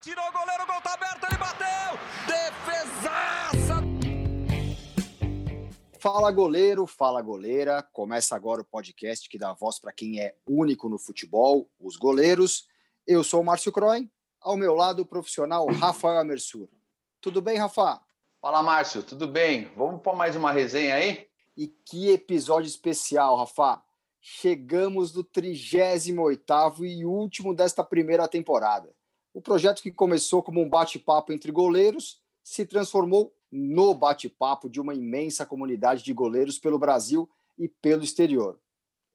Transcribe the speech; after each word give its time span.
Tirou 0.00 0.24
o 0.28 0.32
goleiro, 0.32 0.62
o 0.62 0.66
gol 0.66 0.80
tá 0.80 0.94
aberto, 0.94 1.24
ele 1.24 1.38
bateu! 1.38 1.98
Defesaça! 2.24 3.82
Fala 5.98 6.30
goleiro, 6.30 6.86
fala 6.86 7.20
goleira. 7.20 7.82
Começa 7.82 8.36
agora 8.36 8.60
o 8.60 8.64
podcast 8.64 9.28
que 9.28 9.36
dá 9.36 9.52
voz 9.54 9.80
para 9.80 9.92
quem 9.92 10.20
é 10.20 10.36
único 10.46 10.88
no 10.88 11.00
futebol, 11.00 11.68
os 11.80 11.96
goleiros. 11.96 12.68
Eu 13.04 13.24
sou 13.24 13.40
o 13.40 13.44
Márcio 13.44 13.72
Croin, 13.72 14.08
ao 14.40 14.56
meu 14.56 14.72
lado 14.72 15.02
o 15.02 15.06
profissional 15.06 15.66
Rafael 15.66 16.20
Amersur. 16.20 16.68
Tudo 17.20 17.42
bem, 17.42 17.58
Rafa? 17.58 18.00
Fala, 18.40 18.62
Márcio, 18.62 19.02
tudo 19.02 19.26
bem? 19.26 19.68
Vamos 19.76 20.00
para 20.00 20.14
mais 20.14 20.36
uma 20.36 20.52
resenha 20.52 20.94
aí? 20.94 21.26
E 21.56 21.66
que 21.66 22.10
episódio 22.10 22.68
especial, 22.68 23.36
Rafa! 23.36 23.82
Chegamos 24.20 25.12
no 25.12 25.24
38º 25.24 26.84
e 26.84 27.04
último 27.04 27.52
desta 27.52 27.82
primeira 27.82 28.28
temporada. 28.28 28.96
O 29.32 29.40
projeto 29.40 29.82
que 29.82 29.92
começou 29.92 30.42
como 30.42 30.60
um 30.60 30.68
bate-papo 30.68 31.32
entre 31.32 31.52
goleiros 31.52 32.20
se 32.42 32.64
transformou 32.64 33.34
no 33.50 33.94
bate-papo 33.94 34.68
de 34.68 34.80
uma 34.80 34.94
imensa 34.94 35.44
comunidade 35.44 36.02
de 36.02 36.12
goleiros 36.12 36.58
pelo 36.58 36.78
Brasil 36.78 37.28
e 37.58 37.68
pelo 37.68 38.02
exterior. 38.02 38.58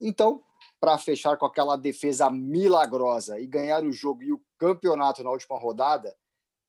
Então, 0.00 0.42
para 0.80 0.98
fechar 0.98 1.36
com 1.36 1.46
aquela 1.46 1.76
defesa 1.76 2.30
milagrosa 2.30 3.40
e 3.40 3.46
ganhar 3.46 3.82
o 3.84 3.92
jogo 3.92 4.22
e 4.22 4.32
o 4.32 4.42
campeonato 4.58 5.22
na 5.22 5.30
última 5.30 5.58
rodada, 5.58 6.16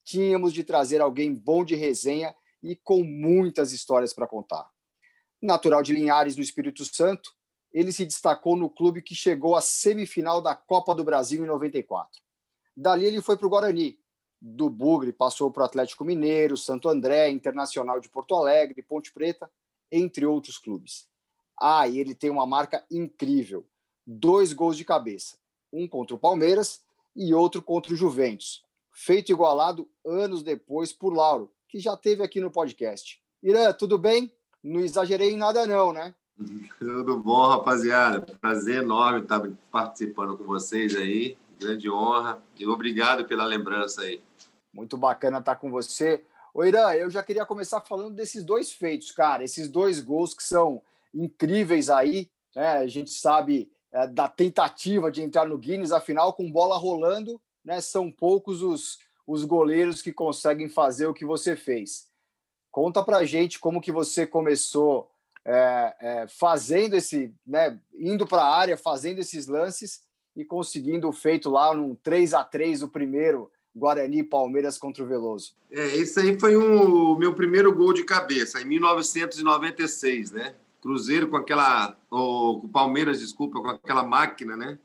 tínhamos 0.03 0.53
de 0.53 0.63
trazer 0.63 1.01
alguém 1.01 1.33
bom 1.33 1.65
de 1.65 1.75
resenha 1.75 2.35
e 2.63 2.75
com 2.75 3.03
muitas 3.03 3.71
histórias 3.71 4.13
para 4.13 4.27
contar. 4.27 4.69
Natural 5.41 5.83
de 5.83 5.93
Linhares, 5.93 6.35
no 6.35 6.43
Espírito 6.43 6.85
Santo, 6.85 7.31
ele 7.71 7.91
se 7.91 8.05
destacou 8.05 8.55
no 8.55 8.69
clube 8.69 9.01
que 9.01 9.13
chegou 9.13 9.55
à 9.55 9.61
semifinal 9.61 10.41
da 10.41 10.55
Copa 10.55 10.95
do 10.95 11.03
Brasil 11.03 11.43
em 11.43 11.47
94. 11.47 12.24
Dali 12.75 13.05
ele 13.05 13.21
foi 13.21 13.37
para 13.37 13.47
o 13.47 13.49
Guarani. 13.49 13.97
Do 14.41 14.69
Bugre 14.69 15.13
passou 15.13 15.49
para 15.49 15.63
o 15.63 15.65
Atlético 15.65 16.03
Mineiro, 16.03 16.57
Santo 16.57 16.89
André, 16.89 17.29
Internacional 17.29 17.99
de 17.99 18.09
Porto 18.09 18.35
Alegre, 18.35 18.83
Ponte 18.83 19.11
Preta, 19.11 19.49
entre 19.91 20.25
outros 20.25 20.57
clubes. 20.57 21.07
Ah, 21.59 21.87
e 21.87 21.99
ele 21.99 22.13
tem 22.13 22.29
uma 22.29 22.45
marca 22.45 22.85
incrível: 22.91 23.65
dois 24.05 24.51
gols 24.53 24.77
de 24.77 24.83
cabeça, 24.83 25.37
um 25.71 25.87
contra 25.87 26.15
o 26.15 26.19
Palmeiras 26.19 26.81
e 27.15 27.33
outro 27.33 27.61
contra 27.61 27.93
o 27.93 27.95
Juventus, 27.95 28.63
feito 28.91 29.31
igualado 29.31 29.89
anos 30.05 30.43
depois 30.43 30.91
por 30.91 31.13
Lauro, 31.13 31.49
que 31.69 31.79
já 31.79 31.95
teve 31.95 32.23
aqui 32.23 32.41
no 32.41 32.51
podcast. 32.51 33.21
Irã, 33.41 33.71
tudo 33.71 33.97
bem? 33.97 34.31
Não 34.61 34.81
exagerei 34.81 35.31
em 35.31 35.37
nada, 35.37 35.65
não, 35.65 35.93
né? 35.93 36.13
Tudo 36.77 37.17
bom, 37.17 37.47
rapaziada. 37.47 38.21
Prazer 38.41 38.83
enorme 38.83 39.21
estar 39.21 39.41
participando 39.71 40.37
com 40.37 40.43
vocês 40.43 40.95
aí 40.95 41.37
grande 41.59 41.89
honra 41.89 42.41
e 42.57 42.65
obrigado 42.67 43.25
pela 43.25 43.45
lembrança 43.45 44.01
aí. 44.01 44.21
Muito 44.73 44.97
bacana 44.97 45.39
estar 45.39 45.55
com 45.55 45.69
você. 45.69 46.23
Ô 46.53 46.63
Irã, 46.63 46.91
eu 46.93 47.09
já 47.09 47.21
queria 47.21 47.45
começar 47.45 47.81
falando 47.81 48.15
desses 48.15 48.43
dois 48.43 48.71
feitos, 48.71 49.11
cara, 49.11 49.43
esses 49.43 49.69
dois 49.69 49.99
gols 49.99 50.33
que 50.33 50.43
são 50.43 50.81
incríveis 51.13 51.89
aí, 51.89 52.29
né? 52.55 52.77
A 52.77 52.87
gente 52.87 53.09
sabe 53.09 53.71
é, 53.91 54.07
da 54.07 54.27
tentativa 54.27 55.11
de 55.11 55.21
entrar 55.21 55.45
no 55.45 55.57
Guinness, 55.57 55.91
afinal, 55.91 56.33
com 56.33 56.51
bola 56.51 56.77
rolando, 56.77 57.41
né? 57.63 57.81
São 57.81 58.11
poucos 58.11 58.61
os, 58.61 58.99
os 59.25 59.43
goleiros 59.43 60.01
que 60.01 60.13
conseguem 60.13 60.69
fazer 60.69 61.07
o 61.07 61.13
que 61.13 61.25
você 61.25 61.55
fez. 61.55 62.07
Conta 62.71 63.03
pra 63.03 63.23
gente 63.23 63.59
como 63.59 63.81
que 63.81 63.91
você 63.91 64.27
começou 64.27 65.09
é, 65.45 65.95
é, 65.99 66.27
fazendo 66.27 66.95
esse, 66.95 67.33
né, 67.45 67.79
indo 67.93 68.25
para 68.25 68.41
a 68.41 68.55
área, 68.55 68.75
fazendo 68.75 69.19
esses 69.19 69.47
lances 69.47 70.03
e 70.35 70.43
conseguindo 70.43 71.07
o 71.07 71.13
feito 71.13 71.49
lá 71.49 71.73
num 71.73 71.95
3 71.95 72.33
a 72.33 72.43
3 72.43 72.83
o 72.83 72.89
primeiro 72.89 73.49
Guarani 73.75 74.23
Palmeiras 74.23 74.77
contra 74.77 75.03
o 75.03 75.07
Veloso. 75.07 75.53
É, 75.69 75.97
esse 75.97 76.19
aí 76.19 76.39
foi 76.39 76.55
um, 76.55 77.13
o 77.13 77.17
meu 77.17 77.33
primeiro 77.33 77.73
gol 77.73 77.93
de 77.93 78.03
cabeça, 78.03 78.61
em 78.61 78.65
1996, 78.65 80.31
né? 80.31 80.55
Cruzeiro 80.81 81.27
com 81.27 81.35
aquela. 81.35 81.97
O 82.09 82.69
Palmeiras, 82.69 83.19
desculpa, 83.19 83.59
com 83.59 83.69
aquela 83.69 84.03
máquina, 84.03 84.55
né? 84.55 84.79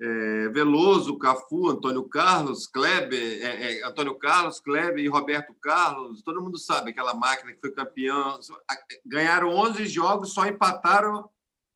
É, 0.00 0.48
Veloso, 0.48 1.18
Cafu, 1.18 1.68
Antônio 1.68 2.04
Carlos, 2.04 2.66
Kleber, 2.66 3.20
é, 3.20 3.78
é, 3.78 3.86
Antônio 3.86 4.14
Carlos, 4.16 4.60
Kleber 4.60 4.98
e 4.98 5.08
Roberto 5.08 5.54
Carlos, 5.54 6.22
todo 6.22 6.42
mundo 6.42 6.58
sabe 6.58 6.90
aquela 6.90 7.14
máquina 7.14 7.52
que 7.52 7.60
foi 7.60 7.70
campeão. 7.70 8.38
Ganharam 9.06 9.50
11 9.50 9.86
jogos, 9.86 10.32
só 10.32 10.44
empataram 10.46 11.28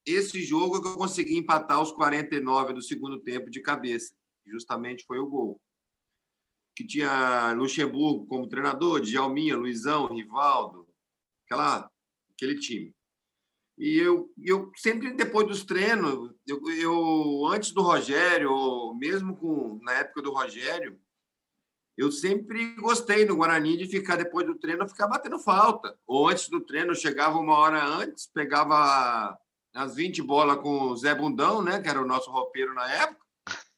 esse 0.07 0.41
jogo 0.43 0.81
que 0.81 0.89
eu 0.89 0.95
consegui 0.95 1.37
empatar 1.37 1.83
os 1.83 1.91
49 1.91 2.75
do 2.75 2.83
segundo 2.83 3.19
tempo 3.21 3.51
de 3.51 3.61
cabeça. 3.61 4.15
Justamente 4.47 5.05
foi 5.05 5.19
o 5.19 5.27
gol. 5.27 5.61
Que 6.77 6.87
tinha 6.87 7.53
Luxemburgo 7.55 8.27
como 8.27 8.49
treinador, 8.49 9.01
Djalminha, 9.01 9.57
Luizão, 9.57 10.07
Rivaldo, 10.07 10.87
aquela, 11.45 11.91
aquele 12.31 12.59
time. 12.61 12.95
E 13.79 13.99
eu, 13.99 14.33
eu 14.43 14.71
sempre, 14.77 15.13
depois 15.13 15.47
dos 15.47 15.65
treinos, 15.65 16.33
eu, 16.47 16.61
eu 16.71 17.47
antes 17.47 17.73
do 17.73 17.83
Rogério, 17.83 18.95
mesmo 18.95 19.37
com, 19.37 19.79
na 19.83 19.93
época 19.93 20.23
do 20.23 20.33
Rogério, 20.33 20.99
eu 21.97 22.13
sempre 22.13 22.75
gostei 22.77 23.25
no 23.25 23.37
Guarani 23.37 23.77
de 23.77 23.87
ficar 23.87 24.17
depois 24.17 24.47
do 24.47 24.55
treino, 24.55 24.89
ficar 24.89 25.09
batendo 25.09 25.39
falta. 25.39 25.99
Ou 26.07 26.29
antes 26.29 26.49
do 26.49 26.61
treino, 26.61 26.93
eu 26.93 26.95
chegava 26.95 27.39
uma 27.39 27.55
hora 27.55 27.83
antes, 27.85 28.27
pegava 28.27 29.37
as 29.77 29.95
20 29.95 30.23
bolas 30.23 30.59
com 30.61 30.85
o 30.85 30.97
Zé 30.97 31.15
Bundão, 31.15 31.63
né? 31.63 31.81
Que 31.81 31.89
era 31.89 32.01
o 32.01 32.07
nosso 32.07 32.31
roupeiro 32.31 32.75
na 32.75 32.91
época. 32.91 33.27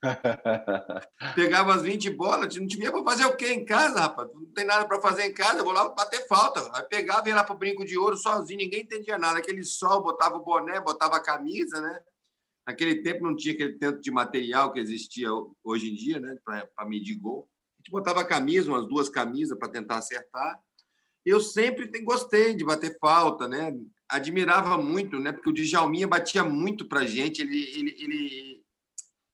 Pegava 1.35 1.75
as 1.75 1.83
20 1.83 2.11
bolas, 2.11 2.55
não 2.55 2.69
tinha 2.69 2.93
para 2.93 3.03
fazer 3.03 3.27
o 3.27 3.37
quê 3.37 3.53
em 3.53 3.65
casa, 3.65 4.01
rapaz? 4.01 4.29
Não 4.33 4.47
tem 4.47 4.65
nada 4.65 4.87
para 4.87 5.01
fazer 5.01 5.25
em 5.25 5.35
casa, 5.35 5.65
vou 5.65 5.73
lá 5.73 5.89
bater 5.89 6.25
falta. 6.29 6.71
Aí 6.73 6.85
pegava 6.85 7.27
e 7.27 7.31
ia 7.31 7.35
lá 7.35 7.43
pro 7.43 7.57
brinco 7.57 7.85
de 7.85 7.99
ouro 7.99 8.17
sozinho, 8.17 8.61
ninguém 8.61 8.83
entendia 8.83 9.19
nada. 9.19 9.41
Aquele 9.41 9.65
sol, 9.65 10.01
botava 10.01 10.37
o 10.37 10.45
boné, 10.45 10.81
botava 10.81 11.17
a 11.17 11.23
camisa, 11.23 11.81
né? 11.81 12.01
Naquele 12.65 13.03
tempo 13.03 13.25
não 13.25 13.35
tinha 13.35 13.55
aquele 13.55 13.77
tanto 13.77 14.01
de 14.01 14.11
material 14.13 14.73
que 14.73 14.79
existia 14.79 15.31
hoje 15.65 15.91
em 15.91 15.95
dia, 15.97 16.21
né? 16.21 16.39
Para 16.45 16.87
medir 16.87 17.17
gol. 17.17 17.49
A 17.77 17.83
gente 17.83 17.91
botava 17.91 18.21
a 18.21 18.25
camisa, 18.25 18.71
umas 18.71 18.87
duas 18.87 19.09
camisas 19.09 19.59
para 19.59 19.69
tentar 19.69 19.99
acertar. 19.99 20.61
Eu 21.27 21.41
sempre 21.41 21.87
gostei 22.03 22.55
de 22.55 22.65
bater 22.65 22.97
falta, 23.01 23.49
né? 23.49 23.75
Admirava 24.09 24.79
muito, 24.79 25.19
né? 25.19 25.33
Porque 25.33 25.51
o 25.51 25.53
Djalminha 25.53 26.09
batia 26.09 26.43
muito 26.43 26.87
para 26.87 27.07
gente. 27.07 27.43
Ele, 27.43 27.59
ele, 27.59 27.97
ele, 27.99 28.65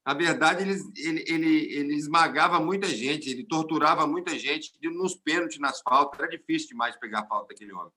na 0.05 0.15
verdade, 0.15 0.63
ele, 0.63 0.83
ele, 0.97 1.25
ele, 1.27 1.75
ele 1.75 1.95
esmagava 1.95 2.59
muita 2.59 2.89
gente, 2.89 3.31
ele 3.31 3.45
torturava 3.45 4.07
muita 4.07 4.39
gente 4.39 4.73
nos 4.83 5.15
pênaltis, 5.15 5.61
nas 5.61 5.81
faltas. 5.81 6.19
Era 6.19 6.29
difícil 6.29 6.69
demais 6.69 6.97
pegar 6.97 7.27
falta 7.27 7.49
daquele 7.49 7.73
homem. 7.73 7.93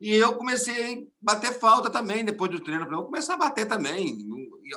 E 0.00 0.14
eu 0.14 0.34
comecei 0.34 0.94
a 0.94 1.06
bater 1.20 1.58
falta 1.58 1.90
também 1.90 2.24
depois 2.24 2.50
do 2.50 2.60
treino. 2.60 2.90
Eu 2.90 3.04
começar 3.04 3.34
a 3.34 3.38
bater 3.38 3.66
também, 3.66 4.18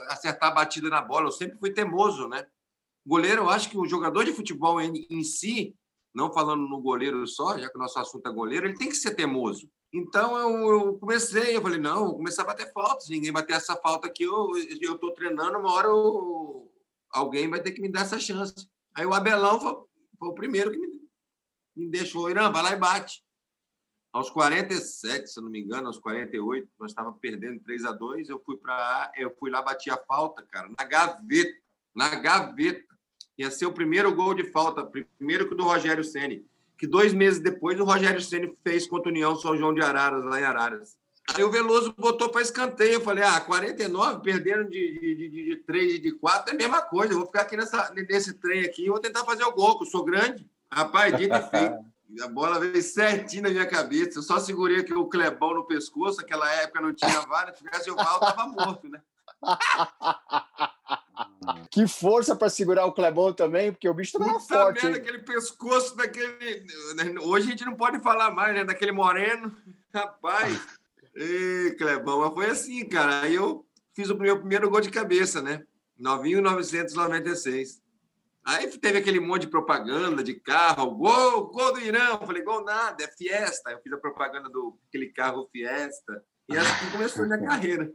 acertar 0.10 0.52
a 0.52 0.54
batida 0.54 0.90
na 0.90 1.02
bola. 1.02 1.28
Eu 1.28 1.32
sempre 1.32 1.58
fui 1.58 1.72
teimoso, 1.72 2.28
né? 2.28 2.46
Goleiro, 3.06 3.44
eu 3.44 3.50
acho 3.50 3.70
que 3.70 3.78
o 3.78 3.86
jogador 3.86 4.24
de 4.24 4.34
futebol 4.34 4.80
em, 4.80 5.06
em 5.10 5.24
si, 5.24 5.76
não 6.14 6.32
falando 6.32 6.68
no 6.68 6.82
goleiro 6.82 7.26
só, 7.28 7.58
já 7.58 7.70
que 7.70 7.76
o 7.76 7.80
nosso 7.80 7.98
assunto 7.98 8.28
é 8.28 8.32
goleiro, 8.32 8.68
ele 8.68 8.78
tem 8.78 8.90
que 8.90 8.96
ser 8.96 9.16
teimoso. 9.16 9.70
Então 9.92 10.38
eu, 10.38 10.72
eu, 10.72 11.00
comecei, 11.00 11.56
eu 11.56 11.62
falei, 11.62 11.80
não, 11.80 12.06
vou 12.06 12.18
começar 12.18 12.44
a 12.44 12.46
bater 12.46 12.72
falta. 12.72 13.02
Se 13.02 13.12
ninguém 13.12 13.32
bater 13.32 13.54
essa 13.54 13.76
falta 13.76 14.08
aqui, 14.08 14.24
eu 14.24 14.52
estou 14.56 15.12
treinando, 15.14 15.58
uma 15.58 15.72
hora 15.72 15.88
eu, 15.88 16.72
alguém 17.10 17.50
vai 17.50 17.62
ter 17.62 17.72
que 17.72 17.82
me 17.82 17.90
dar 17.92 18.02
essa 18.02 18.20
chance. 18.20 18.68
Aí 18.96 19.06
o 19.06 19.14
Abelão 19.14 19.60
foi, 19.60 19.76
foi 20.20 20.30
o 20.30 20.34
primeiro 20.34 20.72
que 20.72 20.78
me, 20.78 21.02
me 21.76 21.90
deixou, 21.90 22.30
Irã, 22.30 22.52
vai 22.52 22.64
lá 22.64 22.72
e 22.72 22.78
bate. 22.78 23.24
Aos 24.12 24.30
47, 24.30 25.28
se 25.28 25.42
não 25.42 25.50
me 25.50 25.60
engano, 25.60 25.88
aos 25.88 25.98
48, 25.98 26.70
nós 26.80 26.92
estávamos 26.92 27.20
perdendo 27.20 27.60
3 27.64 27.86
a 27.86 27.92
2 27.92 28.30
eu 28.30 28.40
fui 28.46 28.58
para 28.58 29.12
eu 29.16 29.36
fui 29.40 29.50
lá, 29.50 29.60
bati 29.60 29.90
a 29.90 29.98
falta, 29.98 30.44
cara, 30.44 30.70
na 30.78 30.86
gaveta, 30.86 31.60
na 31.96 32.16
gaveta. 32.16 32.93
Ia 33.38 33.50
ser 33.52 33.66
o 33.66 33.74
primeiro 33.74 34.14
gol 34.14 34.34
de 34.34 34.44
falta, 34.44 34.86
primeiro 35.18 35.48
que 35.48 35.54
o 35.54 35.58
do 35.58 35.64
Rogério 35.64 36.04
Ceni 36.04 36.46
que 36.84 36.88
dois 36.88 37.14
meses 37.14 37.40
depois 37.40 37.80
o 37.80 37.86
Rogério 37.86 38.22
Ceni 38.22 38.58
fez 38.62 38.86
contra 38.86 39.08
o 39.08 39.12
União 39.12 39.36
São 39.38 39.56
João 39.56 39.74
de 39.74 39.82
Araras, 39.82 40.22
lá 40.26 40.38
em 40.38 40.44
Araras. 40.44 40.98
Aí 41.34 41.42
o 41.42 41.50
Veloso 41.50 41.96
botou 41.98 42.28
para 42.28 42.42
escanteio. 42.42 42.96
Eu 42.96 43.02
falei, 43.02 43.24
ah, 43.24 43.40
49, 43.40 44.22
perderam 44.22 44.66
de, 44.66 45.00
de, 45.00 45.30
de, 45.30 45.46
de 45.46 45.56
3 45.66 45.94
e 45.94 46.00
de 46.00 46.12
4, 46.12 46.52
é 46.52 46.54
a 46.54 46.58
mesma 46.58 46.82
coisa. 46.82 47.14
Eu 47.14 47.20
vou 47.20 47.28
ficar 47.28 47.44
aqui 47.44 47.56
nessa, 47.56 47.90
nesse 47.94 48.34
trem 48.34 48.66
aqui 48.66 48.84
e 48.86 48.90
vou 48.90 49.00
tentar 49.00 49.24
fazer 49.24 49.46
o 49.46 49.54
gol, 49.54 49.78
que 49.78 49.86
eu 49.86 49.90
sou 49.90 50.04
grande. 50.04 50.46
Rapaz, 50.70 51.16
dito 51.16 51.34
e 51.34 51.42
feito. 51.42 51.94
A 52.22 52.28
bola 52.28 52.60
veio 52.60 52.84
certinho 52.84 53.44
na 53.44 53.50
minha 53.50 53.66
cabeça. 53.66 54.20
Eu 54.20 54.24
só 54.24 54.38
segurei 54.38 54.82
aqui 54.82 54.94
o 54.94 55.08
clebão 55.08 55.54
no 55.54 55.64
pescoço. 55.64 56.18
Naquela 56.18 56.52
época 56.56 56.82
não 56.82 56.94
tinha 56.94 57.22
vara. 57.22 57.54
Se 57.54 57.64
tivesse 57.64 57.90
o 57.90 57.96
val, 57.96 58.20
estava 58.22 58.46
morto, 58.46 58.90
né? 58.90 59.02
que 61.72 61.88
força 61.88 62.36
para 62.36 62.50
segurar 62.50 62.86
o 62.86 62.94
Clebão 62.94 63.34
também, 63.34 63.72
porque 63.72 63.88
o 63.88 63.94
bicho 63.94 64.14
também 64.14 64.36
é 64.36 64.40
forte. 64.40 64.84
Merda, 64.84 65.00
aquele 65.00 65.20
pescoço 65.20 65.96
daquele. 65.96 66.66
Hoje 67.22 67.48
a 67.48 67.50
gente 67.52 67.66
não 67.66 67.76
pode 67.76 68.00
falar 68.00 68.32
mais, 68.32 68.54
né? 68.54 68.64
Daquele 68.64 68.92
moreno. 68.92 69.56
Rapaz. 69.94 70.60
Ei, 71.16 71.76
Clebão, 71.78 72.22
mas 72.22 72.34
foi 72.34 72.50
assim, 72.50 72.88
cara. 72.88 73.22
Aí 73.22 73.36
eu 73.36 73.66
fiz 73.96 74.10
o 74.10 74.18
meu 74.18 74.40
primeiro 74.40 74.70
gol 74.70 74.82
de 74.82 74.90
cabeça, 74.90 75.42
né? 75.42 75.64
Novinho 75.98 76.42
996. 76.42 77.82
Aí 78.46 78.68
teve 78.78 78.98
aquele 78.98 79.20
monte 79.20 79.44
de 79.44 79.48
propaganda 79.48 80.22
de 80.22 80.34
carro, 80.34 80.92
gol, 80.96 81.50
gol 81.52 81.74
do 81.74 81.80
Irã. 81.80 82.10
Eu 82.10 82.26
falei, 82.26 82.44
gol 82.44 82.64
nada, 82.64 83.04
é 83.04 83.08
Fiesta. 83.08 83.72
Eu 83.72 83.80
fiz 83.82 83.94
a 83.94 83.98
propaganda 83.98 84.50
do 84.50 84.78
aquele 84.90 85.14
carro 85.14 85.48
Fiesta. 85.52 86.24
E 86.50 86.58
assim 86.58 86.92
começou 86.92 87.24
a 87.24 87.28
minha 87.28 87.46
carreira. 87.46 87.90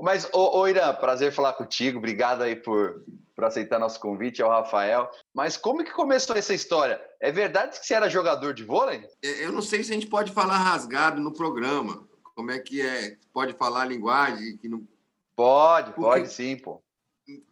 Mas, 0.00 0.28
ô, 0.32 0.58
ô 0.58 0.68
Irã, 0.68 0.94
prazer 0.94 1.32
falar 1.32 1.54
contigo. 1.54 1.98
Obrigado 1.98 2.42
aí 2.42 2.54
por, 2.54 3.02
por 3.34 3.44
aceitar 3.44 3.78
nosso 3.78 3.98
convite, 3.98 4.42
é 4.42 4.46
o 4.46 4.50
Rafael. 4.50 5.10
Mas 5.34 5.56
como 5.56 5.84
que 5.84 5.92
começou 5.92 6.36
essa 6.36 6.54
história? 6.54 7.00
É 7.20 7.32
verdade 7.32 7.80
que 7.80 7.86
você 7.86 7.94
era 7.94 8.08
jogador 8.08 8.52
de 8.52 8.64
vôlei? 8.64 9.02
Eu 9.22 9.52
não 9.52 9.62
sei 9.62 9.82
se 9.82 9.90
a 9.90 9.94
gente 9.94 10.06
pode 10.06 10.32
falar 10.32 10.58
rasgado 10.58 11.20
no 11.20 11.32
programa. 11.32 12.06
Como 12.34 12.50
é 12.50 12.58
que 12.58 12.82
é? 12.82 13.16
Pode 13.32 13.54
falar 13.54 13.82
a 13.82 13.86
linguagem 13.86 14.58
que 14.58 14.68
não. 14.68 14.86
Pode, 15.34 15.92
Porque 15.92 16.00
pode 16.00 16.32
sim, 16.32 16.56
pô. 16.56 16.82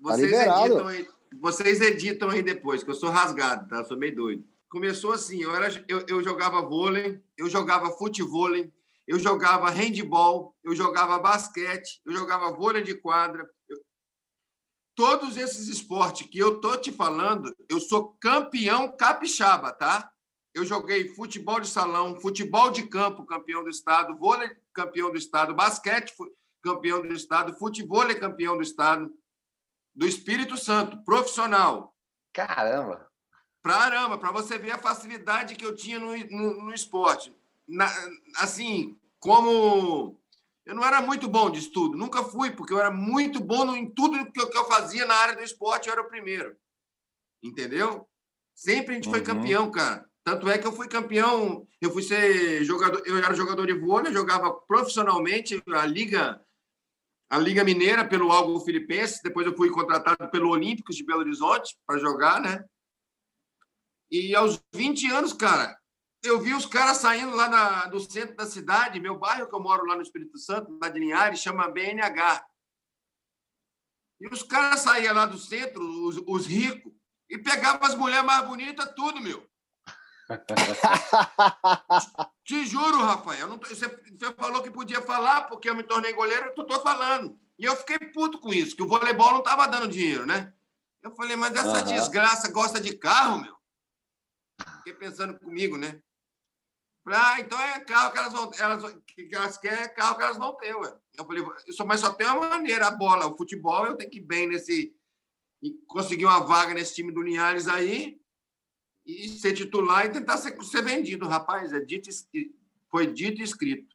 Vocês 0.01 0.31
tá 0.31 0.67
editam 0.67 0.87
aí, 0.87 1.09
vocês 1.41 1.81
editam 1.81 2.31
aí 2.31 2.43
depois, 2.43 2.83
que 2.83 2.91
eu 2.91 2.95
sou 2.95 3.11
rasgado, 3.11 3.69
tá? 3.69 3.79
Eu 3.79 3.85
sou 3.85 3.97
meio 3.97 4.15
doido. 4.15 4.45
Começou 4.69 5.13
assim, 5.13 5.43
eu, 5.43 5.55
era, 5.55 5.69
eu, 5.89 6.05
eu 6.09 6.23
jogava 6.23 6.63
vôlei, 6.63 7.21
eu 7.37 7.49
jogava 7.49 7.91
futevôlei, 7.91 8.73
eu 9.07 9.19
jogava 9.19 9.71
handball, 9.71 10.57
eu 10.63 10.75
jogava 10.75 11.19
basquete, 11.19 12.01
eu 12.05 12.13
jogava 12.13 12.53
vôlei 12.53 12.83
de 12.83 12.95
quadra. 12.95 13.49
Eu... 13.69 13.79
Todos 14.95 15.37
esses 15.37 15.69
esportes 15.69 16.29
que 16.29 16.39
eu 16.39 16.61
tô 16.61 16.77
te 16.77 16.93
falando, 16.93 17.55
eu 17.69 17.81
sou 17.81 18.17
campeão 18.21 18.97
capixaba, 18.97 19.73
tá? 19.73 20.11
Eu 20.55 20.65
joguei 20.65 21.09
futebol 21.15 21.59
de 21.59 21.69
salão, 21.69 22.21
futebol 22.21 22.71
de 22.71 22.87
campo, 22.87 23.27
campeão 23.27 23.65
do 23.65 23.71
estado, 23.71 24.17
vôlei, 24.17 24.49
campeão 24.73 25.11
do 25.11 25.19
estado, 25.19 25.53
basquete, 25.55 26.15
campeão 26.63 27.03
do 27.03 27.13
estado, 27.13 27.53
futebol, 27.59 28.07
campeão 28.19 28.57
do 28.57 28.63
estado, 28.63 29.13
do 29.95 30.07
Espírito 30.07 30.57
Santo, 30.57 31.03
profissional. 31.05 31.95
Caramba! 32.33 33.11
Caramba, 33.63 34.19
para 34.19 34.31
você 34.31 34.59
ver 34.59 34.73
a 34.73 34.79
facilidade 34.79 35.57
que 35.57 35.65
eu 35.65 35.75
tinha 35.75 35.99
no, 35.99 36.15
no, 36.17 36.65
no 36.65 36.75
esporte. 36.75 37.35
Na, 37.67 37.91
assim, 38.37 38.99
como 39.19 40.21
eu 40.67 40.75
não 40.75 40.85
era 40.85 41.01
muito 41.03 41.29
bom 41.29 41.51
de 41.51 41.59
estudo, 41.59 41.97
nunca 41.97 42.23
fui, 42.23 42.51
porque 42.51 42.73
eu 42.73 42.79
era 42.79 42.91
muito 42.91 43.41
bom 43.41 43.75
em 43.75 43.91
tudo 43.91 44.31
que 44.33 44.41
eu, 44.41 44.49
que 44.49 44.57
eu 44.57 44.65
fazia 44.67 45.05
na 45.05 45.15
área 45.15 45.37
do 45.37 45.43
esporte, 45.43 45.89
eu 45.89 45.93
era 45.93 46.03
o 46.03 46.09
primeiro. 46.09 46.57
Entendeu? 47.43 48.09
Sempre 48.55 48.93
a 48.93 48.95
gente 48.95 49.07
uhum. 49.07 49.15
foi 49.15 49.23
campeão, 49.23 49.71
cara. 49.71 50.09
Tanto 50.25 50.49
é 50.49 50.57
que 50.57 50.67
eu 50.67 50.73
fui 50.73 50.89
campeão, 50.89 51.67
eu 51.83 51.91
fui 51.91 52.03
ser 52.03 52.65
jogador, 52.65 53.03
eu 53.05 53.19
era 53.19 53.35
jogador 53.35 53.67
de 53.67 53.75
vôlei, 53.75 54.11
jogava 54.11 54.53
profissionalmente 54.53 55.63
a 55.67 55.85
liga 55.85 56.41
a 57.29 57.39
Liga 57.39 57.65
Mineira 57.65 58.07
pelo 58.07 58.31
Algo 58.31 58.61
Filipense, 58.61 59.23
depois 59.23 59.47
eu 59.47 59.57
fui 59.57 59.69
contratado 59.71 60.31
pelo 60.31 60.51
Olímpicos 60.51 60.95
de 60.95 61.05
Belo 61.05 61.21
Horizonte 61.21 61.77
para 61.87 61.99
jogar, 61.99 62.41
né? 62.41 62.65
E 64.11 64.35
aos 64.37 64.63
20 64.73 65.11
anos, 65.11 65.33
cara, 65.33 65.77
eu 66.25 66.41
vi 66.41 66.55
os 66.55 66.65
caras 66.65 66.97
saindo 66.97 67.37
lá 67.37 67.49
na, 67.49 67.87
do 67.87 68.01
centro 68.01 68.35
da 68.35 68.47
cidade, 68.47 68.99
meu 68.99 69.19
bairro 69.19 69.47
que 69.47 69.55
eu 69.55 69.61
moro 69.61 69.85
lá 69.85 69.95
no 69.95 70.03
Espírito 70.03 70.39
Santo, 70.39 70.77
lá 70.81 70.89
de 70.89 70.99
Linhares, 70.99 71.41
chama 71.41 71.71
BNH. 71.71 72.47
E 74.21 74.29
os 74.29 74.43
caras 74.43 74.81
saíam 74.81 75.15
lá 75.15 75.27
do 75.27 75.37
centro, 75.37 75.83
os, 76.07 76.17
os 76.27 76.47
ricos, 76.47 76.93
e 77.29 77.37
pegavam 77.37 77.87
as 77.87 77.95
mulheres 77.95 78.25
mais 78.25 78.47
bonitas, 78.47 78.91
tudo, 78.97 79.21
meu. 79.21 79.47
Te 82.45 82.65
juro, 82.65 83.03
Rafael. 83.03 83.47
Não, 83.47 83.59
você, 83.59 83.75
você, 83.75 84.33
falou 84.35 84.63
que 84.63 84.71
podia 84.71 85.03
falar 85.03 85.43
porque 85.43 85.69
eu 85.69 85.75
me 85.75 85.83
tornei 85.83 86.15
goleiro, 86.15 86.53
eu 86.57 86.65
tô 86.65 86.81
falando. 86.81 87.39
E 87.59 87.65
eu 87.65 87.77
fiquei 87.77 87.99
puto 87.99 88.41
com 88.41 88.53
isso, 88.53 88.75
que 88.75 88.83
o 88.83 88.89
voleibol 88.89 89.33
não 89.33 89.41
estava 89.41 89.67
dando 89.67 89.89
dinheiro, 89.89 90.25
né? 90.25 90.55
Eu 91.03 91.15
falei, 91.15 91.37
mas 91.37 91.55
essa 91.55 91.81
uhum. 91.81 91.85
desgraça 91.85 92.51
gosta 92.51 92.81
de 92.81 92.97
carro, 92.97 93.43
meu? 93.43 93.55
Fiquei 94.79 94.95
pensando 94.95 95.39
comigo, 95.39 95.77
né? 95.77 96.01
Ah, 97.07 97.39
então 97.39 97.61
é 97.61 97.81
carro 97.81 98.13
que 98.13 98.19
elas 98.19 98.33
vão 98.33 98.51
elas, 98.59 98.97
que 99.07 99.29
elas 99.35 99.59
querem, 99.59 99.81
é 99.81 99.89
carro 99.89 100.17
que 100.17 100.23
elas 100.23 100.39
vão 100.39 100.57
ter, 100.57 100.75
ué. 100.75 100.97
Eu 101.17 101.27
falei, 101.27 101.45
mas 101.87 102.01
só 102.01 102.13
tem 102.13 102.27
uma 102.27 102.49
maneira, 102.49 102.87
a 102.87 102.91
bola, 102.91 103.27
o 103.27 103.37
futebol, 103.37 103.87
eu 103.87 103.97
tenho 103.97 104.11
que 104.11 104.19
ir 104.19 104.23
bem 104.23 104.47
nesse. 104.47 104.95
conseguir 105.87 106.25
uma 106.25 106.41
vaga 106.41 106.73
nesse 106.73 106.95
time 106.95 107.13
do 107.13 107.23
Linhares 107.23 107.69
aí 107.69 108.19
e 109.05 109.29
ser 109.29 109.53
titular 109.53 110.07
e 110.07 110.11
tentar 110.13 110.39
ser, 110.39 110.59
ser 110.65 110.83
vendido, 110.83 111.29
rapaz. 111.29 111.73
É 111.75 111.81
dito, 111.81 112.09
foi 112.91 113.07
dito 113.07 113.41
e 113.41 113.45
escrito. 113.45 113.95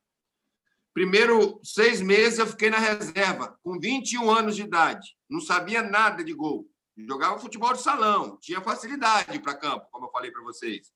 Primeiro 0.93 1.59
seis 1.63 2.01
meses 2.01 2.37
eu 2.37 2.45
fiquei 2.45 2.69
na 2.69 2.77
reserva, 2.77 3.57
com 3.63 3.79
21 3.79 4.29
anos 4.29 4.55
de 4.55 4.63
idade. 4.63 5.17
Não 5.27 5.39
sabia 5.39 5.81
nada 5.81 6.23
de 6.23 6.33
gol. 6.33 6.69
Jogava 6.95 7.39
futebol 7.39 7.73
de 7.73 7.81
salão, 7.81 8.37
tinha 8.41 8.61
facilidade 8.61 9.39
para 9.39 9.55
campo, 9.55 9.87
como 9.89 10.05
eu 10.05 10.11
falei 10.11 10.29
para 10.31 10.43
vocês. 10.43 10.91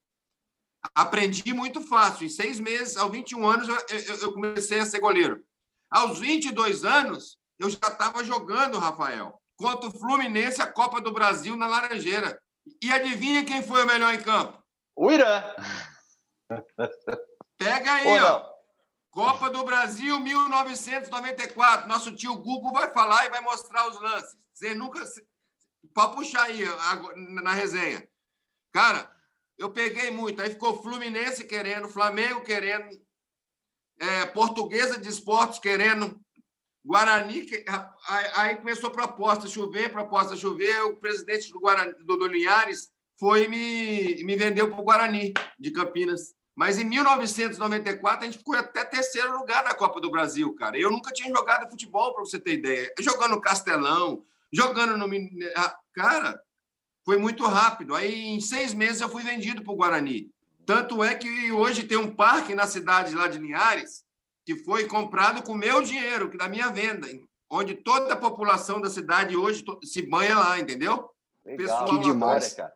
Aprendi 0.95 1.53
muito 1.53 1.81
fácil. 1.81 2.25
Em 2.25 2.29
seis 2.29 2.59
meses, 2.59 2.97
aos 2.97 3.11
21 3.11 3.47
anos, 3.47 3.67
eu, 3.67 4.15
eu 4.21 4.33
comecei 4.33 4.79
a 4.79 4.85
ser 4.85 4.99
goleiro. 4.99 5.43
Aos 5.89 6.19
22 6.19 6.83
anos, 6.83 7.37
eu 7.57 7.69
já 7.69 7.87
estava 7.87 8.23
jogando, 8.23 8.79
Rafael, 8.79 9.39
contra 9.55 9.87
o 9.87 9.91
Fluminense, 9.91 10.61
a 10.61 10.71
Copa 10.71 10.99
do 10.99 11.13
Brasil 11.13 11.55
na 11.55 11.67
Laranjeira. 11.67 12.41
E 12.81 12.91
adivinha 12.91 13.45
quem 13.45 13.61
foi 13.61 13.83
o 13.83 13.87
melhor 13.87 14.13
em 14.13 14.21
campo? 14.21 14.61
O 14.95 15.11
Irã. 15.11 15.43
Pega 17.57 17.93
aí, 17.93 18.19
ó. 18.21 18.53
Copa 19.11 19.49
do 19.49 19.63
Brasil 19.63 20.19
1994. 20.19 21.87
Nosso 21.87 22.15
tio 22.15 22.35
Google 22.35 22.73
vai 22.73 22.91
falar 22.91 23.25
e 23.25 23.29
vai 23.29 23.41
mostrar 23.41 23.87
os 23.87 23.99
lances. 24.01 24.35
Você 24.53 24.73
nunca. 24.73 25.03
Pode 25.93 26.15
puxar 26.15 26.43
aí 26.43 26.63
na 27.15 27.53
resenha. 27.53 28.07
Cara, 28.71 29.09
eu 29.57 29.71
peguei 29.71 30.11
muito. 30.11 30.41
Aí 30.41 30.49
ficou 30.49 30.81
Fluminense 30.81 31.45
querendo, 31.45 31.87
Flamengo 31.87 32.41
querendo, 32.41 32.89
é, 33.99 34.25
Portuguesa 34.27 34.99
de 34.99 35.09
Esportes 35.09 35.59
querendo, 35.59 36.19
Guarani, 36.85 37.47
aí 38.35 38.57
começou 38.57 38.89
a 38.89 38.93
proposta 38.93 39.47
chover, 39.47 39.91
proposta 39.91 40.35
chover, 40.35 40.81
o 40.81 40.97
presidente 40.97 41.49
do 41.51 41.59
Guarani, 41.59 41.93
do 42.03 42.27
Linhares, 42.27 42.89
foi 43.17 43.47
me, 43.47 44.21
me 44.23 44.35
vendeu 44.35 44.69
para 44.69 44.81
o 44.81 44.83
Guarani 44.83 45.33
de 45.57 45.71
Campinas. 45.71 46.33
Mas 46.55 46.77
em 46.77 46.83
1994 46.83 48.21
a 48.21 48.25
gente 48.25 48.37
ficou 48.37 48.55
até 48.55 48.83
terceiro 48.83 49.37
lugar 49.37 49.63
na 49.63 49.73
Copa 49.73 50.01
do 50.01 50.11
Brasil, 50.11 50.53
cara. 50.55 50.77
Eu 50.77 50.91
nunca 50.91 51.11
tinha 51.11 51.33
jogado 51.33 51.69
futebol, 51.69 52.13
para 52.13 52.25
você 52.25 52.37
ter 52.37 52.53
ideia. 52.53 52.93
Jogando 52.99 53.31
no 53.31 53.41
Castelão, 53.41 54.23
jogando 54.51 54.97
no. 54.97 55.07
Cara, 55.93 56.39
foi 57.03 57.17
muito 57.17 57.45
rápido. 57.45 57.95
Aí 57.95 58.27
em 58.27 58.39
seis 58.39 58.73
meses 58.73 59.01
eu 59.01 59.09
fui 59.09 59.23
vendido 59.23 59.63
para 59.63 59.73
o 59.73 59.75
Guarani. 59.75 60.31
Tanto 60.65 61.03
é 61.03 61.13
que 61.13 61.51
hoje 61.51 61.83
tem 61.83 61.97
um 61.97 62.13
parque 62.13 62.55
na 62.55 62.65
cidade 62.65 63.13
lá 63.15 63.27
de 63.27 63.37
Linhares 63.37 64.03
que 64.45 64.55
foi 64.57 64.85
comprado 64.87 65.41
com 65.43 65.53
meu 65.53 65.81
dinheiro, 65.81 66.29
que 66.29 66.37
da 66.37 66.49
minha 66.49 66.69
venda, 66.69 67.07
onde 67.49 67.75
toda 67.75 68.13
a 68.13 68.17
população 68.17 68.81
da 68.81 68.89
cidade 68.89 69.37
hoje 69.37 69.63
se 69.83 70.01
banha 70.01 70.37
lá, 70.37 70.59
entendeu? 70.59 71.09
Legal, 71.45 71.57
Pessoal, 71.57 71.85
que 71.85 71.99
demais, 71.99 72.53
cara. 72.53 72.73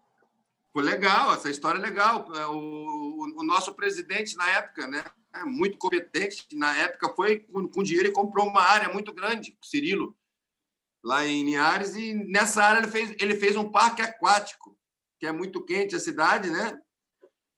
Foi 0.72 0.84
legal, 0.84 1.34
essa 1.34 1.50
história 1.50 1.79
é 1.79 1.81
legal. 1.81 2.27
É, 2.36 2.46
o, 2.48 3.34
o, 3.38 3.43
nosso 3.43 3.74
presidente 3.74 4.36
na 4.38 4.50
época, 4.51 4.88
né, 4.88 5.03
muito 5.46 5.77
competente, 5.77 6.46
na 6.53 6.75
época 6.77 7.13
foi 7.15 7.39
com, 7.39 7.67
com 7.67 7.84
dinheiro 7.84 8.10
e 8.10 8.13
comprou 8.13 8.48
uma 8.48 8.62
área 8.62 8.88
muito 8.93 9.13
grande, 9.13 9.57
Cirilo, 9.62 10.15
lá 11.07 11.25
em 11.25 11.45
Linhares, 11.45 11.95
e 11.95 12.13
nessa 12.13 12.61
área 12.61 12.79
ele 12.79 12.91
fez, 12.91 13.15
ele 13.21 13.35
fez 13.35 13.55
um 13.55 13.71
parque 13.71 14.01
aquático, 14.01 14.77
que 15.17 15.25
é 15.25 15.31
muito 15.31 15.63
quente 15.63 15.95
a 15.95 15.99
cidade, 15.99 16.49
né? 16.49 16.77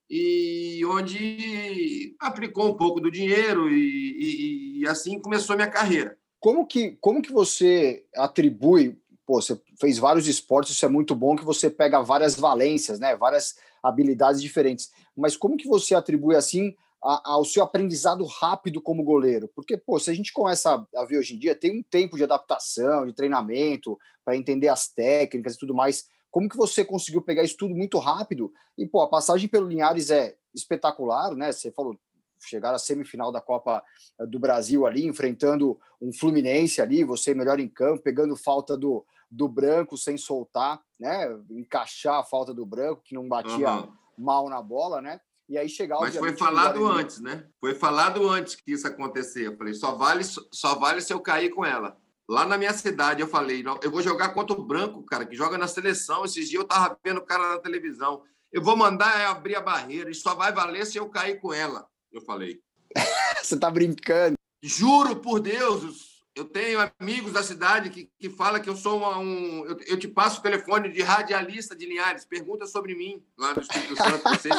e 0.10 0.84
onde 0.86 2.15
aplicou 2.20 2.68
um 2.68 2.75
pouco 2.75 3.00
do 3.00 3.12
dinheiro 3.12 3.70
e, 3.70 4.79
e, 4.79 4.79
e, 4.79 4.88
assim 4.88 5.20
começou 5.20 5.53
a 5.53 5.58
minha 5.58 5.70
carreira. 5.70 6.18
Como 6.39 6.65
que, 6.65 6.98
como 7.00 7.22
que 7.22 7.32
você 7.32 8.03
atribui? 8.15 8.98
Pô, 9.25 9.39
você 9.39 9.60
fez 9.79 10.00
vários 10.00 10.27
esportes, 10.27 10.74
isso 10.74 10.86
é 10.86 10.89
muito 10.89 11.13
bom 11.13 11.36
que 11.36 11.46
você 11.46 11.70
pega 11.70 12.01
várias 12.01 12.36
valências, 12.36 13.00
né? 13.00 13.15
Várias 13.15 13.56
habilidades 13.84 14.41
diferentes. 14.41 14.89
Mas 15.15 15.38
como 15.38 15.58
que 15.58 15.68
você 15.68 15.94
atribui 15.94 16.36
assim 16.36 16.75
a, 17.03 17.34
ao 17.34 17.46
seu 17.46 17.63
aprendizado 17.63 18.25
rápido 18.25 18.82
como 18.82 19.03
goleiro? 19.03 19.50
Porque, 19.56 19.77
pô, 19.77 20.00
se 20.00 20.10
a 20.10 20.13
gente 20.13 20.34
começa 20.34 20.86
a 20.96 21.06
ver 21.06 21.18
hoje 21.18 21.36
em 21.36 21.39
dia, 21.39 21.56
tem 21.56 21.79
um 21.79 21.84
tempo 21.84 22.18
de 22.18 22.24
adaptação, 22.24 23.06
de 23.06 23.13
treinamento, 23.13 23.98
para 24.24 24.36
entender 24.36 24.68
as 24.68 24.88
técnicas 24.88 25.56
e 25.56 25.58
tudo 25.58 25.74
mais. 25.74 26.06
Como 26.29 26.48
que 26.48 26.58
você 26.58 26.86
conseguiu 26.86 27.22
pegar 27.22 27.44
isso 27.44 27.58
tudo 27.58 27.74
muito 27.74 27.98
rápido? 27.98 28.51
E, 28.77 28.86
pô, 28.86 29.01
a 29.01 29.10
passagem 29.10 29.50
pelo 29.50 29.68
Linhares 29.68 30.12
é 30.12 30.36
espetacular, 30.53 31.36
né? 31.36 31.51
Você 31.51 31.72
falou, 31.72 31.98
chegar 32.39 32.74
à 32.74 32.79
semifinal 32.79 33.32
da 33.32 33.41
Copa 33.41 33.84
eh, 34.20 34.25
do 34.25 34.39
Brasil 34.39 34.86
ali, 34.86 35.06
enfrentando 35.06 35.79
um 36.01 36.13
Fluminense 36.13 36.82
ali, 36.82 37.03
você 37.03 37.34
melhor 37.34 37.60
em 37.60 37.68
campo, 37.68 38.03
pegando 38.03 38.36
falta 38.36 38.77
do, 38.77 39.06
do 39.29 39.48
branco 39.48 39.98
sem 39.98 40.18
soltar, 40.18 40.82
né? 41.00 41.27
Encaixar 41.50 42.20
a 42.20 42.24
falta 42.24 42.53
do 42.53 42.65
branco, 42.65 43.01
que 43.03 43.15
não 43.15 43.27
batia 43.27 43.72
uhum. 43.72 43.91
mal 44.18 44.50
na 44.50 44.62
bola, 44.62 45.01
né? 45.01 45.20
E 45.50 45.58
aí 45.58 45.68
chegar 45.68 46.00
Mas 46.00 46.15
foi 46.15 46.38
falado 46.38 46.86
antes, 46.86 47.20
né? 47.20 47.44
Foi 47.60 47.74
falado 47.74 48.29
antes 48.29 48.56
que 48.56 48.72
isso 48.72 48.88
acontecer. 48.88 49.48
Eu 49.48 49.58
falei, 49.58 49.74
só 49.74 49.96
vale, 49.96 50.24
só 50.24 50.75
vale 50.75 51.01
se 51.01 51.12
eu 51.12 51.20
cair 51.20 51.50
com 51.50 51.65
ela. 51.65 51.98
lá 52.29 52.46
na 52.46 52.56
minha 52.56 52.72
cidade, 52.72 53.22
eu 53.22 53.27
falei, 53.27 53.65
eu 53.82 53.89
vou 53.89 54.03
jogar 54.03 54.29
contra 54.29 54.56
o 54.56 54.63
Branco, 54.63 55.03
cara, 55.03 55.25
que 55.25 55.36
joga 55.36 55.58
na 55.58 55.68
seleção. 55.68 56.24
Esses 56.24 56.48
dias 56.48 56.62
eu 56.62 56.68
tava 56.68 56.96
vendo 57.03 57.18
o 57.18 57.25
cara 57.25 57.50
na 57.50 57.58
televisão. 57.58 58.22
Eu 58.51 58.62
vou 58.62 58.77
mandar 58.77 59.27
abrir 59.27 59.56
a 59.56 59.62
barreira 59.62 60.12
e 60.12 60.15
só 60.15 60.36
vai 60.36 60.53
valer 60.53 60.86
se 60.86 60.98
eu 60.98 61.10
cair 61.10 61.39
com 61.39 61.51
ela. 61.51 61.88
Eu 62.12 62.22
falei. 62.22 62.62
Você 63.41 63.58
tá 63.58 63.72
brincando? 63.72 64.36
Juro 64.62 65.15
por 65.15 65.39
Deus, 65.39 66.09
eu 66.39 66.46
tenho 66.46 66.79
amigos 66.98 67.34
da 67.34 67.43
cidade 67.43 67.89
que, 67.89 68.10
que 68.17 68.29
falam 68.29 68.62
que 68.62 68.69
eu 68.69 68.75
sou 68.75 68.98
uma, 68.98 69.17
um. 69.19 69.65
Eu, 69.65 69.77
eu, 69.88 70.00
te 70.00 70.08
passo 70.08 70.39
o 70.39 70.43
telefone 70.43 70.89
de 70.89 71.01
radialista 71.01 71.75
de 71.75 71.86
Linhares, 71.86 72.25
pergunta 72.25 72.65
sobre 72.65 72.96
mim 72.96 73.22
lá 73.38 73.53
no 73.53 73.62
Espírito 73.62 73.96
Santo. 73.98 74.24
Vocês, 74.24 74.55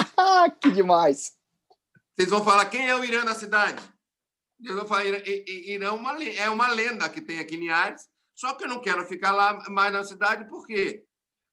que 0.60 0.70
demais! 0.70 1.32
Vocês 2.14 2.28
vão 2.28 2.44
falar 2.44 2.66
quem 2.66 2.86
é 2.86 2.94
o 2.94 3.02
Irã 3.02 3.24
na 3.24 3.34
cidade? 3.34 3.82
Eu 4.62 4.76
vou 4.76 4.86
falar, 4.86 5.06
Irã 5.06 5.86
é 5.86 5.90
uma, 5.90 6.22
é 6.22 6.50
uma 6.50 6.68
lenda 6.68 7.08
que 7.08 7.22
tem 7.22 7.38
aqui 7.38 7.56
em 7.56 7.60
Linhares, 7.60 8.06
só 8.34 8.52
que 8.52 8.64
eu 8.64 8.68
não 8.68 8.80
quero 8.80 9.06
ficar 9.06 9.32
lá 9.32 9.58
mais 9.70 9.90
na 9.90 10.04
cidade, 10.04 10.48
por 10.48 10.66
quê? 10.66 11.02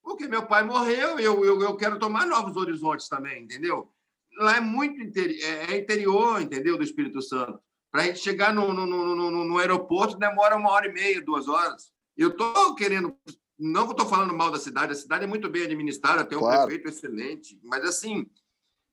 Porque 0.03 0.27
meu 0.27 0.45
pai 0.45 0.63
morreu, 0.63 1.17
eu, 1.19 1.45
eu, 1.45 1.61
eu 1.61 1.77
quero 1.77 1.97
tomar 1.97 2.25
novos 2.25 2.57
horizontes 2.57 3.07
também, 3.07 3.43
entendeu? 3.43 3.89
Lá 4.37 4.57
é 4.57 4.59
muito 4.59 5.01
interi 5.01 5.41
é, 5.41 5.73
é 5.73 5.77
interior, 5.77 6.41
entendeu? 6.41 6.77
Do 6.77 6.83
Espírito 6.83 7.21
Santo. 7.21 7.61
Para 7.91 8.03
a 8.03 8.05
gente 8.05 8.19
chegar 8.19 8.53
no, 8.53 8.73
no, 8.73 8.85
no, 8.85 9.45
no, 9.45 9.57
aeroporto 9.57 10.17
demora 10.17 10.55
uma 10.55 10.71
hora 10.71 10.87
e 10.87 10.93
meia, 10.93 11.21
duas 11.21 11.47
horas. 11.47 11.91
Eu 12.15 12.29
estou 12.29 12.75
querendo. 12.75 13.15
Não 13.57 13.83
que 13.85 13.89
eu 13.89 13.91
estou 13.91 14.07
falando 14.07 14.33
mal 14.35 14.51
da 14.51 14.59
cidade, 14.59 14.91
a 14.91 14.95
cidade 14.95 15.23
é 15.23 15.27
muito 15.27 15.49
bem 15.49 15.63
administrada, 15.63 16.23
tem 16.23 16.37
um 16.37 16.41
claro. 16.41 16.67
prefeito 16.67 16.89
excelente, 16.89 17.59
mas 17.63 17.83
assim, 17.83 18.29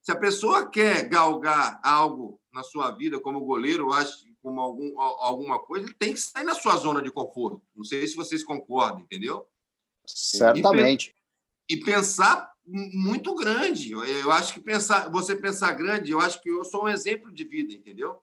se 0.00 0.10
a 0.10 0.16
pessoa 0.16 0.70
quer 0.70 1.06
galgar 1.06 1.78
algo 1.82 2.40
na 2.50 2.62
sua 2.62 2.90
vida 2.90 3.20
como 3.20 3.44
goleiro, 3.44 3.92
acho 3.92 4.24
como 4.42 4.60
algum, 4.60 5.00
alguma 5.00 5.58
coisa, 5.58 5.86
ele 5.86 5.94
tem 5.94 6.12
que 6.12 6.20
sair 6.20 6.44
na 6.44 6.54
sua 6.54 6.76
zona 6.76 7.00
de 7.00 7.10
conforto. 7.10 7.62
Não 7.74 7.82
sei 7.82 8.06
se 8.06 8.14
vocês 8.14 8.44
concordam, 8.44 9.00
entendeu? 9.00 9.46
Certamente. 10.06 11.14
E, 11.68 11.74
e 11.74 11.80
pensar 11.82 12.52
muito 12.66 13.34
grande. 13.34 13.92
Eu 13.92 14.30
acho 14.30 14.52
que 14.52 14.60
pensar, 14.60 15.10
você 15.10 15.34
pensar 15.34 15.72
grande, 15.72 16.12
eu 16.12 16.20
acho 16.20 16.42
que 16.42 16.50
eu 16.50 16.62
sou 16.62 16.84
um 16.84 16.88
exemplo 16.88 17.32
de 17.32 17.44
vida, 17.44 17.72
entendeu? 17.72 18.22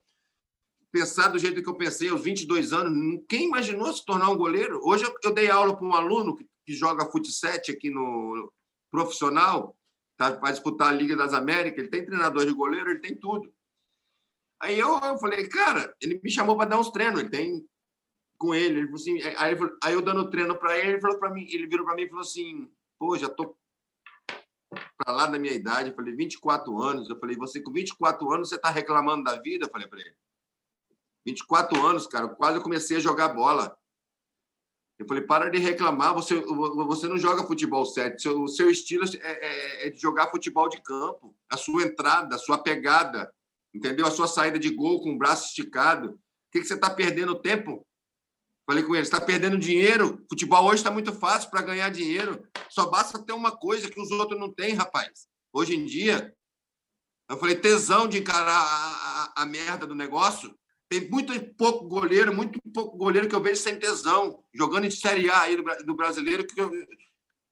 Pensar 0.92 1.28
do 1.28 1.38
jeito 1.38 1.62
que 1.62 1.68
eu 1.68 1.74
pensei 1.74 2.10
aos 2.10 2.22
22 2.22 2.74
anos, 2.74 3.24
quem 3.26 3.46
imaginou 3.46 3.90
se 3.94 4.04
tornar 4.04 4.28
um 4.28 4.36
goleiro? 4.36 4.78
Hoje 4.84 5.10
eu, 5.24 5.32
dei 5.32 5.50
aula 5.50 5.74
para 5.74 5.86
um 5.86 5.94
aluno 5.94 6.36
que, 6.36 6.46
joga 6.68 7.10
futsal 7.10 7.54
aqui 7.54 7.90
no 7.90 8.52
profissional, 8.90 9.74
tá, 10.18 10.30
vai 10.36 10.52
disputar 10.52 10.88
a 10.88 10.92
Liga 10.92 11.16
das 11.16 11.32
Américas, 11.32 11.78
ele 11.78 11.88
tem 11.88 12.04
treinador 12.04 12.44
de 12.46 12.52
goleiro, 12.52 12.90
ele 12.90 13.00
tem 13.00 13.16
tudo. 13.16 13.52
Aí 14.60 14.78
eu, 14.78 14.98
eu 15.00 15.18
falei, 15.18 15.48
cara, 15.48 15.94
ele 16.00 16.20
me 16.22 16.30
chamou 16.30 16.56
para 16.56 16.68
dar 16.68 16.78
uns 16.78 16.90
treinos, 16.90 17.20
ele 17.20 17.30
tem 17.30 17.66
com 18.38 18.54
ele, 18.54 18.80
ele 18.80 18.92
assim, 18.92 19.20
aí, 19.22 19.56
aí 19.82 19.94
eu 19.94 20.02
dando 20.02 20.30
treino 20.30 20.56
para 20.58 20.78
ele, 20.78 20.92
ele 20.92 21.00
falou 21.00 21.18
para 21.18 21.30
mim, 21.30 21.46
ele 21.48 21.66
virou 21.66 21.86
para 21.86 21.94
mim 21.94 22.02
e 22.02 22.08
falou 22.08 22.22
assim, 22.22 22.70
pô, 22.98 23.16
já 23.16 23.30
tô 23.30 23.56
para 24.98 25.12
lá 25.12 25.26
da 25.26 25.38
minha 25.38 25.54
idade, 25.54 25.90
eu 25.90 25.96
falei, 25.96 26.14
24 26.14 26.80
anos, 26.82 27.08
eu 27.08 27.18
falei, 27.18 27.36
você 27.36 27.62
com 27.62 27.72
24 27.72 28.30
anos, 28.30 28.50
você 28.50 28.56
está 28.56 28.70
reclamando 28.70 29.24
da 29.24 29.40
vida? 29.40 29.66
Eu 29.66 29.70
falei 29.70 29.88
para 29.88 30.00
ele. 30.00 30.14
24 31.26 31.86
anos, 31.86 32.06
cara, 32.06 32.28
quase 32.28 32.58
eu 32.58 32.62
comecei 32.62 32.96
a 32.96 33.00
jogar 33.00 33.28
bola. 33.28 33.76
Eu 34.98 35.06
falei, 35.06 35.22
para 35.22 35.50
de 35.50 35.58
reclamar, 35.58 36.14
você, 36.14 36.40
você 36.40 37.08
não 37.08 37.18
joga 37.18 37.46
futebol 37.46 37.84
certo. 37.84 38.22
Seu, 38.22 38.42
o 38.42 38.48
seu 38.48 38.70
estilo 38.70 39.04
é, 39.04 39.18
é, 39.20 39.86
é, 39.86 39.90
de 39.90 40.00
jogar 40.00 40.30
futebol 40.30 40.68
de 40.68 40.80
campo. 40.82 41.34
A 41.50 41.56
sua 41.56 41.82
entrada, 41.82 42.36
a 42.36 42.38
sua 42.38 42.58
pegada, 42.58 43.32
entendeu? 43.74 44.06
A 44.06 44.10
sua 44.10 44.28
saída 44.28 44.58
de 44.58 44.70
gol 44.70 45.02
com 45.02 45.12
o 45.12 45.18
braço 45.18 45.48
esticado. 45.48 46.10
O 46.10 46.18
que, 46.52 46.60
que 46.60 46.66
você 46.66 46.74
está 46.74 46.88
perdendo 46.88 47.40
tempo? 47.40 47.86
Falei 48.64 48.84
com 48.84 48.94
ele, 48.94 49.02
está 49.02 49.20
perdendo 49.20 49.58
dinheiro. 49.58 50.24
Futebol 50.28 50.64
hoje 50.66 50.76
está 50.76 50.90
muito 50.90 51.12
fácil 51.12 51.50
para 51.50 51.62
ganhar 51.62 51.90
dinheiro. 51.90 52.42
Só 52.68 52.88
basta 52.88 53.18
ter 53.18 53.32
uma 53.32 53.50
coisa 53.50 53.90
que 53.90 54.00
os 54.00 54.10
outros 54.12 54.38
não 54.38 54.52
têm, 54.52 54.74
rapaz. 54.74 55.26
Hoje 55.52 55.74
em 55.74 55.84
dia, 55.84 56.32
eu 57.28 57.36
falei, 57.38 57.56
tesão 57.56 58.06
de 58.06 58.18
encarar 58.18 58.52
a, 58.52 59.32
a, 59.36 59.42
a 59.42 59.46
merda 59.46 59.86
do 59.86 59.94
negócio. 59.94 60.56
Tem 60.92 61.08
muito 61.08 61.32
pouco 61.54 61.88
goleiro, 61.88 62.34
muito 62.34 62.60
pouco 62.70 62.98
goleiro 62.98 63.26
que 63.26 63.34
eu 63.34 63.40
vejo 63.40 63.62
sem 63.62 63.78
tesão, 63.78 64.44
jogando 64.52 64.84
em 64.84 64.90
Série 64.90 65.30
A 65.30 65.40
aí 65.40 65.56
do, 65.56 65.64
do 65.86 65.94
brasileiro. 65.94 66.46
Que 66.46 66.60
eu, 66.60 66.70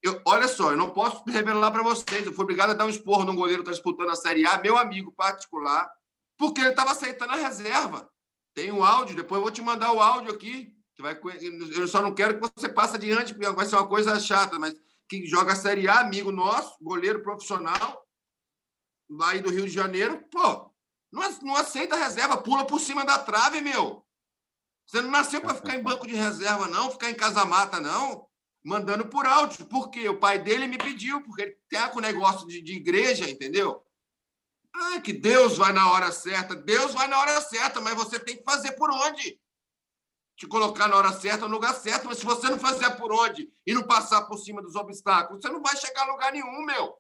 eu, 0.03 0.21
olha 0.27 0.47
só, 0.47 0.73
eu 0.73 0.77
não 0.77 0.91
posso 0.91 1.25
revelar 1.27 1.71
para 1.71 1.83
vocês. 1.83 2.27
Eu 2.27 2.35
fui 2.35 2.43
obrigado 2.43 2.73
a 2.73 2.75
dar 2.75 2.85
um 2.85 2.91
esporro 2.91 3.25
num 3.25 3.35
goleiro 3.35 3.63
que 3.63 3.71
está 3.71 3.83
disputando 3.83 4.11
a 4.11 4.15
Série 4.15 4.47
A, 4.47 4.61
meu 4.61 4.77
amigo 4.77 5.11
particular, 5.13 5.91
porque 6.37 6.61
ele 6.61 6.69
estava 6.69 6.91
aceitando 6.91 7.33
a 7.33 7.37
reserva. 7.37 8.11
Tem 8.55 8.71
um 8.71 8.85
áudio, 8.85 9.17
depois 9.17 9.39
eu 9.39 9.43
vou 9.43 9.51
te 9.51 9.63
mandar 9.63 9.91
o 9.95 10.03
áudio 10.03 10.35
aqui. 10.35 10.77
Vai, 10.99 11.19
eu 11.75 11.89
só 11.89 12.03
não 12.03 12.15
quero 12.15 12.39
que 12.39 12.51
você 12.55 12.69
passe 12.69 12.97
adiante, 12.97 13.33
porque 13.33 13.51
vai 13.53 13.65
ser 13.65 13.77
uma 13.77 13.89
coisa 13.89 14.21
chata, 14.21 14.59
mas 14.59 14.75
que 15.09 15.25
joga 15.25 15.55
a 15.55 15.57
Série 15.57 15.89
A, 15.89 16.01
amigo 16.01 16.31
nosso, 16.31 16.77
goleiro 16.83 17.23
profissional, 17.23 18.07
lá 19.09 19.31
aí 19.31 19.41
do 19.41 19.51
Rio 19.51 19.65
de 19.65 19.71
Janeiro, 19.71 20.23
pô, 20.31 20.70
não, 21.13 21.31
não 21.43 21.57
aceita 21.57 21.97
reserva, 21.97 22.37
pula 22.37 22.67
por 22.67 22.81
cima 22.81 23.05
da 23.05 23.19
trave, 23.19 23.61
meu. 23.61 24.05
Você 24.87 25.01
não 25.01 25.11
nasceu 25.11 25.41
para 25.41 25.55
ficar 25.55 25.77
em 25.77 25.83
banco 25.83 26.07
de 26.07 26.15
reserva, 26.15 26.67
não, 26.67 26.91
ficar 26.91 27.11
em 27.11 27.15
casa-mata, 27.15 27.81
não, 27.81 28.27
mandando 28.65 29.07
por 29.07 29.27
áudio. 29.27 29.67
Por 29.67 29.91
quê? 29.91 30.09
O 30.09 30.19
pai 30.19 30.39
dele 30.39 30.67
me 30.67 30.79
pediu, 30.79 31.23
porque 31.23 31.43
ele 31.43 31.59
tem 31.69 31.89
com 31.91 32.01
negócio 32.01 32.47
de, 32.47 32.61
de 32.61 32.77
igreja, 32.77 33.29
entendeu? 33.29 33.85
Ah, 34.75 35.01
que 35.01 35.13
Deus 35.13 35.57
vai 35.57 35.73
na 35.73 35.93
hora 35.93 36.11
certa. 36.13 36.55
Deus 36.55 36.93
vai 36.93 37.07
na 37.07 37.19
hora 37.19 37.41
certa, 37.41 37.81
mas 37.81 37.95
você 37.95 38.19
tem 38.19 38.37
que 38.37 38.45
fazer 38.45 38.73
por 38.73 38.91
onde? 38.91 39.41
te 40.41 40.47
colocar 40.47 40.89
na 40.89 40.97
hora 40.97 41.13
certa, 41.13 41.47
no 41.47 41.53
lugar 41.53 41.75
certo, 41.75 42.07
mas 42.07 42.17
se 42.17 42.25
você 42.25 42.49
não 42.49 42.59
fazer 42.59 42.91
por 42.93 43.13
onde 43.13 43.53
e 43.67 43.75
não 43.75 43.83
passar 43.83 44.23
por 44.23 44.39
cima 44.39 44.63
dos 44.63 44.75
obstáculos, 44.75 45.43
você 45.43 45.53
não 45.53 45.61
vai 45.61 45.77
chegar 45.77 46.09
a 46.09 46.13
lugar 46.13 46.33
nenhum, 46.33 46.65
meu. 46.65 46.97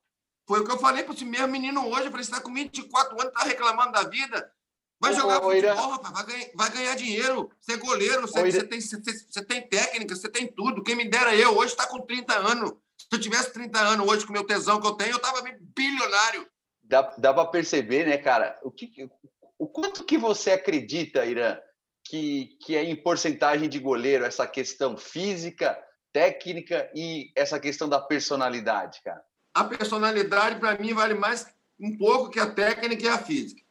Foi 0.50 0.58
o 0.58 0.64
que 0.64 0.72
eu 0.72 0.78
falei 0.78 1.04
para 1.04 1.14
esse 1.14 1.24
mesmo 1.24 1.46
menino 1.46 1.86
hoje. 1.86 2.06
Eu 2.06 2.10
falei, 2.10 2.24
você 2.24 2.32
está 2.32 2.40
com 2.40 2.52
24 2.52 3.12
anos, 3.20 3.32
está 3.32 3.44
reclamando 3.44 3.92
da 3.92 4.02
vida. 4.02 4.52
Vai 5.00 5.14
jogar 5.14 5.38
Ô, 5.38 5.52
futebol, 5.52 5.90
rapaz, 5.90 6.12
vai 6.12 6.26
ganhar, 6.26 6.50
vai 6.56 6.70
ganhar 6.72 6.96
dinheiro. 6.96 7.52
Você 7.60 7.74
é 7.74 7.76
goleiro, 7.76 8.22
você, 8.22 8.50
você, 8.50 8.64
tem, 8.64 8.80
você, 8.80 9.00
você, 9.00 9.44
tem 9.44 9.68
técnica, 9.68 10.16
você 10.16 10.28
tem 10.28 10.48
tudo. 10.48 10.82
Quem 10.82 10.96
me 10.96 11.08
dera 11.08 11.36
eu, 11.36 11.56
hoje 11.56 11.70
está 11.70 11.86
com 11.86 12.00
30 12.00 12.36
anos. 12.36 12.72
Se 12.98 13.06
eu 13.12 13.20
tivesse 13.20 13.52
30 13.52 13.78
anos 13.78 14.08
hoje, 14.08 14.26
com 14.26 14.30
o 14.30 14.32
meu 14.32 14.42
tesão 14.42 14.80
que 14.80 14.88
eu 14.88 14.94
tenho, 14.94 15.12
eu 15.12 15.18
estava 15.18 15.40
bilionário. 15.40 16.44
Dá, 16.82 17.14
dá 17.16 17.32
para 17.32 17.46
perceber, 17.46 18.04
né, 18.08 18.18
cara? 18.18 18.58
O, 18.64 18.72
que, 18.72 19.08
o 19.56 19.68
quanto 19.68 20.02
que 20.02 20.18
você 20.18 20.50
acredita, 20.50 21.24
Irã, 21.24 21.56
que, 22.04 22.58
que 22.60 22.74
é 22.74 22.82
em 22.82 23.00
porcentagem 23.00 23.68
de 23.68 23.78
goleiro 23.78 24.24
essa 24.24 24.48
questão 24.48 24.96
física, 24.96 25.80
técnica 26.12 26.90
e 26.92 27.30
essa 27.36 27.60
questão 27.60 27.88
da 27.88 28.00
personalidade, 28.00 29.00
cara? 29.04 29.29
A 29.54 29.64
personalidade, 29.64 30.60
para 30.60 30.78
mim, 30.78 30.94
vale 30.94 31.14
mais 31.14 31.46
um 31.78 31.96
pouco 31.96 32.30
que 32.30 32.38
a 32.38 32.50
técnica 32.50 33.04
e 33.04 33.08
a 33.08 33.18
física. 33.18 33.62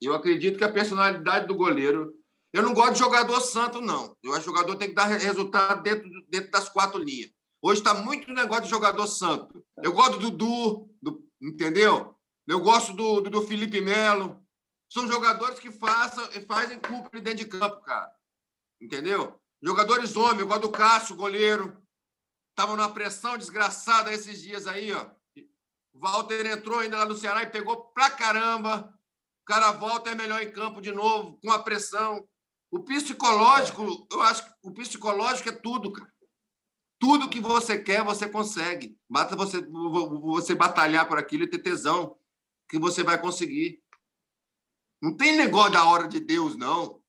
Eu 0.00 0.14
acredito 0.14 0.58
que 0.58 0.64
a 0.64 0.72
personalidade 0.72 1.46
do 1.46 1.54
goleiro. 1.54 2.14
Eu 2.52 2.62
não 2.62 2.72
gosto 2.72 2.92
de 2.92 2.98
jogador 3.00 3.40
santo, 3.40 3.80
não. 3.80 4.16
Eu 4.22 4.32
acho 4.32 4.44
que 4.44 4.50
o 4.50 4.54
jogador 4.54 4.76
tem 4.76 4.88
que 4.88 4.94
dar 4.94 5.06
resultado 5.06 5.82
dentro, 5.82 6.08
dentro 6.28 6.50
das 6.52 6.68
quatro 6.68 7.02
linhas. 7.02 7.30
Hoje 7.60 7.80
está 7.80 7.94
muito 7.94 8.32
negócio 8.32 8.64
de 8.64 8.70
jogador 8.70 9.06
santo. 9.06 9.64
Eu 9.82 9.92
gosto 9.92 10.18
do 10.18 10.30
Dudu, 10.30 10.94
do, 11.02 11.26
entendeu? 11.40 12.14
Eu 12.46 12.60
gosto 12.60 12.92
do, 12.92 13.22
do, 13.22 13.30
do 13.30 13.42
Felipe 13.42 13.80
Melo. 13.80 14.40
São 14.88 15.08
jogadores 15.08 15.58
que 15.58 15.72
façam, 15.72 16.24
fazem 16.46 16.78
cumprir 16.78 17.22
dentro 17.22 17.38
de 17.38 17.46
campo, 17.46 17.80
cara. 17.80 18.12
Entendeu? 18.80 19.40
Jogadores 19.62 20.14
homens, 20.14 20.42
igual 20.42 20.60
do 20.60 20.70
Cássio, 20.70 21.16
goleiro. 21.16 21.76
Estavam 22.50 22.76
numa 22.76 22.92
pressão 22.92 23.36
desgraçada 23.36 24.12
esses 24.12 24.40
dias 24.40 24.66
aí, 24.66 24.92
ó. 24.92 25.06
Walter 25.94 26.46
entrou 26.46 26.80
ainda 26.80 26.98
lá 26.98 27.06
no 27.06 27.16
Ceará 27.16 27.42
e 27.42 27.50
pegou 27.50 27.84
pra 27.92 28.10
caramba. 28.10 28.92
O 29.42 29.44
cara 29.46 29.72
volta 29.72 30.10
é 30.10 30.14
melhor 30.14 30.42
em 30.42 30.50
campo 30.50 30.80
de 30.80 30.90
novo, 30.90 31.38
com 31.40 31.52
a 31.52 31.62
pressão. 31.62 32.26
O 32.70 32.80
psicológico, 32.80 34.06
eu 34.10 34.20
acho 34.22 34.44
que 34.44 34.52
o 34.62 34.72
psicológico 34.72 35.48
é 35.48 35.52
tudo, 35.52 35.92
cara. 35.92 36.12
Tudo 36.98 37.28
que 37.28 37.40
você 37.40 37.78
quer, 37.78 38.02
você 38.02 38.28
consegue. 38.28 38.98
Basta 39.08 39.36
você, 39.36 39.60
você 39.60 40.54
batalhar 40.54 41.06
por 41.06 41.18
aquilo 41.18 41.44
e 41.44 41.50
ter 41.50 41.58
tesão, 41.58 42.18
que 42.68 42.78
você 42.78 43.02
vai 43.02 43.20
conseguir. 43.20 43.82
Não 45.00 45.14
tem 45.14 45.36
negócio 45.36 45.72
da 45.72 45.84
hora 45.84 46.08
de 46.08 46.18
Deus, 46.18 46.56
não. 46.56 47.00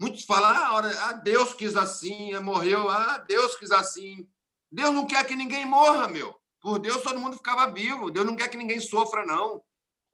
Muitos 0.00 0.24
falam, 0.24 0.50
ah, 0.50 0.74
hora, 0.74 1.04
ah, 1.06 1.12
Deus 1.12 1.52
quis 1.54 1.76
assim, 1.76 2.38
morreu, 2.38 2.88
ah, 2.88 3.18
Deus 3.18 3.56
quis 3.56 3.70
assim. 3.72 4.28
Deus 4.70 4.94
não 4.94 5.06
quer 5.06 5.26
que 5.26 5.36
ninguém 5.36 5.66
morra, 5.66 6.08
meu. 6.08 6.34
Por 6.64 6.78
Deus, 6.78 7.02
todo 7.02 7.20
mundo 7.20 7.36
ficava 7.36 7.70
vivo. 7.70 8.10
Deus 8.10 8.24
não 8.24 8.34
quer 8.34 8.48
que 8.48 8.56
ninguém 8.56 8.80
sofra, 8.80 9.26
não. 9.26 9.60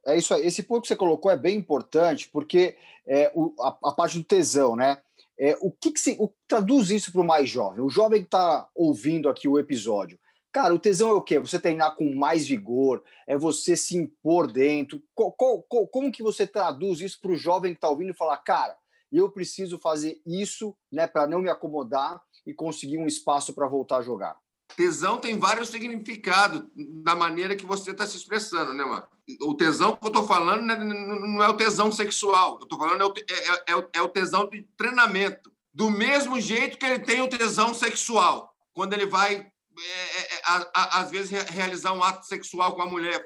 É 0.04 0.18
isso 0.18 0.34
aí. 0.34 0.44
Esse 0.44 0.64
ponto 0.64 0.82
que 0.82 0.88
você 0.88 0.96
colocou 0.96 1.30
é 1.30 1.36
bem 1.36 1.56
importante, 1.56 2.28
porque 2.28 2.76
é, 3.06 3.30
o, 3.36 3.54
a, 3.60 3.68
a, 3.84 3.92
parte 3.92 4.18
do 4.18 4.24
tesão, 4.24 4.74
né? 4.74 5.00
É, 5.38 5.56
o 5.60 5.70
que, 5.70 5.92
que 5.92 6.00
se, 6.00 6.16
o, 6.18 6.28
traduz 6.48 6.90
isso 6.90 7.12
para 7.12 7.20
o 7.20 7.24
mais 7.24 7.48
jovem? 7.48 7.80
O 7.84 7.88
jovem 7.88 8.22
que 8.22 8.26
está 8.26 8.68
ouvindo 8.74 9.28
aqui 9.28 9.46
o 9.46 9.60
episódio. 9.60 10.18
Cara, 10.50 10.74
o 10.74 10.78
tesão 10.80 11.10
é 11.10 11.12
o 11.12 11.22
quê? 11.22 11.38
Você 11.38 11.56
treinar 11.56 11.94
com 11.94 12.12
mais 12.16 12.48
vigor, 12.48 13.04
é 13.28 13.38
você 13.38 13.76
se 13.76 13.96
impor 13.96 14.50
dentro. 14.50 15.00
como 15.14 16.10
que 16.10 16.24
você 16.24 16.48
traduz 16.48 17.00
isso 17.00 17.20
para 17.20 17.30
o 17.30 17.36
jovem 17.36 17.74
que 17.74 17.78
está 17.78 17.88
ouvindo 17.88 18.10
e 18.10 18.16
falar, 18.16 18.38
cara, 18.38 18.76
eu 19.12 19.30
preciso 19.30 19.78
fazer 19.78 20.20
isso 20.26 20.76
né, 20.90 21.06
para 21.06 21.28
não 21.28 21.38
me 21.38 21.48
acomodar 21.48 22.20
e 22.44 22.52
conseguir 22.52 22.98
um 22.98 23.06
espaço 23.06 23.54
para 23.54 23.68
voltar 23.68 23.98
a 23.98 24.02
jogar? 24.02 24.36
Tesão 24.76 25.18
tem 25.18 25.38
vários 25.38 25.68
significados 25.68 26.62
da 26.76 27.14
maneira 27.14 27.56
que 27.56 27.66
você 27.66 27.90
está 27.90 28.06
se 28.06 28.16
expressando, 28.16 28.72
né, 28.72 28.84
mano? 28.84 29.06
O 29.42 29.54
tesão 29.54 29.96
que 29.96 30.04
eu 30.04 30.08
estou 30.08 30.26
falando 30.26 30.62
né, 30.62 30.76
não 30.76 31.42
é 31.42 31.48
o 31.48 31.56
tesão 31.56 31.92
sexual, 31.92 32.56
eu 32.58 32.64
estou 32.64 32.78
falando 32.78 33.00
é 33.00 33.04
o, 33.04 33.14
é, 33.16 33.72
é, 33.72 33.88
é 33.94 34.02
o 34.02 34.08
tesão 34.08 34.48
de 34.48 34.62
treinamento. 34.76 35.52
Do 35.72 35.90
mesmo 35.90 36.40
jeito 36.40 36.78
que 36.78 36.84
ele 36.84 36.98
tem 36.98 37.20
o 37.20 37.28
tesão 37.28 37.72
sexual, 37.72 38.52
quando 38.72 38.92
ele 38.92 39.06
vai, 39.06 39.34
é, 39.34 40.20
é, 40.20 40.36
é 40.36 40.40
às 40.74 41.10
vezes, 41.10 41.30
realizar 41.30 41.92
um 41.92 42.02
ato 42.02 42.26
sexual 42.26 42.74
com 42.74 42.82
a 42.82 42.86
mulher, 42.86 43.24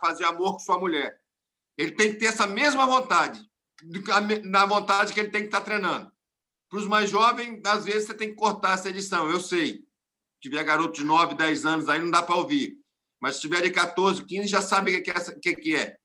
fazer 0.00 0.24
amor 0.24 0.52
com 0.52 0.58
sua 0.58 0.78
mulher. 0.78 1.18
Ele 1.78 1.92
tem 1.92 2.12
que 2.12 2.18
ter 2.18 2.26
essa 2.26 2.46
mesma 2.46 2.86
vontade, 2.86 3.40
na 4.44 4.66
vontade 4.66 5.12
que 5.12 5.20
ele 5.20 5.30
tem 5.30 5.42
que 5.42 5.48
estar 5.48 5.60
tá 5.60 5.64
treinando. 5.64 6.12
Para 6.68 6.78
os 6.78 6.86
mais 6.86 7.08
jovens, 7.08 7.60
às 7.64 7.84
vezes, 7.84 8.06
você 8.06 8.14
tem 8.14 8.30
que 8.30 8.34
cortar 8.34 8.74
essa 8.74 8.90
edição, 8.90 9.30
eu 9.30 9.40
sei 9.40 9.85
tiver 10.48 10.64
garoto 10.64 10.92
de 10.92 11.04
9, 11.04 11.34
10 11.34 11.66
anos, 11.66 11.88
aí 11.88 11.98
não 11.98 12.10
dá 12.10 12.22
para 12.22 12.36
ouvir. 12.36 12.76
Mas 13.20 13.36
se 13.36 13.42
tiver 13.42 13.62
de 13.62 13.70
14, 13.70 14.24
15, 14.24 14.46
já 14.46 14.62
sabe 14.62 14.96
o 14.96 15.02
que 15.02 15.10
é. 15.10 15.14
Que, 15.40 15.56
que 15.56 15.76
é. 15.76 15.96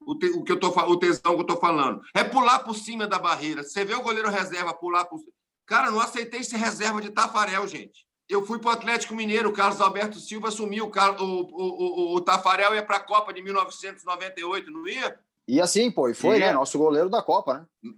O, 0.00 0.16
te, 0.16 0.26
o, 0.28 0.42
que 0.42 0.52
eu 0.52 0.58
tô, 0.58 0.68
o 0.68 0.96
tesão 0.96 1.34
que 1.34 1.40
eu 1.40 1.42
estou 1.42 1.58
falando. 1.58 2.00
É 2.14 2.24
pular 2.24 2.60
por 2.60 2.74
cima 2.74 3.06
da 3.06 3.18
barreira. 3.18 3.62
Você 3.62 3.84
vê 3.84 3.94
o 3.94 4.02
goleiro 4.02 4.30
reserva 4.30 4.72
pular 4.72 5.04
por 5.04 5.20
Cara, 5.66 5.90
não 5.90 6.00
aceitei 6.00 6.42
ser 6.42 6.56
reserva 6.56 7.00
de 7.00 7.10
Tafarel, 7.10 7.68
gente. 7.68 8.04
Eu 8.28 8.44
fui 8.44 8.58
para 8.58 8.70
o 8.70 8.72
Atlético 8.72 9.14
Mineiro, 9.14 9.50
o 9.50 9.52
Carlos 9.52 9.80
Alberto 9.80 10.18
Silva 10.18 10.48
assumiu, 10.48 10.86
o, 10.86 11.24
o, 11.24 12.12
o, 12.12 12.16
o 12.16 12.20
Tafarel 12.20 12.74
ia 12.74 12.82
para 12.84 12.96
a 12.96 13.04
Copa 13.04 13.32
de 13.32 13.40
1998, 13.42 14.70
não 14.70 14.88
ia? 14.88 15.16
E 15.46 15.60
assim, 15.60 15.90
pô, 15.90 16.08
e 16.08 16.14
foi, 16.14 16.40
né? 16.40 16.52
Nosso 16.52 16.76
goleiro 16.78 17.08
da 17.08 17.22
Copa, 17.22 17.68
né? 17.82 17.92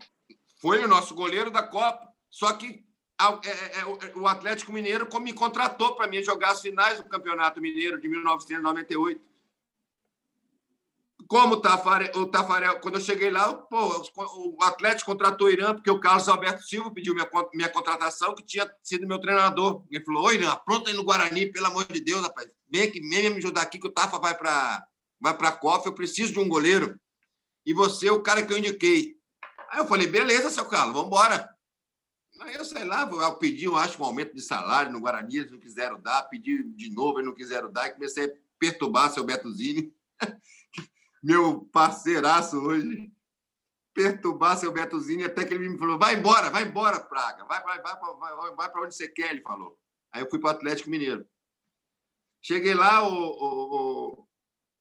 Foi 0.60 0.84
o 0.84 0.88
nosso 0.88 1.14
goleiro 1.14 1.50
da 1.50 1.62
Copa. 1.62 2.08
Só 2.30 2.52
que 2.52 2.66
é, 2.66 2.70
é, 2.70 2.80
é, 2.80 2.91
o 4.16 4.26
Atlético 4.26 4.72
Mineiro 4.72 5.08
me 5.20 5.32
contratou 5.32 5.94
para 5.94 6.06
mim 6.06 6.22
jogar 6.22 6.52
as 6.52 6.60
finais 6.60 6.98
do 6.98 7.08
Campeonato 7.08 7.60
Mineiro 7.60 8.00
de 8.00 8.08
1998. 8.08 9.20
Como 11.28 11.54
o 11.54 11.60
Tafarel, 11.60 12.10
o 12.16 12.26
Tafarel 12.26 12.80
quando 12.80 12.96
eu 12.96 13.00
cheguei 13.00 13.30
lá, 13.30 13.54
pô, 13.54 14.04
o 14.16 14.62
Atlético 14.62 15.12
contratou 15.12 15.46
o 15.46 15.50
Irã, 15.50 15.74
porque 15.74 15.90
o 15.90 16.00
Carlos 16.00 16.28
Alberto 16.28 16.62
Silva 16.62 16.90
pediu 16.90 17.14
minha, 17.14 17.28
minha 17.54 17.68
contratação, 17.68 18.34
que 18.34 18.44
tinha 18.44 18.70
sido 18.82 19.06
meu 19.06 19.18
treinador. 19.18 19.84
Ele 19.90 20.04
falou: 20.04 20.24
Oi, 20.24 20.34
Irã, 20.34 20.54
pronto 20.64 20.88
aí 20.88 20.94
no 20.94 21.04
Guarani, 21.04 21.50
pelo 21.50 21.66
amor 21.66 21.86
de 21.86 22.00
Deus, 22.00 22.20
rapaz. 22.20 22.48
Vem 22.68 22.82
aqui, 22.82 23.00
vem 23.00 23.30
me 23.30 23.38
ajudar 23.38 23.62
aqui, 23.62 23.78
que 23.78 23.86
o 23.86 23.92
Tafa 23.92 24.18
vai 24.18 24.36
para 24.36 24.86
vai 25.20 25.32
a 25.32 25.52
Copa, 25.52 25.88
eu 25.88 25.94
preciso 25.94 26.32
de 26.32 26.40
um 26.40 26.48
goleiro. 26.48 26.98
E 27.64 27.72
você 27.72 28.08
é 28.08 28.12
o 28.12 28.22
cara 28.22 28.44
que 28.44 28.52
eu 28.52 28.58
indiquei. 28.58 29.16
Aí 29.70 29.78
eu 29.78 29.86
falei: 29.86 30.06
beleza, 30.06 30.50
seu 30.50 30.66
Carlos, 30.66 30.92
vamos 30.92 31.06
embora. 31.06 31.48
Aí 32.42 32.54
eu 32.54 32.64
sei 32.64 32.84
lá, 32.84 33.08
eu 33.08 33.36
pedi, 33.36 33.64
eu 33.64 33.76
acho, 33.76 34.02
um 34.02 34.04
aumento 34.04 34.34
de 34.34 34.40
salário 34.40 34.90
no 34.90 35.00
Guarani, 35.00 35.36
eles 35.36 35.50
não 35.50 35.60
quiseram 35.60 36.00
dar, 36.00 36.24
pedi 36.24 36.62
de 36.74 36.90
novo, 36.90 37.18
eles 37.18 37.26
não 37.26 37.34
quiseram 37.34 37.70
dar, 37.70 37.86
e 37.86 37.92
comecei 37.92 38.26
a 38.26 38.32
perturbar 38.58 39.12
seu 39.12 39.24
Betuzini, 39.24 39.94
meu 41.22 41.64
parceiraço 41.72 42.58
hoje, 42.58 43.12
perturbar 43.94 44.56
seu 44.56 44.72
Betuzini, 44.72 45.24
até 45.24 45.44
que 45.44 45.54
ele 45.54 45.68
me 45.68 45.78
falou: 45.78 45.98
vai 45.98 46.14
embora, 46.16 46.50
vai 46.50 46.64
embora, 46.64 46.98
Praga, 46.98 47.44
vai, 47.44 47.62
vai, 47.62 47.80
vai, 47.80 47.96
vai, 47.96 48.54
vai 48.54 48.70
para 48.70 48.82
onde 48.82 48.94
você 48.94 49.08
quer, 49.08 49.30
ele 49.30 49.42
falou. 49.42 49.78
Aí 50.12 50.22
eu 50.22 50.28
fui 50.28 50.38
para 50.38 50.48
o 50.48 50.50
Atlético 50.50 50.90
Mineiro. 50.90 51.26
Cheguei 52.42 52.74
lá, 52.74 53.06
o, 53.06 53.14
o, 53.14 54.28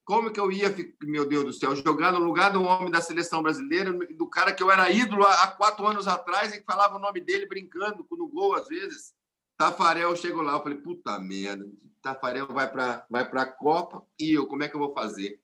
como 0.03 0.31
que 0.31 0.39
eu 0.39 0.51
ia, 0.51 0.73
meu 1.03 1.27
Deus 1.27 1.43
do 1.45 1.53
céu, 1.53 1.75
jogar 1.75 2.11
no 2.11 2.19
lugar 2.19 2.51
do 2.51 2.63
homem 2.63 2.91
da 2.91 3.01
seleção 3.01 3.41
brasileira, 3.41 3.93
do 3.93 4.27
cara 4.27 4.53
que 4.53 4.61
eu 4.61 4.71
era 4.71 4.91
ídolo 4.91 5.25
há 5.25 5.47
quatro 5.47 5.85
anos 5.85 6.07
atrás 6.07 6.53
e 6.53 6.63
falava 6.63 6.95
o 6.95 6.99
nome 6.99 7.21
dele 7.21 7.45
brincando 7.45 8.05
no 8.11 8.27
gol 8.27 8.55
às 8.55 8.67
vezes. 8.67 9.13
Tafarel 9.57 10.15
chegou 10.15 10.41
lá, 10.41 10.53
eu 10.53 10.63
falei, 10.63 10.77
puta 10.79 11.19
merda, 11.19 11.65
Tafarel 12.01 12.47
vai 12.47 12.69
para 12.69 13.05
vai 13.09 13.21
a 13.23 13.45
Copa 13.45 14.03
e 14.19 14.33
eu, 14.33 14.47
como 14.47 14.63
é 14.63 14.67
que 14.67 14.75
eu 14.75 14.79
vou 14.79 14.93
fazer? 14.93 15.39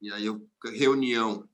E 0.00 0.12
aí, 0.12 0.26
eu, 0.26 0.46
reunião. 0.64 1.48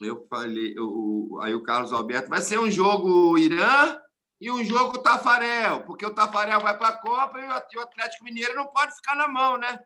Eu 0.00 0.26
falei, 0.28 0.74
eu, 0.76 1.38
aí 1.42 1.54
o 1.54 1.62
Carlos 1.62 1.92
Alberto, 1.92 2.28
vai 2.28 2.40
ser 2.40 2.58
um 2.58 2.70
jogo 2.70 3.38
Irã 3.38 4.00
e 4.40 4.50
um 4.50 4.64
jogo 4.64 4.98
Tafarel, 4.98 5.84
porque 5.84 6.04
o 6.04 6.14
Tafarel 6.14 6.60
vai 6.60 6.76
para 6.76 6.88
a 6.88 6.98
Copa 6.98 7.38
e 7.38 7.76
o 7.76 7.80
Atlético 7.80 8.24
Mineiro 8.24 8.54
não 8.54 8.66
pode 8.68 8.94
ficar 8.96 9.14
na 9.14 9.28
mão, 9.28 9.56
né? 9.56 9.78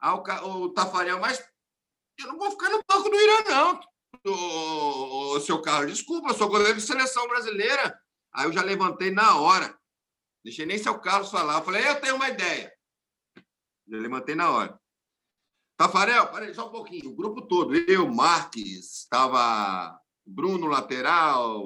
Ao, 0.00 0.22
o 0.62 0.72
Tafarel, 0.72 1.20
mas 1.20 1.42
eu 2.18 2.28
não 2.28 2.38
vou 2.38 2.50
ficar 2.50 2.70
no 2.70 2.82
banco 2.88 3.08
do 3.08 3.16
Irã, 3.16 3.44
não. 3.48 3.80
O, 4.24 5.36
o 5.36 5.40
seu 5.40 5.60
carro, 5.60 5.86
desculpa, 5.86 6.30
eu 6.30 6.34
sou 6.34 6.48
goleiro 6.48 6.74
de 6.74 6.80
seleção 6.82 7.28
brasileira. 7.28 7.98
Aí 8.32 8.46
eu 8.46 8.52
já 8.52 8.62
levantei 8.62 9.10
na 9.10 9.38
hora. 9.38 9.76
Deixei 10.44 10.66
nem 10.66 10.78
seu 10.78 10.98
Carlos 10.98 11.30
falar. 11.30 11.58
Eu 11.58 11.64
falei, 11.64 11.86
eu 11.86 12.00
tenho 12.00 12.16
uma 12.16 12.28
ideia. 12.28 12.72
Já 13.88 13.98
levantei 13.98 14.34
na 14.34 14.50
hora. 14.50 14.80
Tafarel, 15.76 16.30
peraí, 16.32 16.54
só 16.54 16.68
um 16.68 16.72
pouquinho. 16.72 17.10
O 17.10 17.16
grupo 17.16 17.42
todo, 17.42 17.74
eu, 17.74 18.08
Marques, 18.08 19.00
estava 19.00 20.00
Bruno, 20.24 20.66
lateral. 20.66 21.64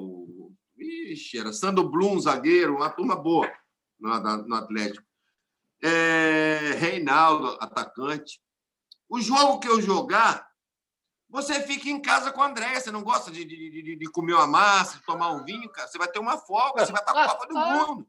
Ixi, 0.77 1.39
era 1.39 1.53
Sandro 1.53 1.89
Blum, 1.89 2.19
zagueiro, 2.19 2.75
uma 2.75 2.89
turma 2.89 3.15
boa 3.15 3.51
no, 3.99 4.19
no 4.47 4.55
Atlético 4.55 5.10
é, 5.81 6.75
Reinaldo, 6.77 7.57
atacante. 7.59 8.39
O 9.09 9.19
jogo 9.19 9.59
que 9.59 9.67
eu 9.67 9.81
jogar, 9.81 10.47
você 11.29 11.61
fica 11.61 11.89
em 11.89 12.01
casa 12.01 12.31
com 12.31 12.41
a 12.41 12.47
André. 12.47 12.79
Você 12.79 12.91
não 12.91 13.03
gosta 13.03 13.31
de, 13.31 13.43
de, 13.43 13.69
de, 13.69 13.95
de, 13.95 14.11
comer 14.11 14.33
uma 14.33 14.47
massa, 14.47 14.97
de 14.97 15.05
tomar 15.05 15.31
um 15.31 15.43
vinho, 15.43 15.69
cara? 15.69 15.87
Você 15.87 15.97
vai 15.97 16.07
ter 16.07 16.19
uma 16.19 16.37
folga, 16.37 16.85
você 16.85 16.91
vai 16.91 17.01
estar 17.01 17.13
com 17.13 17.19
a 17.19 17.27
Copa 17.29 17.47
do 17.47 17.55
Mundo. 17.55 18.07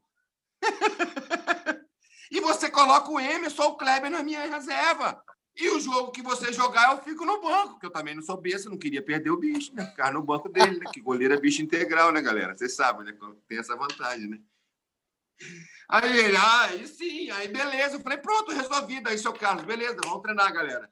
e 2.31 2.39
você 2.41 2.69
coloca 2.69 3.09
o 3.09 3.19
Emerson 3.19 3.63
ou 3.63 3.69
o 3.71 3.77
Kleber 3.77 4.11
na 4.11 4.21
minha 4.23 4.45
reserva. 4.45 5.23
E 5.55 5.69
o 5.69 5.79
jogo 5.79 6.11
que 6.11 6.21
você 6.21 6.51
jogar, 6.51 6.91
eu 6.91 7.03
fico 7.03 7.25
no 7.25 7.39
banco, 7.39 7.79
que 7.79 7.85
eu 7.85 7.91
também 7.91 8.15
não 8.15 8.23
sou 8.23 8.37
besta, 8.37 8.69
não 8.69 8.77
queria 8.77 9.03
perder 9.03 9.29
o 9.29 9.37
bicho, 9.37 9.73
né? 9.73 9.85
Ficar 9.85 10.11
no 10.11 10.23
banco 10.23 10.49
dele, 10.49 10.79
né? 10.79 10.85
Que 10.91 10.99
goleiro 10.99 11.33
é 11.33 11.39
bicho 11.39 11.61
integral, 11.61 12.11
né, 12.11 12.21
galera? 12.21 12.57
Vocês 12.57 12.75
sabem, 12.75 13.05
né? 13.05 13.13
Tem 13.47 13.59
essa 13.59 13.75
vantagem, 13.75 14.27
né? 14.27 14.39
Aí 15.89 16.17
ele, 16.17 16.37
ah, 16.37 16.63
aí 16.63 16.87
sim, 16.87 17.29
aí 17.31 17.47
beleza. 17.47 17.97
Eu 17.97 17.99
falei, 18.01 18.17
pronto, 18.17 18.51
resolvido. 18.51 19.09
Aí, 19.09 19.17
seu 19.17 19.33
Carlos, 19.33 19.65
beleza, 19.65 19.97
vamos 20.03 20.21
treinar, 20.21 20.51
galera. 20.53 20.89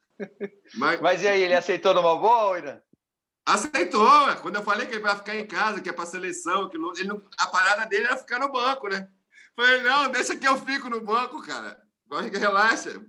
Mas, 0.76 1.02
Mas 1.02 1.24
e 1.24 1.28
aí, 1.28 1.42
ele 1.42 1.56
aceitou 1.56 1.94
numa 1.94 2.16
boa, 2.18 2.58
Ira? 2.58 2.84
Aceitou. 3.46 4.36
Quando 4.42 4.58
eu 4.58 4.64
falei 4.64 4.86
que 4.86 4.94
ele 4.94 5.02
vai 5.02 5.16
ficar 5.16 5.36
em 5.36 5.48
casa, 5.48 5.82
que 5.82 5.90
é 5.90 5.94
para 5.94 6.06
seleção, 6.06 6.70
que 6.70 6.78
ele 6.78 7.08
não... 7.08 7.22
a 7.40 7.48
parada 7.48 7.86
dele 7.86 8.06
era 8.06 8.18
ficar 8.18 8.40
no 8.40 8.52
banco, 8.52 8.88
né? 8.88 9.10
Falei, 9.56 9.82
não, 9.82 10.12
deixa 10.12 10.38
que 10.38 10.48
eu 10.48 10.58
fico 10.58 10.90
no 10.90 11.02
banco, 11.02 11.42
cara. 11.42 11.82
Relaxa. 12.32 13.02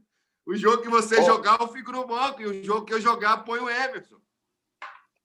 O 0.47 0.57
jogo 0.57 0.83
que 0.83 0.89
você 0.89 1.21
oh. 1.21 1.25
jogar, 1.25 1.61
eu 1.61 1.69
fico 1.69 1.93
no 1.93 2.07
banco. 2.07 2.41
E 2.41 2.47
o 2.47 2.65
jogo 2.65 2.87
que 2.87 2.95
eu 2.95 3.01
jogar, 3.01 3.45
põe 3.45 3.61
o 3.61 3.71
Emerson. 3.71 4.21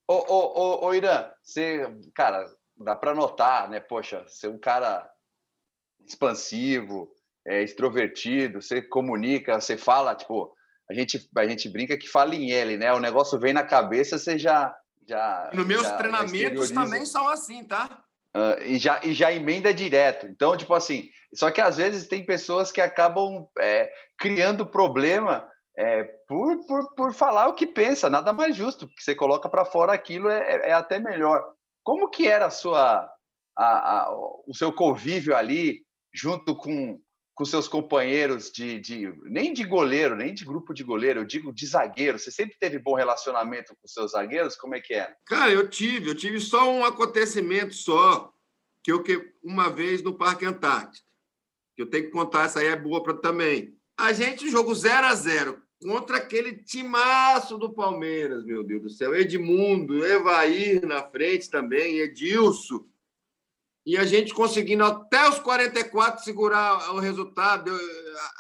Ô, 0.08 0.14
ô, 0.14 0.60
ô, 0.60 0.86
ô 0.88 0.94
Irã, 0.94 1.30
você, 1.42 1.88
cara, 2.14 2.46
dá 2.78 2.96
para 2.96 3.16
notar, 3.16 3.70
né? 3.70 3.80
Poxa, 3.80 4.26
ser 4.28 4.48
um 4.48 4.58
cara 4.58 5.10
expansivo, 6.08 7.10
é, 7.46 7.64
extrovertido, 7.64 8.62
você 8.62 8.82
comunica, 8.82 9.60
você 9.60 9.78
fala, 9.78 10.16
tipo, 10.16 10.54
a 10.90 10.94
gente, 10.94 11.30
a 11.36 11.48
gente 11.48 11.70
brinca 11.70 11.98
que 11.98 12.08
fala 12.08 12.36
em 12.36 12.52
L, 12.52 12.78
né? 12.78 12.94
O 12.94 13.00
negócio 13.00 13.40
vem 13.40 13.54
na 13.54 13.64
cabeça, 13.64 14.18
você 14.18 14.38
já. 14.38 14.76
já 15.08 15.50
Nos 15.54 15.66
meus 15.66 15.84
já, 15.84 15.98
treinamentos 15.98 16.70
já 16.70 16.76
também 16.76 17.06
são 17.06 17.28
assim, 17.28 17.64
tá? 17.64 18.04
Uh, 18.36 18.62
e, 18.64 18.78
já, 18.78 19.02
e 19.04 19.14
já 19.14 19.32
emenda 19.32 19.74
direto. 19.74 20.28
Então, 20.28 20.56
tipo 20.56 20.74
assim, 20.74 21.10
só 21.34 21.50
que 21.50 21.60
às 21.60 21.78
vezes 21.78 22.08
tem 22.08 22.26
pessoas 22.26 22.72
que 22.72 22.80
acabam 22.80 23.48
é, 23.60 23.92
criando 24.18 24.66
problema 24.66 25.50
é, 25.78 26.04
por, 26.28 26.66
por, 26.66 26.96
por 26.96 27.14
falar 27.14 27.48
o 27.48 27.54
que 27.54 27.68
pensa, 27.68 28.10
nada 28.10 28.34
mais 28.34 28.56
justo, 28.56 28.88
porque 28.88 29.02
você 29.02 29.16
coloca 29.16 29.50
para 29.50 29.66
fora 29.66 29.94
aquilo 29.94 30.30
é, 30.30 30.70
é, 30.70 30.74
até 30.74 31.00
melhor. 31.00 31.44
Como 31.84 32.10
que 32.10 32.28
era 32.28 32.48
a 32.48 32.52
sua, 32.52 33.10
a, 33.58 34.02
a, 34.02 34.12
o 34.12 34.54
seu 34.54 34.72
convívio 34.74 35.36
ali 35.36 35.87
junto 36.14 36.56
com, 36.56 37.00
com 37.36 37.46
seus 37.46 37.68
companheiros 37.68 38.52
de, 38.52 38.80
de, 38.80 39.14
nem 39.24 39.54
de 39.54 39.64
goleiro, 39.64 40.16
nem 40.16 40.34
de 40.34 40.44
grupo 40.44 40.74
de 40.74 40.84
goleiro, 40.84 41.22
eu 41.22 41.26
digo 41.26 41.54
de 41.54 41.66
zagueiro. 41.66 42.18
Você 42.18 42.32
sempre 42.32 42.58
teve 42.60 42.80
bom 42.80 42.96
relacionamento 42.96 43.76
com 43.76 43.88
seus 43.88 44.12
zagueiros? 44.12 44.56
Como 44.56 44.76
é 44.76 44.82
que 44.82 44.94
é? 44.94 45.14
Cara, 45.26 45.52
eu 45.52 45.70
tive, 45.70 46.10
eu 46.10 46.16
tive 46.16 46.40
só 46.40 46.72
um 46.72 46.84
acontecimento 46.84 47.74
só, 47.74 48.34
que 48.84 48.92
eu 48.92 49.04
que 49.04 49.34
uma 49.44 49.70
vez 49.70 50.02
no 50.02 50.18
Parque 50.18 50.46
Antártico. 50.46 51.08
Eu 51.78 51.88
tenho 51.88 52.06
que 52.06 52.12
contar, 52.12 52.46
essa 52.46 52.60
aí 52.60 52.68
é 52.68 52.76
boa 52.76 53.04
para 53.04 53.14
também. 53.14 53.78
A 53.96 54.12
gente 54.14 54.50
jogou 54.50 54.74
0 54.74 55.06
a 55.08 55.14
0 55.14 55.62
contra 55.80 56.18
aquele 56.18 56.54
timaço 56.54 57.58
do 57.58 57.72
Palmeiras, 57.72 58.44
meu 58.44 58.64
Deus 58.64 58.82
do 58.82 58.90
céu. 58.90 59.16
Edmundo, 59.16 60.04
Evair 60.04 60.86
na 60.88 61.04
frente 61.04 61.50
também, 61.50 62.00
Edilson 62.00 62.84
e 63.88 63.96
a 63.96 64.04
gente 64.04 64.34
conseguindo 64.34 64.84
até 64.84 65.30
os 65.30 65.40
44 65.40 66.22
segurar 66.22 66.94
o 66.94 67.00
resultado. 67.00 67.70
Eu, 67.70 67.78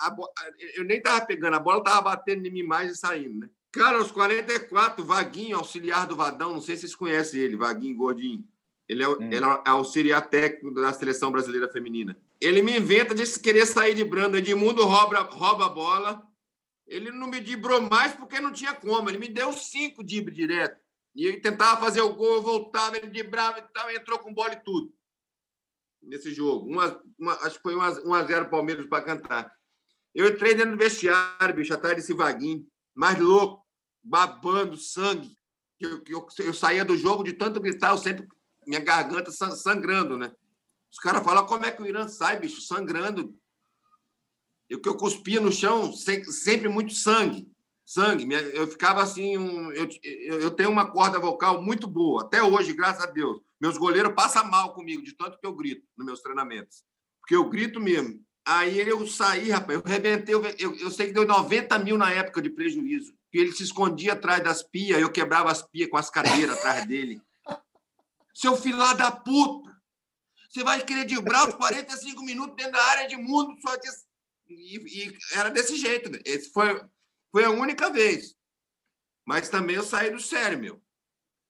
a, 0.02 0.08
a, 0.08 0.18
eu 0.76 0.84
nem 0.84 0.98
estava 0.98 1.26
pegando, 1.26 1.54
a 1.54 1.60
bola 1.60 1.78
estava 1.78 2.02
batendo 2.02 2.46
em 2.46 2.52
mim 2.52 2.64
mais 2.64 2.92
e 2.92 2.98
saindo, 2.98 3.40
né? 3.40 3.50
Cara, 3.72 3.98
aos 3.98 4.12
44, 4.12 5.06
Vaguinho, 5.06 5.56
auxiliar 5.56 6.06
do 6.06 6.18
Vadão, 6.18 6.52
não 6.52 6.60
sei 6.60 6.76
se 6.76 6.82
vocês 6.82 6.96
conhecem 6.96 7.40
ele, 7.40 7.56
Vaguinho 7.56 7.96
Gordinho. 7.96 8.44
Ele 8.90 9.02
é, 9.02 9.08
hum. 9.08 9.16
ele 9.22 9.46
é 9.46 9.62
auxiliar 9.70 10.28
técnico 10.28 10.82
da 10.82 10.92
seleção 10.92 11.32
brasileira 11.32 11.70
feminina. 11.70 12.18
Ele 12.42 12.62
me 12.62 12.78
inventa 12.78 13.16
de 13.16 13.24
querer 13.40 13.66
sair 13.66 13.96
de 13.96 14.04
Brando. 14.04 14.36
Edmundo 14.36 14.84
rouba, 14.84 15.22
rouba 15.22 15.68
a 15.68 15.70
bola. 15.70 16.28
Ele 16.86 17.10
não 17.10 17.28
me 17.28 17.40
dibrou 17.40 17.80
mais 17.80 18.12
porque 18.12 18.42
não 18.42 18.52
tinha 18.52 18.74
como. 18.74 19.10
Ele 19.10 19.18
me 19.18 19.30
deu 19.30 19.54
cinco 19.54 20.04
dibres 20.04 20.36
direto. 20.36 20.78
E 21.16 21.26
ele 21.26 21.38
tentava 21.38 21.80
fazer 21.80 22.02
o 22.02 22.14
gol, 22.14 22.42
voltava, 22.42 22.98
ele 22.98 23.08
dibrava 23.08 23.60
e 23.60 23.64
tal, 23.74 23.90
entrou 23.90 24.20
com 24.20 24.34
bola 24.34 24.52
e 24.52 24.64
tudo. 24.64 24.97
Nesse 26.02 26.34
jogo. 26.34 26.70
Uma, 26.70 27.02
uma, 27.18 27.34
acho 27.46 27.58
que 27.58 27.64
foi 27.64 27.76
1x0 27.76 28.50
Palmeiras 28.50 28.88
para 28.88 29.04
cantar. 29.04 29.52
Eu 30.14 30.28
entrei 30.28 30.56
dentro 30.56 30.72
do 30.72 30.78
vestiário, 30.78 31.56
bicho, 31.56 31.74
atrás 31.74 31.96
desse 31.96 32.14
vaguinho, 32.14 32.66
mais 32.96 33.20
louco, 33.20 33.66
babando 34.04 34.78
sangue. 34.78 35.38
Eu, 35.80 36.02
eu, 36.08 36.28
eu 36.40 36.54
saía 36.54 36.84
do 36.84 36.98
jogo 36.98 37.24
de 37.24 37.34
tanto 37.34 37.60
gritar, 37.60 37.92
eu 37.92 37.98
sempre 37.98 38.28
minha 38.66 38.82
garganta 38.82 39.32
sangrando, 39.32 40.18
né? 40.18 40.32
Os 40.92 41.00
caras 41.00 41.24
falam 41.24 41.46
como 41.46 41.66
é 41.66 41.72
que 41.72 41.82
o 41.82 41.86
Irã 41.86 42.08
sai, 42.08 42.40
bicho, 42.40 42.62
sangrando. 42.62 43.38
Eu 44.70 44.82
que 44.82 44.90
eu 44.90 44.98
cuspia 44.98 45.40
no 45.40 45.52
chão, 45.52 45.94
sempre 45.94 46.68
muito 46.68 46.94
sangue. 46.94 47.50
Sangue. 47.86 48.28
Eu 48.54 48.68
ficava 48.68 49.02
assim. 49.02 49.38
Um, 49.38 49.72
eu, 49.72 49.88
eu 50.42 50.52
tenho 50.52 50.70
uma 50.70 50.92
corda 50.92 51.20
vocal 51.20 51.62
muito 51.62 51.88
boa, 51.88 52.24
até 52.24 52.44
hoje, 52.44 52.74
graças 52.74 53.04
a 53.04 53.08
Deus. 53.08 53.40
Meus 53.60 53.78
goleiros 53.78 54.14
passam 54.14 54.46
mal 54.46 54.74
comigo, 54.74 55.04
de 55.04 55.14
tanto 55.14 55.40
que 55.40 55.48
eu 55.48 55.54
grito 55.54 55.86
nos 55.98 56.06
meus 56.06 56.22
treinamentos. 56.22 56.84
Porque 57.20 57.36
eu 57.36 57.50
grito 57.50 57.80
mesmo. 57.80 58.24
Aí 58.46 58.80
eu 58.80 59.06
saí, 59.06 59.50
rapaz, 59.50 59.78
eu 59.78 59.84
rebentei. 59.84 60.34
Eu, 60.34 60.44
eu, 60.78 60.90
sei 60.90 61.08
que 61.08 61.14
deu 61.14 61.26
90 61.26 61.78
mil 61.80 61.98
na 61.98 62.12
época 62.12 62.42
de 62.42 62.50
prejuízo. 62.50 63.14
Que 63.30 63.40
ele 63.40 63.52
se 63.52 63.64
escondia 63.64 64.14
atrás 64.14 64.42
das 64.44 64.64
pias, 64.64 65.02
eu 65.02 65.12
quebrava 65.12 65.52
as 65.52 65.62
pias 65.62 65.90
com 65.90 65.98
as 65.98 66.10
cadeiras 66.10 66.58
atrás 66.58 66.86
dele. 66.86 67.22
Seu 68.34 68.56
filho 68.56 68.78
lá 68.78 68.94
da 68.94 69.12
puta! 69.12 69.76
Você 70.50 70.64
vai 70.64 70.82
driblar 70.84 71.50
os 71.50 71.56
45 71.56 72.24
minutos 72.24 72.56
dentro 72.56 72.72
da 72.72 72.84
área 72.84 73.08
de 73.08 73.18
mundo 73.18 73.60
só 73.62 73.78
que. 73.78 73.90
E, 74.48 74.78
e 74.78 75.18
era 75.34 75.50
desse 75.50 75.76
jeito. 75.76 76.10
Né? 76.10 76.20
Esse 76.24 76.50
foi, 76.52 76.82
foi 77.32 77.44
a 77.44 77.50
única 77.50 77.90
vez. 77.90 78.34
Mas 79.26 79.50
também 79.50 79.76
eu 79.76 79.84
saí 79.84 80.10
do 80.10 80.22
sério, 80.22 80.58
meu. 80.58 80.82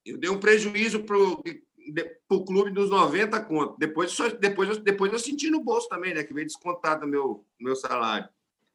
Eu 0.03 0.17
dei 0.17 0.31
um 0.31 0.39
prejuízo 0.39 1.03
pro, 1.03 1.43
pro 2.27 2.45
clube 2.45 2.71
dos 2.71 2.89
90 2.89 3.39
contos. 3.41 3.75
Depois, 3.77 4.15
depois, 4.39 4.77
depois 4.79 5.13
eu 5.13 5.19
senti 5.19 5.49
no 5.49 5.63
bolso 5.63 5.87
também, 5.89 6.13
né? 6.13 6.23
Que 6.23 6.33
veio 6.33 6.47
descontado 6.47 7.01
do 7.01 7.07
meu, 7.07 7.45
meu 7.59 7.75
salário. 7.75 8.27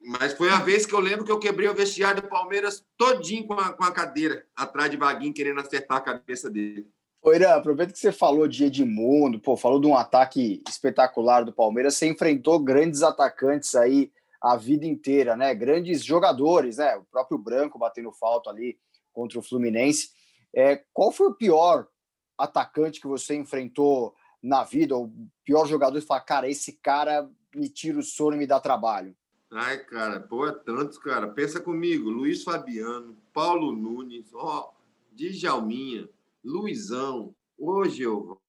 Mas 0.05 0.33
foi 0.33 0.49
a 0.49 0.59
vez 0.59 0.85
que 0.85 0.93
eu 0.93 0.99
lembro 0.99 1.23
que 1.23 1.31
eu 1.31 1.39
quebrei 1.39 1.67
o 1.69 1.73
vestiário 1.73 2.21
do 2.21 2.27
Palmeiras 2.27 2.85
todinho 2.97 3.47
com 3.47 3.53
a, 3.53 3.71
com 3.71 3.83
a 3.83 3.91
cadeira, 3.91 4.45
atrás 4.55 4.91
de 4.91 4.97
Vaguinho, 4.97 5.33
querendo 5.33 5.61
acertar 5.61 5.97
a 5.97 6.01
cabeça 6.01 6.49
dele. 6.49 6.87
Ô, 7.21 7.31
Irã, 7.31 7.55
aproveita 7.55 7.93
que 7.93 7.99
você 7.99 8.11
falou 8.11 8.45
de 8.49 8.65
Edmundo, 8.65 9.39
pô, 9.39 9.55
falou 9.55 9.79
de 9.79 9.87
um 9.87 9.95
ataque 9.95 10.61
espetacular 10.67 11.45
do 11.45 11.53
Palmeiras. 11.53 11.95
Você 11.95 12.05
enfrentou 12.05 12.59
grandes 12.59 13.01
atacantes 13.01 13.75
aí 13.75 14.11
a 14.41 14.57
vida 14.57 14.85
inteira, 14.85 15.37
né? 15.37 15.55
Grandes 15.55 16.03
jogadores, 16.03 16.77
né? 16.77 16.97
O 16.97 17.05
próprio 17.05 17.37
Branco 17.37 17.79
batendo 17.79 18.11
falta 18.11 18.49
ali 18.49 18.77
contra 19.13 19.39
o 19.39 19.41
Fluminense. 19.41 20.09
É, 20.53 20.83
qual 20.91 21.13
foi 21.13 21.27
o 21.27 21.33
pior 21.33 21.87
atacante 22.37 22.99
que 22.99 23.07
você 23.07 23.35
enfrentou 23.35 24.15
na 24.41 24.63
vida? 24.63 24.97
O 24.97 25.11
pior 25.43 25.67
jogador 25.67 25.97
e 25.97 26.01
fala, 26.01 26.21
cara, 26.21 26.49
esse 26.49 26.73
cara 26.73 27.29
me 27.55 27.69
tira 27.69 27.99
o 27.99 28.03
sono 28.03 28.35
e 28.35 28.39
me 28.39 28.47
dá 28.47 28.59
trabalho? 28.59 29.15
Ai, 29.51 29.83
cara, 29.85 30.19
pô, 30.19 30.47
é 30.47 30.51
tantos, 30.51 30.97
cara. 30.97 31.27
Pensa 31.27 31.61
comigo, 31.61 32.09
Luiz 32.09 32.43
Fabiano, 32.43 33.15
Paulo 33.31 33.71
Nunes, 33.71 34.33
ó, 34.33 34.73
Djalminha, 35.11 36.09
Luizão, 36.43 37.35
hoje 37.57 38.01
eu, 38.01 38.41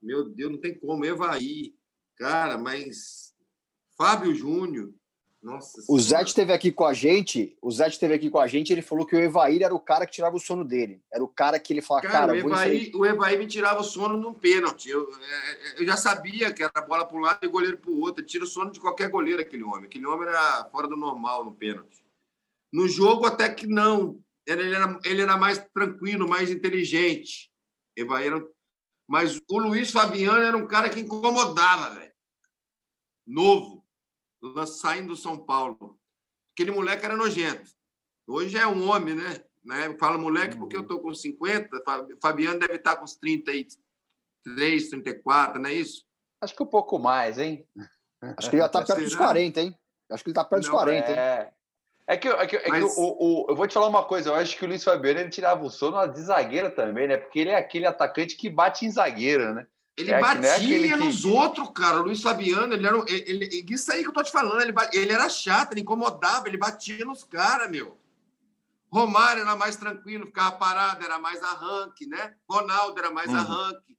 meu 0.00 0.28
Deus, 0.28 0.52
não 0.52 0.60
tem 0.60 0.78
como, 0.78 1.04
Evaí, 1.04 1.74
cara, 2.16 2.56
mas 2.56 3.34
Fábio 3.96 4.34
Júnior, 4.34 4.92
nossa. 5.42 5.84
O 5.88 5.98
Zé 6.00 6.22
esteve 6.22 6.52
aqui 6.52 6.72
com 6.72 6.84
a 6.84 6.92
gente, 6.92 7.56
o 7.62 7.70
Zé 7.70 7.88
esteve 7.88 8.14
aqui 8.14 8.28
com 8.28 8.38
a 8.38 8.46
gente, 8.46 8.72
ele 8.72 8.82
falou 8.82 9.06
que 9.06 9.14
o 9.14 9.20
Evaí 9.20 9.62
era 9.62 9.74
o 9.74 9.80
cara 9.80 10.06
que 10.06 10.12
tirava 10.12 10.36
o 10.36 10.40
sono 10.40 10.64
dele, 10.64 11.00
era 11.12 11.22
o 11.22 11.28
cara 11.28 11.58
que 11.58 11.72
ele 11.72 11.82
falava, 11.82 12.08
cara, 12.08 12.32
cara 12.32 12.32
o, 12.32 12.36
Evaí, 12.36 12.92
o 12.94 13.06
Evaí 13.06 13.38
me 13.38 13.46
tirava 13.46 13.80
o 13.80 13.84
sono 13.84 14.16
num 14.16 14.34
pênalti, 14.34 14.88
eu, 14.88 15.08
é, 15.08 15.82
eu 15.82 15.86
já 15.86 15.96
sabia 15.96 16.52
que 16.52 16.62
era 16.62 16.86
bola 16.86 17.06
para 17.06 17.16
um 17.16 17.20
lado 17.20 17.38
e 17.42 17.48
goleiro 17.48 17.78
para 17.78 17.90
o 17.90 18.00
outro, 18.00 18.24
tira 18.24 18.44
o 18.44 18.46
sono 18.48 18.72
de 18.72 18.80
qualquer 18.80 19.08
goleiro 19.08 19.40
aquele 19.40 19.62
homem, 19.62 19.84
aquele 19.84 20.06
homem 20.06 20.28
era 20.28 20.64
fora 20.70 20.88
do 20.88 20.96
normal 20.96 21.44
no 21.44 21.54
pênalti. 21.54 22.04
No 22.72 22.88
jogo 22.88 23.26
até 23.26 23.48
que 23.48 23.66
não, 23.66 24.20
ele 24.46 24.74
era, 24.74 24.98
ele 25.04 25.22
era 25.22 25.36
mais 25.36 25.58
tranquilo, 25.72 26.28
mais 26.28 26.50
inteligente. 26.50 27.50
Evaí 27.96 28.26
era, 28.26 28.44
mas 29.08 29.40
o 29.48 29.58
Luiz 29.58 29.90
Fabiano 29.90 30.42
era 30.42 30.56
um 30.56 30.66
cara 30.66 30.88
que 30.88 31.00
incomodava, 31.00 31.94
velho. 31.94 32.12
Novo, 33.26 33.75
saindo 34.66 35.08
do 35.08 35.16
São 35.16 35.38
Paulo. 35.38 35.98
Aquele 36.54 36.70
moleque 36.70 37.04
era 37.04 37.16
nojento. 37.16 37.70
Hoje 38.26 38.56
é 38.56 38.66
um 38.66 38.88
homem, 38.88 39.14
né? 39.14 39.40
né? 39.64 39.96
Fala 39.98 40.18
moleque 40.18 40.56
porque 40.56 40.76
eu 40.76 40.86
tô 40.86 41.00
com 41.00 41.14
50, 41.14 41.68
Fabiano 42.22 42.58
deve 42.58 42.76
estar 42.76 42.96
com 42.96 43.04
uns 43.04 43.16
33, 43.16 44.88
34, 44.88 45.60
não 45.60 45.68
é 45.68 45.74
isso? 45.74 46.04
Acho 46.40 46.54
que 46.54 46.62
um 46.62 46.66
pouco 46.66 46.98
mais, 46.98 47.38
hein? 47.38 47.66
Acho 48.38 48.48
que 48.48 48.56
ele 48.56 48.62
já 48.62 48.68
tá 48.68 48.82
perto 48.82 49.02
dos 49.02 49.14
40, 49.14 49.60
hein? 49.60 49.78
Acho 50.10 50.24
que 50.24 50.30
ele 50.30 50.34
tá 50.34 50.44
perto 50.44 50.62
dos 50.62 50.70
40, 50.70 51.10
é... 51.10 51.42
hein? 51.42 51.56
É 52.08 52.16
que, 52.16 52.28
é 52.28 52.46
que, 52.46 52.56
é 52.56 52.68
Mas... 52.68 52.94
que 52.94 53.00
o, 53.00 53.16
o, 53.18 53.46
eu 53.48 53.56
vou 53.56 53.66
te 53.66 53.74
falar 53.74 53.88
uma 53.88 54.04
coisa, 54.04 54.30
eu 54.30 54.34
acho 54.36 54.56
que 54.56 54.64
o 54.64 54.68
Luiz 54.68 54.84
Fabiano 54.84 55.18
ele 55.18 55.28
tirava 55.28 55.64
o 55.64 55.70
sono 55.70 56.06
de 56.06 56.20
zagueira 56.20 56.70
também, 56.70 57.08
né? 57.08 57.16
Porque 57.16 57.40
ele 57.40 57.50
é 57.50 57.56
aquele 57.56 57.84
atacante 57.84 58.36
que 58.36 58.48
bate 58.48 58.86
em 58.86 58.90
zagueira, 58.90 59.52
né? 59.52 59.66
Ele 59.96 60.10
é, 60.10 60.20
batia 60.20 60.94
é 60.94 60.96
nos 60.96 61.22
que... 61.22 61.28
outros, 61.28 61.70
cara. 61.74 62.00
O 62.00 62.04
Luiz 62.04 62.20
Fabiano, 62.20 62.74
ele 62.74 62.86
era. 62.86 62.98
Ele, 63.08 63.44
ele, 63.44 63.66
isso 63.70 63.90
aí 63.90 64.02
que 64.02 64.08
eu 64.08 64.12
tô 64.12 64.22
te 64.22 64.30
falando, 64.30 64.60
ele, 64.60 64.74
ele 64.92 65.12
era 65.12 65.28
chato, 65.28 65.72
ele 65.72 65.80
incomodava, 65.80 66.46
ele 66.46 66.58
batia 66.58 67.04
nos 67.04 67.24
caras, 67.24 67.70
meu. 67.70 67.98
Romário 68.92 69.42
era 69.42 69.56
mais 69.56 69.76
tranquilo, 69.76 70.26
ficava 70.26 70.52
parado, 70.52 71.04
era 71.04 71.18
mais 71.18 71.42
arranque, 71.42 72.06
né? 72.06 72.34
Ronaldo 72.48 72.98
era 72.98 73.10
mais 73.10 73.30
uhum. 73.30 73.36
arranque. 73.36 73.96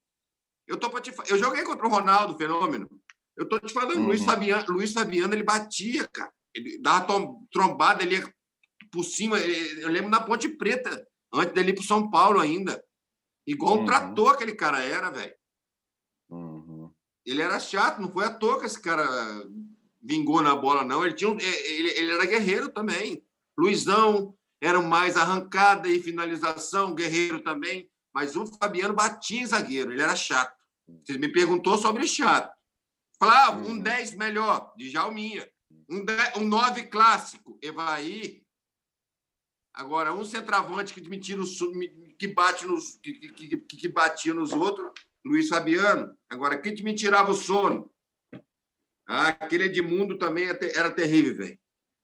Eu, 0.67 0.77
tô 0.77 0.89
te, 0.99 1.13
eu 1.27 1.37
joguei 1.37 1.63
contra 1.63 1.87
o 1.87 1.89
Ronaldo, 1.89 2.37
fenômeno. 2.37 2.89
Eu 3.35 3.47
tô 3.47 3.59
te 3.59 3.73
falando, 3.73 3.97
uhum. 3.97 4.07
Luiz, 4.07 4.23
Fabiano, 4.23 4.65
Luiz 4.69 4.93
Fabiano, 4.93 5.33
ele 5.33 5.43
batia, 5.43 6.07
cara. 6.07 6.31
Ele 6.53 6.79
dava 6.79 7.07
trombada, 7.51 8.03
ele 8.03 8.17
ia 8.17 8.33
por 8.91 9.03
cima. 9.03 9.39
Eu 9.39 9.89
lembro 9.89 10.09
na 10.09 10.19
Ponte 10.19 10.49
Preta, 10.49 11.05
antes 11.33 11.53
dele 11.53 11.71
ir 11.71 11.75
para 11.75 11.83
São 11.83 12.09
Paulo 12.09 12.39
ainda. 12.39 12.83
Igual 13.45 13.77
uhum. 13.77 13.83
um 13.83 13.85
trator 13.85 14.33
aquele 14.33 14.53
cara 14.53 14.83
era, 14.83 15.09
velho. 15.09 15.33
Ele 17.27 17.41
era 17.41 17.59
chato, 17.59 17.99
não 17.99 18.09
foi 18.09 18.23
à 18.23 18.33
toa 18.33 18.57
que 18.57 18.65
esse 18.65 18.81
cara 18.81 19.05
vingou 20.01 20.41
na 20.41 20.55
bola, 20.55 20.85
não. 20.85 21.05
Ele, 21.05 21.13
tinha 21.13 21.29
um, 21.29 21.37
ele, 21.37 21.89
ele 21.89 22.11
era 22.13 22.25
guerreiro 22.25 22.69
também. 22.69 23.21
Luizão 23.59 24.33
era 24.61 24.81
mais 24.81 25.17
arrancada 25.17 25.89
e 25.89 26.01
finalização, 26.01 26.95
guerreiro 26.95 27.41
também. 27.41 27.89
Mas 28.13 28.37
o 28.37 28.45
Fabiano 28.45 28.93
batia 28.93 29.41
em 29.41 29.45
zagueiro, 29.45 29.91
ele 29.91 30.01
era 30.01 30.15
chato. 30.15 30.55
Você 31.03 31.17
me 31.17 31.27
perguntou 31.27 31.77
sobre 31.77 32.07
chato. 32.07 32.55
Ah, 33.19 33.51
um 33.51 33.77
10 33.77 34.11
uhum. 34.11 34.17
melhor, 34.17 34.73
de 34.77 34.89
Jalminha. 34.89 35.47
Um, 35.89 36.05
um 36.37 36.47
9 36.47 36.83
clássico, 36.83 37.59
Evaí. 37.61 38.41
Agora, 39.73 40.13
um 40.13 40.23
centroavante 40.23 40.93
que 40.93 41.01
me 41.09 41.19
tira 41.19 41.41
o, 41.41 41.45
que 42.17 42.27
bate 42.29 42.65
nos 42.65 42.95
que, 42.95 43.13
que, 43.13 43.57
que, 43.57 43.77
que 43.77 43.87
batia 43.89 44.33
nos 44.33 44.51
outros, 44.53 44.91
Luiz 45.27 45.49
Fabiano. 45.49 46.15
Agora, 46.29 46.57
quem 46.57 46.73
me 46.83 46.95
tirava 46.95 47.31
o 47.31 47.35
sono? 47.35 47.91
Ah, 49.07 49.29
aquele 49.29 49.65
Edmundo 49.65 50.17
também 50.17 50.45
era 50.45 50.91
terrível, 50.91 51.35
velho. 51.35 51.59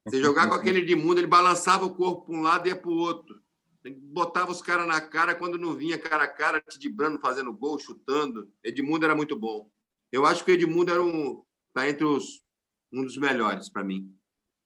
Você 0.05 0.21
jogar 0.21 0.47
com 0.47 0.55
aquele 0.55 0.79
Edmundo, 0.79 1.19
ele 1.19 1.27
balançava 1.27 1.85
o 1.85 1.95
corpo 1.95 2.25
para 2.25 2.35
um 2.35 2.41
lado 2.41 2.67
e 2.67 2.69
ia 2.69 2.75
para 2.75 2.89
o 2.89 2.97
outro. 2.97 3.41
Botava 3.85 4.51
os 4.51 4.61
caras 4.61 4.87
na 4.87 5.01
cara 5.01 5.35
quando 5.35 5.57
não 5.57 5.73
vinha 5.73 5.97
cara 5.97 6.23
a 6.23 6.27
cara, 6.27 6.61
te 6.61 6.77
dibrando, 6.79 7.19
fazendo 7.19 7.53
gol, 7.53 7.79
chutando. 7.79 8.49
Edmundo 8.63 9.05
era 9.05 9.15
muito 9.15 9.37
bom. 9.37 9.69
Eu 10.11 10.25
acho 10.25 10.43
que 10.43 10.51
o 10.51 10.53
Edmundo 10.53 10.91
era 10.91 11.01
um. 11.01 11.43
Tá 11.73 11.89
entre 11.89 12.05
os 12.05 12.43
um 12.91 13.03
dos 13.03 13.17
melhores 13.17 13.69
para 13.69 13.83
mim. 13.83 14.13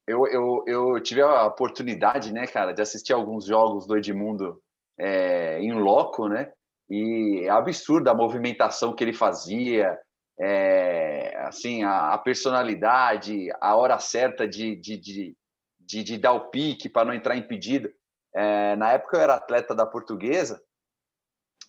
Eu, 0.06 0.28
eu, 0.28 0.64
eu 0.68 1.02
tive 1.02 1.22
a 1.22 1.46
oportunidade, 1.46 2.34
né, 2.34 2.46
cara, 2.46 2.74
de 2.74 2.82
assistir 2.82 3.14
alguns 3.14 3.46
jogos 3.46 3.88
do 3.88 3.98
Edmundo 3.98 4.62
é, 4.98 5.60
em 5.62 5.74
loco, 5.74 6.28
né? 6.28 6.52
E 6.90 7.42
é 7.44 7.50
absurda 7.50 8.12
a 8.12 8.16
movimentação 8.16 8.94
que 8.94 9.04
ele 9.04 9.14
fazia, 9.14 9.98
é, 10.40 11.36
assim, 11.46 11.84
a, 11.84 12.14
a, 12.14 12.18
personalidade, 12.18 13.50
a 13.60 13.76
hora 13.76 14.00
certa 14.00 14.48
de, 14.48 14.76
de, 14.76 14.98
de, 14.98 15.38
de, 15.80 16.04
de 16.04 16.18
dar 16.18 16.34
o 16.34 16.50
pique 16.50 16.88
para 16.88 17.06
não 17.06 17.14
entrar 17.14 17.36
impedido. 17.36 17.90
É, 18.34 18.76
na 18.76 18.92
época 18.94 19.18
eu 19.18 19.22
era 19.22 19.36
atleta 19.36 19.74
da 19.74 19.86
portuguesa 19.86 20.62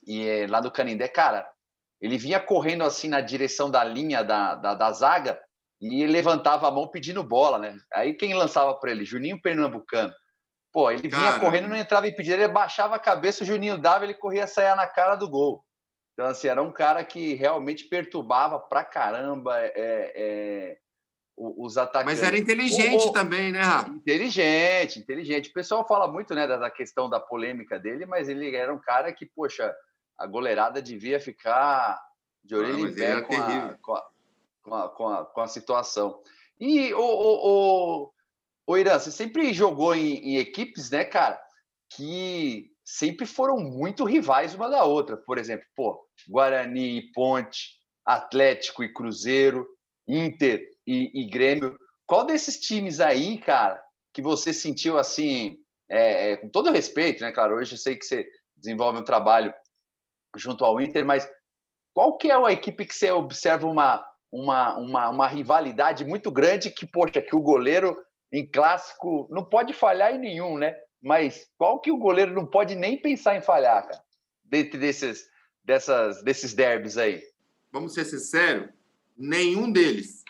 e 0.06 0.26
é, 0.26 0.46
lá 0.46 0.60
do 0.60 0.70
Canindé, 0.70 1.06
cara, 1.08 1.48
ele 2.00 2.16
vinha 2.16 2.40
correndo 2.40 2.82
assim 2.84 3.08
na 3.08 3.20
direção 3.20 3.70
da 3.70 3.84
linha 3.84 4.22
da, 4.22 4.54
da, 4.54 4.74
da 4.74 4.92
zaga 4.92 5.40
e 5.80 6.06
levantava 6.06 6.66
a 6.66 6.70
mão 6.70 6.88
pedindo 6.88 7.22
bola, 7.22 7.58
né? 7.58 7.76
Aí 7.92 8.14
quem 8.14 8.34
lançava 8.34 8.74
para 8.74 8.90
ele? 8.90 9.04
Juninho 9.04 9.40
Pernambucano. 9.40 10.12
Pô, 10.78 10.92
ele 10.92 11.08
vinha 11.08 11.40
correndo, 11.40 11.66
não 11.66 11.74
entrava 11.74 12.06
impedido, 12.06 12.36
ele 12.36 12.46
baixava 12.46 12.94
a 12.94 13.00
cabeça, 13.00 13.42
o 13.42 13.46
Juninho 13.46 13.76
dava, 13.76 14.04
ele 14.04 14.14
corria 14.14 14.46
sair 14.46 14.76
na 14.76 14.86
cara 14.86 15.16
do 15.16 15.28
gol. 15.28 15.64
Então, 16.12 16.26
assim, 16.26 16.46
era 16.46 16.62
um 16.62 16.70
cara 16.70 17.02
que 17.02 17.34
realmente 17.34 17.82
perturbava 17.86 18.60
pra 18.60 18.84
caramba 18.84 19.58
é, 19.58 19.72
é, 19.74 20.78
os 21.36 21.76
atacantes. 21.76 22.20
Mas 22.20 22.22
era 22.22 22.38
inteligente 22.38 23.08
o, 23.08 23.12
também, 23.12 23.50
né, 23.50 23.60
Rafa? 23.60 23.90
Inteligente, 23.90 25.00
inteligente. 25.00 25.50
O 25.50 25.52
pessoal 25.52 25.84
fala 25.84 26.06
muito 26.06 26.32
né, 26.32 26.46
da 26.46 26.70
questão 26.70 27.10
da 27.10 27.18
polêmica 27.18 27.76
dele, 27.76 28.06
mas 28.06 28.28
ele 28.28 28.54
era 28.54 28.72
um 28.72 28.78
cara 28.78 29.12
que, 29.12 29.26
poxa, 29.26 29.74
a 30.16 30.28
goleirada 30.28 30.80
devia 30.80 31.18
ficar 31.18 32.00
de 32.44 32.54
orelha 32.54 32.86
ah, 32.86 32.88
em 32.88 32.94
pé 32.94 33.20
com 33.22 33.34
a, 33.34 33.74
com, 33.82 33.94
a, 33.96 34.08
com, 34.62 34.74
a, 34.76 34.88
com, 34.90 35.08
a, 35.08 35.24
com 35.24 35.40
a 35.40 35.48
situação. 35.48 36.22
E 36.60 36.94
o, 36.94 37.00
o, 37.00 38.12
o 38.68 38.76
Irã, 38.76 38.98
você 38.98 39.10
sempre 39.10 39.54
jogou 39.54 39.94
em, 39.94 40.16
em 40.16 40.36
equipes, 40.36 40.90
né, 40.90 41.02
cara, 41.02 41.40
que 41.88 42.70
sempre 42.84 43.24
foram 43.24 43.56
muito 43.58 44.04
rivais 44.04 44.54
uma 44.54 44.68
da 44.68 44.84
outra. 44.84 45.16
Por 45.16 45.38
exemplo, 45.38 45.64
pô, 45.74 46.06
Guarani 46.28 46.98
e 46.98 47.12
Ponte, 47.12 47.78
Atlético 48.04 48.84
e 48.84 48.92
Cruzeiro, 48.92 49.66
Inter 50.06 50.68
e, 50.86 51.10
e 51.14 51.30
Grêmio. 51.30 51.78
Qual 52.06 52.26
desses 52.26 52.60
times 52.60 53.00
aí, 53.00 53.38
cara, 53.38 53.82
que 54.12 54.20
você 54.20 54.52
sentiu 54.52 54.98
assim, 54.98 55.56
é, 55.88 56.32
é, 56.32 56.36
com 56.36 56.50
todo 56.50 56.70
respeito, 56.70 57.22
né, 57.22 57.32
claro, 57.32 57.56
hoje 57.56 57.72
eu 57.72 57.78
sei 57.78 57.96
que 57.96 58.04
você 58.04 58.28
desenvolve 58.54 58.98
um 58.98 59.04
trabalho 59.04 59.54
junto 60.36 60.62
ao 60.62 60.78
Inter, 60.78 61.06
mas 61.06 61.26
qual 61.94 62.18
que 62.18 62.30
é 62.30 62.34
a 62.34 62.52
equipe 62.52 62.84
que 62.84 62.94
você 62.94 63.10
observa 63.10 63.66
uma, 63.66 64.06
uma, 64.30 64.76
uma, 64.76 65.08
uma 65.08 65.26
rivalidade 65.26 66.04
muito 66.04 66.30
grande 66.30 66.70
que, 66.70 66.86
poxa, 66.86 67.22
que 67.22 67.34
o 67.34 67.40
goleiro 67.40 67.96
em 68.32 68.46
clássico 68.46 69.26
não 69.30 69.44
pode 69.44 69.72
falhar 69.72 70.14
em 70.14 70.18
nenhum, 70.18 70.58
né? 70.58 70.76
Mas 71.00 71.50
qual 71.56 71.80
que 71.80 71.90
o 71.90 71.98
goleiro 71.98 72.32
não 72.32 72.46
pode 72.46 72.74
nem 72.74 72.96
pensar 72.96 73.36
em 73.36 73.42
falhar, 73.42 73.86
cara? 73.86 74.02
Dentro 74.44 74.78
desses, 74.78 75.28
dessas, 75.64 76.22
desses 76.22 76.54
derbys 76.54 76.96
aí. 76.96 77.22
Vamos 77.72 77.94
ser 77.94 78.04
sinceros, 78.04 78.68
nenhum 79.16 79.70
deles. 79.70 80.24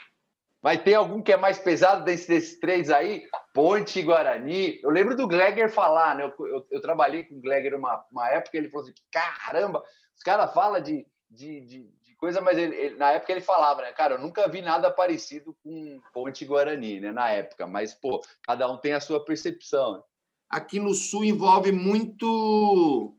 Mas 0.61 0.83
tem 0.83 0.95
algum 0.95 1.23
que 1.23 1.33
é 1.33 1.37
mais 1.37 1.59
pesado 1.59 2.05
desses, 2.05 2.27
desses 2.27 2.61
três 2.61 2.91
aí? 2.91 3.25
Ponte 3.55 4.01
e 4.01 4.03
Guarani. 4.03 4.81
Eu 4.83 4.91
lembro 4.91 5.17
do 5.17 5.29
Gleger 5.29 5.71
falar, 5.71 6.17
né? 6.17 6.25
Eu, 6.25 6.47
eu, 6.47 6.67
eu 6.71 6.81
trabalhei 6.81 7.25
com 7.25 7.37
o 7.37 7.41
Gleger 7.41 7.75
uma, 7.75 8.05
uma 8.11 8.29
época, 8.29 8.57
ele 8.57 8.69
falou 8.69 8.85
assim: 8.85 8.95
caramba, 9.11 9.83
os 10.17 10.23
caras 10.23 10.53
falam 10.53 10.81
de, 10.81 11.07
de, 11.31 11.61
de, 11.61 11.91
coisa, 12.19 12.41
mas 12.41 12.59
ele, 12.59 12.75
ele, 12.75 12.97
na 12.97 13.13
época 13.13 13.33
ele 13.33 13.41
falava, 13.41 13.83
né? 13.83 13.93
Cara, 13.93 14.15
eu 14.15 14.21
nunca 14.21 14.49
vi 14.49 14.61
nada 14.61 14.91
parecido 14.91 15.57
com 15.63 16.03
Ponte 16.13 16.45
Guarani, 16.45 17.01
né? 17.01 17.13
Na 17.13 17.31
época, 17.31 17.67
mas, 17.67 17.95
pô, 17.95 18.21
cada 18.43 18.71
um 18.71 18.77
tem 18.77 18.93
a 18.93 19.01
sua 19.01 19.25
percepção. 19.25 20.05
Aqui 20.51 20.81
no 20.81 20.95
Sul 20.95 21.25
envolve 21.25 21.73
muito. 21.73 23.17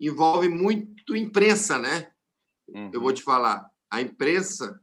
Envolve 0.00 0.48
muito 0.48 1.16
imprensa, 1.16 1.78
né? 1.78 2.12
Uhum. 2.68 2.90
Eu 2.92 3.00
vou 3.00 3.12
te 3.12 3.22
falar. 3.22 3.70
A 3.90 4.00
imprensa 4.00 4.80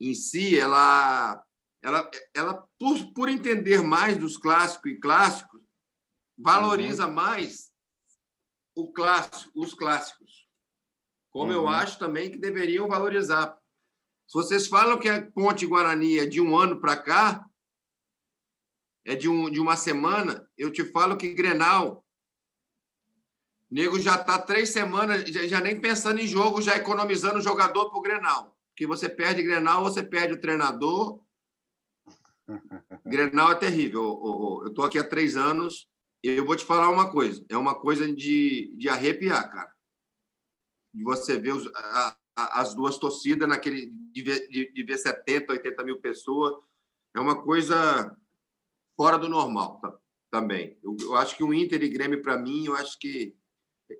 em 0.00 0.14
si, 0.14 0.58
ela, 0.58 1.42
ela, 1.82 2.10
ela 2.34 2.68
por, 2.78 3.12
por 3.12 3.28
entender 3.28 3.82
mais 3.82 4.16
dos 4.16 4.36
clássicos 4.36 4.92
e 4.92 5.00
clássicos, 5.00 5.60
valoriza 6.38 7.06
uhum. 7.06 7.12
mais 7.12 7.72
o 8.74 8.92
clássico, 8.92 9.50
os 9.54 9.74
clássicos. 9.74 10.21
Como 11.32 11.50
uhum. 11.50 11.52
eu 11.52 11.68
acho 11.68 11.98
também 11.98 12.30
que 12.30 12.36
deveriam 12.36 12.86
valorizar. 12.86 13.56
Se 14.28 14.34
vocês 14.34 14.66
falam 14.66 14.98
que 14.98 15.08
a 15.08 15.22
Ponte 15.30 15.66
Guarani 15.66 16.18
é 16.18 16.26
de 16.26 16.40
um 16.40 16.56
ano 16.56 16.78
para 16.80 16.96
cá, 16.96 17.44
é 19.04 19.16
de, 19.16 19.28
um, 19.28 19.50
de 19.50 19.58
uma 19.58 19.76
semana, 19.76 20.48
eu 20.56 20.70
te 20.70 20.84
falo 20.84 21.16
que 21.16 21.32
Grenal, 21.32 22.04
nego 23.70 23.98
já 23.98 24.14
está 24.14 24.38
três 24.38 24.70
semanas, 24.70 25.22
já, 25.24 25.46
já, 25.46 25.60
nem 25.60 25.80
pensando 25.80 26.20
em 26.20 26.26
jogo, 26.26 26.62
já 26.62 26.76
economizando 26.76 27.38
o 27.38 27.42
jogador 27.42 27.88
para 27.88 27.98
o 27.98 28.02
Grenal. 28.02 28.56
Porque 28.68 28.86
você 28.86 29.08
perde 29.08 29.42
Grenal, 29.42 29.82
você 29.82 30.02
perde 30.02 30.34
o 30.34 30.40
treinador. 30.40 31.20
Grenal 33.04 33.52
é 33.52 33.54
terrível. 33.54 34.60
Eu 34.62 34.68
estou 34.68 34.84
aqui 34.84 34.98
há 34.98 35.04
três 35.04 35.36
anos 35.36 35.88
e 36.22 36.30
eu 36.30 36.44
vou 36.44 36.56
te 36.56 36.64
falar 36.64 36.90
uma 36.90 37.10
coisa. 37.10 37.44
É 37.48 37.56
uma 37.56 37.74
coisa 37.74 38.10
de, 38.14 38.74
de 38.76 38.88
arrepiar, 38.88 39.50
cara 39.50 39.72
de 40.92 41.02
você 41.02 41.38
ver 41.38 41.54
os, 41.54 41.66
a, 41.74 42.16
a, 42.36 42.60
as 42.60 42.74
duas 42.74 42.98
torcidas 42.98 43.48
naquele 43.48 43.92
de 44.12 44.22
ver, 44.22 44.48
de, 44.48 44.72
de 44.72 44.82
ver 44.82 44.98
70, 44.98 45.52
80 45.52 45.84
mil 45.84 46.00
pessoas. 46.00 46.54
É 47.14 47.20
uma 47.20 47.42
coisa 47.42 48.16
fora 48.96 49.18
do 49.18 49.28
normal 49.28 49.78
tá, 49.80 49.94
também. 50.30 50.78
Eu, 50.82 50.96
eu 51.00 51.16
acho 51.16 51.36
que 51.36 51.44
o 51.44 51.52
Inter 51.52 51.82
e 51.82 51.88
Grêmio, 51.88 52.22
para 52.22 52.38
mim, 52.38 52.66
eu 52.66 52.76
acho 52.76 52.98
que 52.98 53.34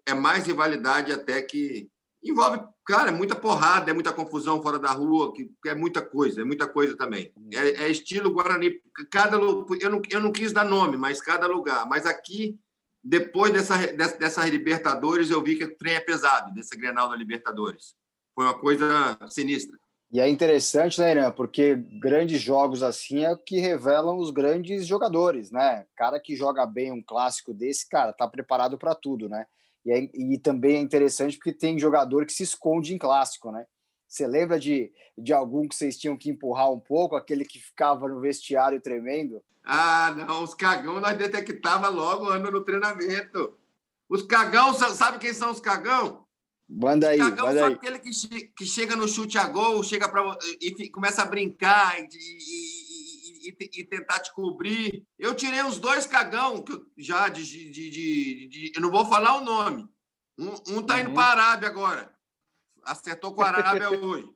é 0.06 0.14
mais 0.14 0.46
rivalidade 0.46 1.12
até 1.12 1.42
que 1.42 1.90
envolve, 2.22 2.60
cara, 2.86 3.10
é 3.10 3.12
muita 3.12 3.34
porrada, 3.34 3.90
é 3.90 3.94
muita 3.94 4.12
confusão 4.12 4.62
fora 4.62 4.78
da 4.78 4.92
rua, 4.92 5.32
que, 5.32 5.50
é 5.66 5.74
muita 5.74 6.00
coisa, 6.00 6.40
é 6.40 6.44
muita 6.44 6.68
coisa 6.68 6.96
também. 6.96 7.32
É, 7.52 7.84
é 7.84 7.90
estilo 7.90 8.32
Guarani, 8.32 8.80
cada 9.10 9.36
eu 9.36 9.90
não, 9.90 10.02
eu 10.08 10.20
não 10.20 10.32
quis 10.32 10.52
dar 10.52 10.64
nome, 10.64 10.96
mas 10.96 11.20
cada 11.20 11.46
lugar. 11.46 11.86
Mas 11.88 12.06
aqui 12.06 12.58
depois 13.02 13.52
dessa, 13.52 13.76
dessa, 13.92 14.46
Libertadores, 14.46 15.30
eu 15.30 15.42
vi 15.42 15.56
que 15.56 15.64
o 15.64 15.76
trem 15.76 15.94
é 15.94 16.00
pesado, 16.00 16.54
dessa 16.54 16.76
Grenal 16.76 17.08
da 17.08 17.16
Libertadores. 17.16 17.94
Foi 18.34 18.44
uma 18.44 18.58
coisa 18.58 19.18
sinistra. 19.28 19.76
E 20.12 20.20
é 20.20 20.28
interessante, 20.28 21.00
né, 21.00 21.10
Irã? 21.10 21.30
Porque 21.30 21.74
grandes 21.74 22.40
jogos 22.40 22.82
assim 22.82 23.24
é 23.24 23.32
o 23.32 23.38
que 23.38 23.58
revelam 23.58 24.18
os 24.18 24.30
grandes 24.30 24.86
jogadores, 24.86 25.50
né? 25.50 25.86
Cara 25.96 26.20
que 26.20 26.36
joga 26.36 26.66
bem 26.66 26.92
um 26.92 27.02
clássico 27.02 27.54
desse, 27.54 27.88
cara, 27.88 28.12
tá 28.12 28.28
preparado 28.28 28.76
para 28.76 28.94
tudo, 28.94 29.28
né? 29.28 29.46
E, 29.84 29.90
é, 29.90 30.10
e 30.14 30.38
também 30.38 30.76
é 30.76 30.80
interessante 30.80 31.36
porque 31.36 31.52
tem 31.52 31.78
jogador 31.78 32.26
que 32.26 32.32
se 32.32 32.42
esconde 32.42 32.94
em 32.94 32.98
clássico, 32.98 33.50
né? 33.50 33.64
Você 34.12 34.26
lembra 34.26 34.60
de, 34.60 34.92
de 35.16 35.32
algum 35.32 35.66
que 35.66 35.74
vocês 35.74 35.96
tinham 35.96 36.18
que 36.18 36.28
empurrar 36.28 36.70
um 36.70 36.78
pouco, 36.78 37.16
aquele 37.16 37.46
que 37.46 37.58
ficava 37.58 38.06
no 38.06 38.20
vestiário 38.20 38.78
tremendo? 38.78 39.42
Ah, 39.64 40.14
não, 40.14 40.44
os 40.44 40.52
cagão 40.52 41.00
nós 41.00 41.16
detectava 41.16 41.88
logo 41.88 42.28
ano 42.28 42.50
no 42.50 42.62
treinamento. 42.62 43.56
Os 44.10 44.20
cagão, 44.20 44.74
sabe 44.74 45.18
quem 45.18 45.32
são 45.32 45.50
os 45.50 45.60
cagão? 45.60 46.26
Manda 46.68 47.08
aí, 47.08 47.18
cagão 47.20 47.46
manda 47.46 47.66
aí. 47.66 47.72
aquele 47.72 47.98
que, 48.00 48.12
che 48.12 48.52
que 48.54 48.66
chega 48.66 48.94
no 48.94 49.08
chute 49.08 49.38
a 49.38 49.48
gol, 49.48 49.82
chega 49.82 50.06
para 50.06 50.36
e, 50.60 50.74
e, 50.78 50.90
começa 50.90 51.22
a 51.22 51.26
brincar 51.26 51.98
e, 51.98 52.06
e, 53.48 53.80
e, 53.80 53.84
tentar 53.84 54.18
te 54.18 54.30
cobrir. 54.34 55.06
Eu 55.18 55.34
tirei 55.34 55.62
os 55.62 55.78
dois 55.78 56.04
cagão 56.04 56.60
que 56.60 56.72
eu, 56.72 56.84
já 56.98 57.30
de, 57.30 57.46
de, 57.46 57.70
de, 57.70 58.48
de, 58.48 58.72
Eu 58.76 58.82
não 58.82 58.90
vou 58.90 59.06
falar 59.06 59.38
o 59.38 59.44
nome. 59.44 59.88
Um, 60.38 60.52
um 60.76 60.82
tá 60.82 61.00
indo 61.00 61.08
uhum. 61.08 61.14
para 61.14 61.42
a 61.42 61.46
Arábia 61.46 61.68
agora. 61.70 62.11
Acertou 62.84 63.34
com 63.34 63.42
a 63.42 63.48
Arábia 63.48 63.90
hoje. 63.90 64.30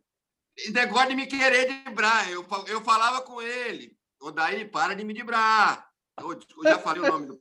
E 0.56 0.70
negócio 0.70 1.10
de 1.10 1.16
me 1.16 1.26
querer 1.26 1.84
driblar. 1.84 2.30
Eu, 2.30 2.46
eu 2.66 2.80
falava 2.82 3.20
com 3.22 3.42
ele. 3.42 3.96
Ô, 4.20 4.30
daí, 4.30 4.64
para 4.64 4.94
de 4.94 5.04
me 5.04 5.12
driblar. 5.12 5.90
Eu, 6.18 6.32
eu 6.32 6.40
já 6.64 6.78
falei 6.78 7.02
o 7.02 7.12
nome 7.12 7.26
do. 7.26 7.38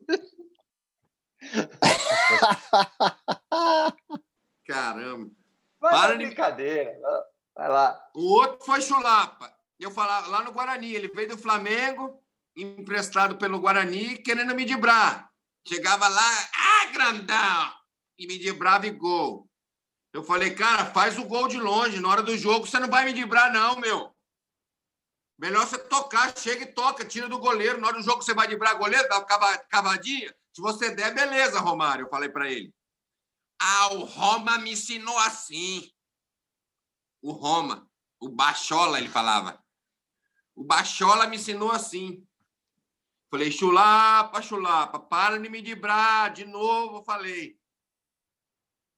Caramba. 4.68 5.32
Vai 5.80 5.94
para 5.94 6.18
de 6.18 6.26
brincadeira. 6.26 7.00
Vai 7.56 7.70
lá. 7.70 8.10
O 8.14 8.34
outro 8.34 8.66
foi 8.66 8.82
Chulapa. 8.82 9.56
Eu 9.80 9.92
falava 9.92 10.28
lá 10.28 10.44
no 10.44 10.52
Guarani. 10.52 10.94
Ele 10.94 11.08
veio 11.08 11.30
do 11.30 11.38
Flamengo, 11.38 12.22
emprestado 12.56 13.38
pelo 13.38 13.60
Guarani, 13.60 14.18
querendo 14.18 14.56
me 14.56 14.66
driblar. 14.66 15.32
Chegava 15.68 16.08
lá, 16.08 16.50
ah, 16.54 16.86
grandão! 16.92 17.74
E 18.20 18.28
me 18.28 18.38
driblava 18.38 18.86
e 18.86 18.92
gol. 18.92 19.50
Eu 20.16 20.24
falei, 20.24 20.56
cara, 20.56 20.86
faz 20.94 21.18
o 21.18 21.26
gol 21.26 21.46
de 21.46 21.58
longe. 21.58 22.00
Na 22.00 22.08
hora 22.08 22.24
do 22.24 22.38
jogo, 22.38 22.66
você 22.66 22.80
não 22.80 22.90
vai 22.90 23.04
me 23.04 23.12
driblar, 23.12 23.52
não, 23.52 23.78
meu. 23.78 24.16
Melhor 25.38 25.68
você 25.68 25.78
tocar, 25.78 26.34
chega 26.38 26.64
e 26.64 26.74
toca, 26.74 27.04
tira 27.04 27.28
do 27.28 27.38
goleiro. 27.38 27.82
Na 27.82 27.88
hora 27.88 27.98
do 27.98 28.02
jogo 28.02 28.24
você 28.24 28.34
vai 28.34 28.48
driblar 28.48 28.78
goleiro, 28.78 29.10
dá 29.10 29.18
uma 29.18 29.58
cavadinha. 29.58 30.34
Se 30.54 30.62
você 30.62 30.96
der, 30.96 31.14
beleza, 31.14 31.60
Romário, 31.60 32.06
eu 32.06 32.10
falei 32.10 32.30
para 32.30 32.50
ele. 32.50 32.74
Ah, 33.60 33.94
o 33.94 34.06
Roma 34.06 34.58
me 34.58 34.72
ensinou 34.72 35.18
assim. 35.20 35.92
O 37.22 37.34
Roma, 37.34 37.86
o 38.18 38.30
Bachola, 38.30 39.00
ele 39.00 39.10
falava. 39.10 39.62
O 40.56 40.64
Bachola 40.64 41.28
me 41.28 41.36
ensinou 41.36 41.74
assim. 41.74 42.26
Falei, 43.30 43.52
chulapa, 43.52 44.42
chulapa, 44.42 44.98
para 44.98 45.38
de 45.38 45.50
me 45.50 45.62
driblar. 45.62 46.32
De 46.32 46.46
novo, 46.46 47.04
falei. 47.04 47.60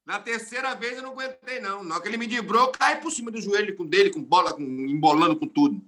Na 0.07 0.19
terceira 0.21 0.73
vez 0.73 0.95
eu 0.95 1.03
não 1.03 1.11
aguentei, 1.11 1.59
não. 1.59 1.83
Na 1.83 1.95
hora 1.95 2.01
que 2.01 2.07
ele 2.07 2.15
me 2.15 2.27
driblou, 2.27 2.71
cai 2.71 3.01
por 3.01 3.11
cima 3.11 3.29
do 3.29 3.41
joelho 3.41 3.75
com 3.75 3.85
dele, 3.85 4.09
com 4.09 4.23
bola, 4.23 4.53
com, 4.53 4.61
embolando 4.61 5.37
com 5.37 5.45
tudo. 5.45 5.85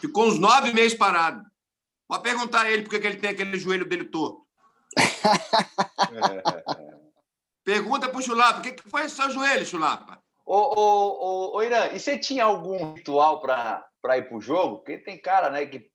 Ficou 0.00 0.26
uns 0.26 0.36
nove 0.36 0.72
meses 0.72 0.98
parado. 0.98 1.48
Pode 2.08 2.24
perguntar 2.24 2.62
a 2.62 2.72
ele 2.72 2.82
por 2.82 2.90
que 2.90 3.06
ele 3.06 3.18
tem 3.18 3.30
aquele 3.30 3.56
joelho 3.56 3.84
dele 3.84 4.06
torto. 4.06 4.44
Pergunta 7.62 8.08
pro 8.08 8.20
Chulapa, 8.20 8.58
o 8.58 8.62
que, 8.62 8.72
que 8.72 8.90
foi 8.90 9.08
seu 9.08 9.30
joelho, 9.30 9.64
Chulapa? 9.64 10.20
Ô, 10.44 10.56
ô, 10.56 10.80
ô, 10.80 11.56
ô, 11.56 11.62
Irã, 11.62 11.90
e 11.92 12.00
você 12.00 12.18
tinha 12.18 12.42
algum 12.44 12.94
ritual 12.94 13.40
para 13.40 14.18
ir 14.18 14.28
pro 14.28 14.40
jogo? 14.40 14.78
Porque 14.78 14.98
tem 14.98 15.16
cara, 15.16 15.50
né, 15.50 15.64
que, 15.66 15.88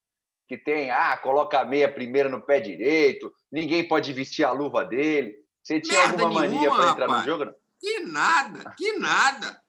que 0.48 0.58
tem, 0.58 0.90
ah, 0.90 1.18
coloca 1.18 1.60
a 1.60 1.66
meia 1.66 1.92
primeiro 1.92 2.30
no 2.30 2.42
pé 2.42 2.62
direito, 2.62 3.30
ninguém 3.52 3.86
pode 3.86 4.14
vestir 4.14 4.46
a 4.46 4.54
luva 4.54 4.86
dele. 4.86 5.49
Você 5.64 5.80
tinha 5.80 6.08
Merda 6.08 6.24
alguma 6.24 6.42
nenhuma, 6.42 6.68
mania 6.68 6.72
para 6.72 6.92
entrar 6.92 7.08
rapaz. 7.08 7.26
no 7.26 7.32
jogo? 7.32 7.54
Que 7.80 8.00
nada, 8.02 8.74
que 8.78 8.94
nada. 8.98 9.62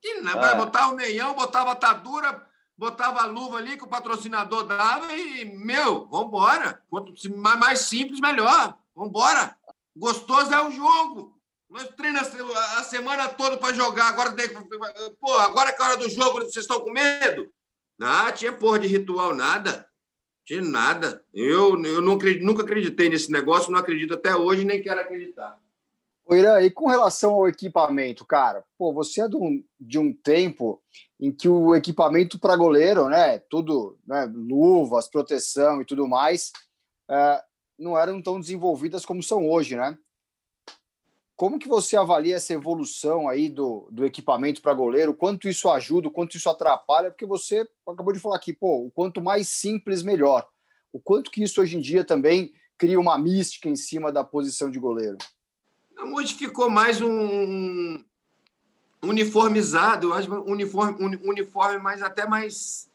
Que 0.00 0.20
nada. 0.20 0.40
Vai 0.40 0.56
botar 0.56 0.88
o 0.88 0.96
meião, 0.96 1.34
botava 1.34 1.72
atadura, 1.72 2.46
botava 2.76 3.22
a 3.22 3.26
luva 3.26 3.56
ali 3.58 3.76
que 3.76 3.84
o 3.84 3.88
patrocinador 3.88 4.64
dava 4.64 5.12
e, 5.14 5.44
meu, 5.44 6.06
vambora. 6.08 6.82
Quanto 6.90 7.14
mais 7.38 7.80
simples, 7.80 8.20
melhor. 8.20 8.76
Vambora. 8.94 9.56
Gostoso 9.96 10.52
é 10.52 10.60
o 10.66 10.70
jogo. 10.70 11.40
Nós 11.70 11.88
treinamos 11.96 12.30
a 12.78 12.84
semana 12.84 13.28
toda 13.28 13.56
para 13.56 13.74
jogar. 13.74 14.08
Agora, 14.08 14.34
pô, 15.20 15.32
agora 15.38 15.72
que 15.72 15.82
é 15.82 15.84
a 15.84 15.88
hora 15.88 15.96
do 15.96 16.10
jogo, 16.10 16.40
vocês 16.40 16.56
estão 16.56 16.80
com 16.80 16.92
medo? 16.92 17.50
Ah, 18.00 18.30
tinha 18.32 18.52
porra 18.52 18.78
de 18.78 18.86
ritual, 18.88 19.34
nada. 19.34 19.88
Tinha 20.44 20.62
nada. 20.62 21.24
Eu, 21.32 21.82
eu 21.82 22.00
não, 22.00 22.18
nunca 22.18 22.62
acreditei 22.62 23.08
nesse 23.08 23.30
negócio, 23.32 23.72
não 23.72 23.78
acredito 23.78 24.14
até 24.14 24.36
hoje, 24.36 24.64
nem 24.64 24.82
quero 24.82 25.00
acreditar. 25.00 25.58
O 26.26 26.34
Irã, 26.34 26.60
e 26.62 26.70
com 26.70 26.88
relação 26.88 27.34
ao 27.34 27.48
equipamento, 27.48 28.24
cara, 28.24 28.64
pô, 28.78 28.94
você 28.94 29.22
é 29.22 29.28
de 29.28 29.36
um, 29.36 29.62
de 29.78 29.98
um 29.98 30.12
tempo 30.12 30.82
em 31.20 31.30
que 31.30 31.48
o 31.48 31.74
equipamento 31.74 32.38
para 32.38 32.56
goleiro, 32.56 33.08
né, 33.08 33.38
tudo, 33.50 33.98
né, 34.06 34.24
luvas, 34.34 35.08
proteção 35.08 35.82
e 35.82 35.84
tudo 35.84 36.08
mais, 36.08 36.50
é, 37.10 37.42
não 37.78 37.98
eram 37.98 38.22
tão 38.22 38.40
desenvolvidas 38.40 39.04
como 39.04 39.22
são 39.22 39.48
hoje, 39.48 39.76
né? 39.76 39.98
Como 41.36 41.58
que 41.58 41.66
você 41.66 41.96
avalia 41.96 42.36
essa 42.36 42.52
evolução 42.52 43.28
aí 43.28 43.48
do, 43.48 43.88
do 43.90 44.04
equipamento 44.04 44.62
para 44.62 44.72
goleiro? 44.72 45.14
Quanto 45.14 45.48
isso 45.48 45.68
ajuda, 45.68 46.08
quanto 46.08 46.36
isso 46.36 46.48
atrapalha? 46.48 47.10
Porque 47.10 47.26
você 47.26 47.68
acabou 47.86 48.12
de 48.12 48.20
falar 48.20 48.36
aqui, 48.36 48.52
pô, 48.52 48.86
o 48.86 48.90
quanto 48.90 49.20
mais 49.20 49.48
simples, 49.48 50.02
melhor. 50.02 50.46
O 50.92 51.00
quanto 51.00 51.32
que 51.32 51.42
isso 51.42 51.60
hoje 51.60 51.76
em 51.76 51.80
dia 51.80 52.04
também 52.04 52.52
cria 52.78 53.00
uma 53.00 53.18
mística 53.18 53.68
em 53.68 53.74
cima 53.74 54.12
da 54.12 54.22
posição 54.22 54.70
de 54.70 54.78
goleiro? 54.78 55.18
Hoje 56.14 56.34
ficou 56.34 56.70
mais 56.70 57.00
um 57.00 58.04
uniformizado, 59.02 60.08
eu 60.08 60.14
acho 60.14 60.32
uniforme, 60.44 61.18
uniforme, 61.24 61.78
mas 61.78 62.00
até 62.00 62.26
mais. 62.26 62.88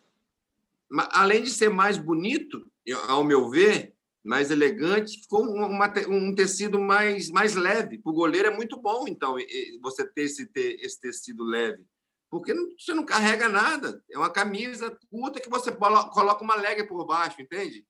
Além 1.11 1.43
de 1.43 1.49
ser 1.49 1.69
mais 1.69 1.97
bonito, 1.97 2.65
ao 3.07 3.23
meu 3.23 3.49
ver, 3.49 3.93
mais 4.29 4.51
elegante, 4.51 5.21
ficou 5.21 5.41
uma, 5.41 5.91
um 6.07 6.35
tecido 6.35 6.79
mais, 6.79 7.31
mais 7.31 7.55
leve. 7.55 7.97
Para 7.97 8.11
o 8.11 8.13
goleiro 8.13 8.47
é 8.47 8.55
muito 8.55 8.79
bom, 8.79 9.07
então, 9.07 9.37
você 9.81 10.07
ter 10.07 10.21
esse, 10.21 10.45
ter 10.45 10.79
esse 10.81 11.01
tecido 11.01 11.43
leve. 11.43 11.83
Porque 12.29 12.53
não, 12.53 12.69
você 12.77 12.93
não 12.93 13.03
carrega 13.03 13.49
nada. 13.49 14.03
É 14.07 14.19
uma 14.19 14.31
camisa 14.31 14.95
curta 15.09 15.39
que 15.39 15.49
você 15.49 15.71
coloca 15.71 16.43
uma 16.43 16.53
leg 16.53 16.83
por 16.83 17.03
baixo, 17.07 17.41
entende? 17.41 17.83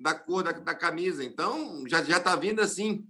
Da 0.00 0.14
cor 0.14 0.42
da, 0.42 0.52
da 0.52 0.74
camisa. 0.74 1.22
Então, 1.22 1.84
já 1.86 2.00
está 2.00 2.34
vindo 2.36 2.60
assim 2.60 3.06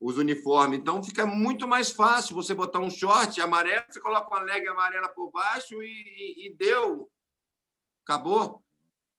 os 0.00 0.16
uniformes. 0.16 0.78
Então, 0.78 1.04
fica 1.04 1.26
muito 1.26 1.68
mais 1.68 1.90
fácil 1.90 2.34
você 2.34 2.54
botar 2.54 2.78
um 2.78 2.88
short 2.88 3.38
amarelo, 3.38 3.84
você 3.86 4.00
coloca 4.00 4.34
uma 4.34 4.44
leg 4.44 4.66
amarela 4.66 5.10
por 5.10 5.30
baixo 5.30 5.82
e, 5.82 5.86
e, 5.86 6.46
e 6.46 6.56
deu. 6.56 7.06
Acabou. 8.02 8.64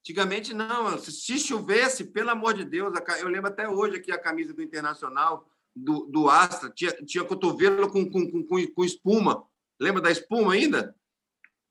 Antigamente, 0.09 0.55
não. 0.55 0.97
Se 0.97 1.37
chovesse, 1.37 2.03
pelo 2.03 2.31
amor 2.31 2.55
de 2.55 2.65
Deus, 2.65 2.91
eu 3.19 3.27
lembro 3.27 3.47
até 3.47 3.69
hoje 3.69 3.97
aqui 3.97 4.11
a 4.11 4.17
camisa 4.17 4.51
do 4.51 4.63
Internacional, 4.63 5.47
do, 5.75 6.07
do 6.07 6.27
Astra, 6.27 6.71
tinha, 6.71 6.91
tinha 7.05 7.23
cotovelo 7.23 7.87
com, 7.91 8.09
com, 8.09 8.27
com, 8.47 8.67
com 8.73 8.83
espuma. 8.83 9.43
Lembra 9.79 10.01
da 10.01 10.09
espuma 10.09 10.53
ainda? 10.53 10.95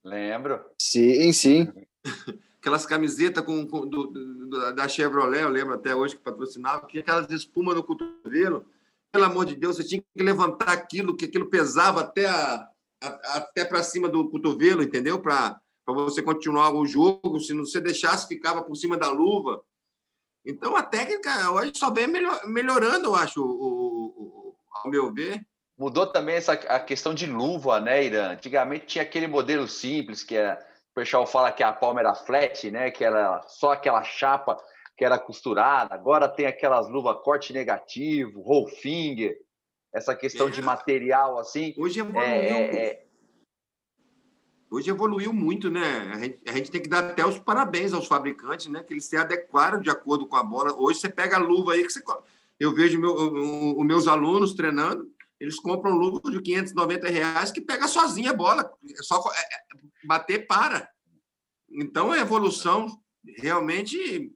Lembro. 0.04 0.64
Sim, 0.80 1.32
sim. 1.32 1.72
Aquelas 2.60 2.86
camisetas 2.86 3.44
com, 3.44 3.66
com 3.66 3.84
do, 3.84 4.06
do, 4.06 4.72
da 4.72 4.86
Chevrolet, 4.86 5.42
eu 5.42 5.48
lembro 5.48 5.74
até 5.74 5.92
hoje 5.92 6.14
que 6.14 6.22
patrocinava, 6.22 6.86
tinha 6.86 7.00
aquelas 7.00 7.28
espumas 7.32 7.74
no 7.74 7.82
cotovelo. 7.82 8.64
Pelo 9.10 9.24
amor 9.24 9.46
de 9.46 9.56
Deus, 9.56 9.76
você 9.76 9.84
tinha 9.84 10.00
que 10.00 10.22
levantar 10.22 10.68
aquilo, 10.68 11.16
que 11.16 11.24
aquilo 11.24 11.50
pesava 11.50 12.02
até, 12.02 12.26
a, 12.26 12.68
a 13.02 13.36
até 13.38 13.64
para 13.64 13.82
cima 13.82 14.08
do 14.08 14.30
cotovelo, 14.30 14.82
entendeu? 14.82 15.20
Para 15.20 15.60
para 15.94 16.04
você 16.04 16.22
continuar 16.22 16.74
o 16.74 16.86
jogo. 16.86 17.40
Se 17.40 17.54
você 17.54 17.80
deixasse, 17.80 18.28
ficava 18.28 18.62
por 18.62 18.76
cima 18.76 18.96
da 18.98 19.08
luva. 19.08 19.62
Então, 20.44 20.76
a 20.76 20.82
técnica 20.82 21.50
hoje 21.50 21.72
só 21.74 21.90
vem 21.90 22.06
melhorando, 22.46 23.06
eu 23.06 23.14
acho, 23.14 23.42
o, 23.42 24.06
o, 24.06 24.56
ao 24.70 24.90
meu 24.90 25.12
ver. 25.12 25.40
Mudou 25.78 26.06
também 26.06 26.36
essa, 26.36 26.52
a 26.52 26.78
questão 26.78 27.14
de 27.14 27.26
luva, 27.26 27.80
né, 27.80 28.04
Irã? 28.04 28.32
Antigamente 28.32 28.86
tinha 28.86 29.02
aquele 29.02 29.26
modelo 29.26 29.66
simples, 29.66 30.22
que 30.22 30.36
era, 30.36 30.58
o 30.90 30.94
pessoal 30.94 31.26
fala 31.26 31.52
que 31.52 31.62
a 31.62 31.72
palma 31.72 32.00
era 32.00 32.14
flat, 32.14 32.70
né? 32.70 32.90
Que 32.90 33.04
era 33.04 33.42
só 33.48 33.72
aquela 33.72 34.02
chapa 34.02 34.58
que 34.96 35.04
era 35.04 35.18
costurada. 35.18 35.94
Agora 35.94 36.28
tem 36.28 36.46
aquelas 36.46 36.88
luvas 36.88 37.22
corte 37.22 37.52
negativo, 37.52 38.42
roll 38.42 38.66
finger, 38.66 39.38
essa 39.94 40.14
questão 40.14 40.48
é. 40.48 40.50
de 40.50 40.60
material 40.60 41.38
assim. 41.38 41.74
Hoje 41.78 42.00
é, 42.00 42.46
é, 42.46 42.76
é 42.76 43.07
Hoje 44.70 44.90
evoluiu 44.90 45.32
muito, 45.32 45.70
né? 45.70 46.12
A 46.12 46.18
gente, 46.18 46.40
a 46.46 46.52
gente, 46.52 46.70
tem 46.70 46.82
que 46.82 46.90
dar 46.90 47.10
até 47.10 47.24
os 47.24 47.38
parabéns 47.38 47.94
aos 47.94 48.06
fabricantes, 48.06 48.66
né? 48.66 48.82
Que 48.82 48.92
eles 48.92 49.06
se 49.06 49.16
adequaram 49.16 49.80
de 49.80 49.88
acordo 49.88 50.26
com 50.26 50.36
a 50.36 50.42
bola. 50.42 50.74
Hoje 50.74 51.00
você 51.00 51.08
pega 51.08 51.36
a 51.36 51.40
luva 51.40 51.72
aí 51.72 51.82
que 51.82 51.90
você. 51.90 52.02
Eu 52.60 52.74
vejo 52.74 53.00
meu, 53.00 53.14
os 53.78 53.86
meus 53.86 54.06
alunos 54.06 54.52
treinando, 54.52 55.10
eles 55.40 55.58
compram 55.58 55.94
luva 55.94 56.20
de 56.30 56.42
590 56.42 57.08
reais 57.08 57.50
que 57.50 57.62
pega 57.62 57.88
sozinha 57.88 58.32
a 58.32 58.34
bola. 58.34 58.70
É 58.90 59.02
só 59.02 59.16
é, 59.32 59.40
é, 59.40 60.06
bater 60.06 60.46
para. 60.46 60.90
Então 61.70 62.12
a 62.12 62.18
evolução 62.18 62.88
realmente 63.38 64.30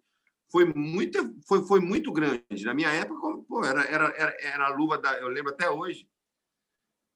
foi 0.51 0.65
muito, 0.65 1.37
foi, 1.47 1.67
foi 1.67 1.81
muito 1.81 2.11
grande. 2.11 2.65
Na 2.65 2.73
minha 2.73 2.91
época, 2.91 3.21
pô, 3.47 3.65
era, 3.65 3.83
era, 3.85 4.05
era, 4.17 4.37
era 4.41 4.67
a 4.67 4.75
luva 4.75 4.97
da. 4.97 5.13
Eu 5.19 5.29
lembro 5.29 5.53
até 5.53 5.69
hoje. 5.69 6.09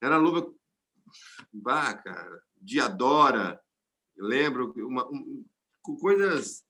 Era 0.02 0.16
a 0.16 0.18
luva. 0.18 0.52
Bah, 1.50 1.94
cara 1.94 2.45
Diadora, 2.66 3.61
lembro, 4.18 4.74
uma, 4.76 5.07
um, 5.07 5.44
coisas. 6.00 6.64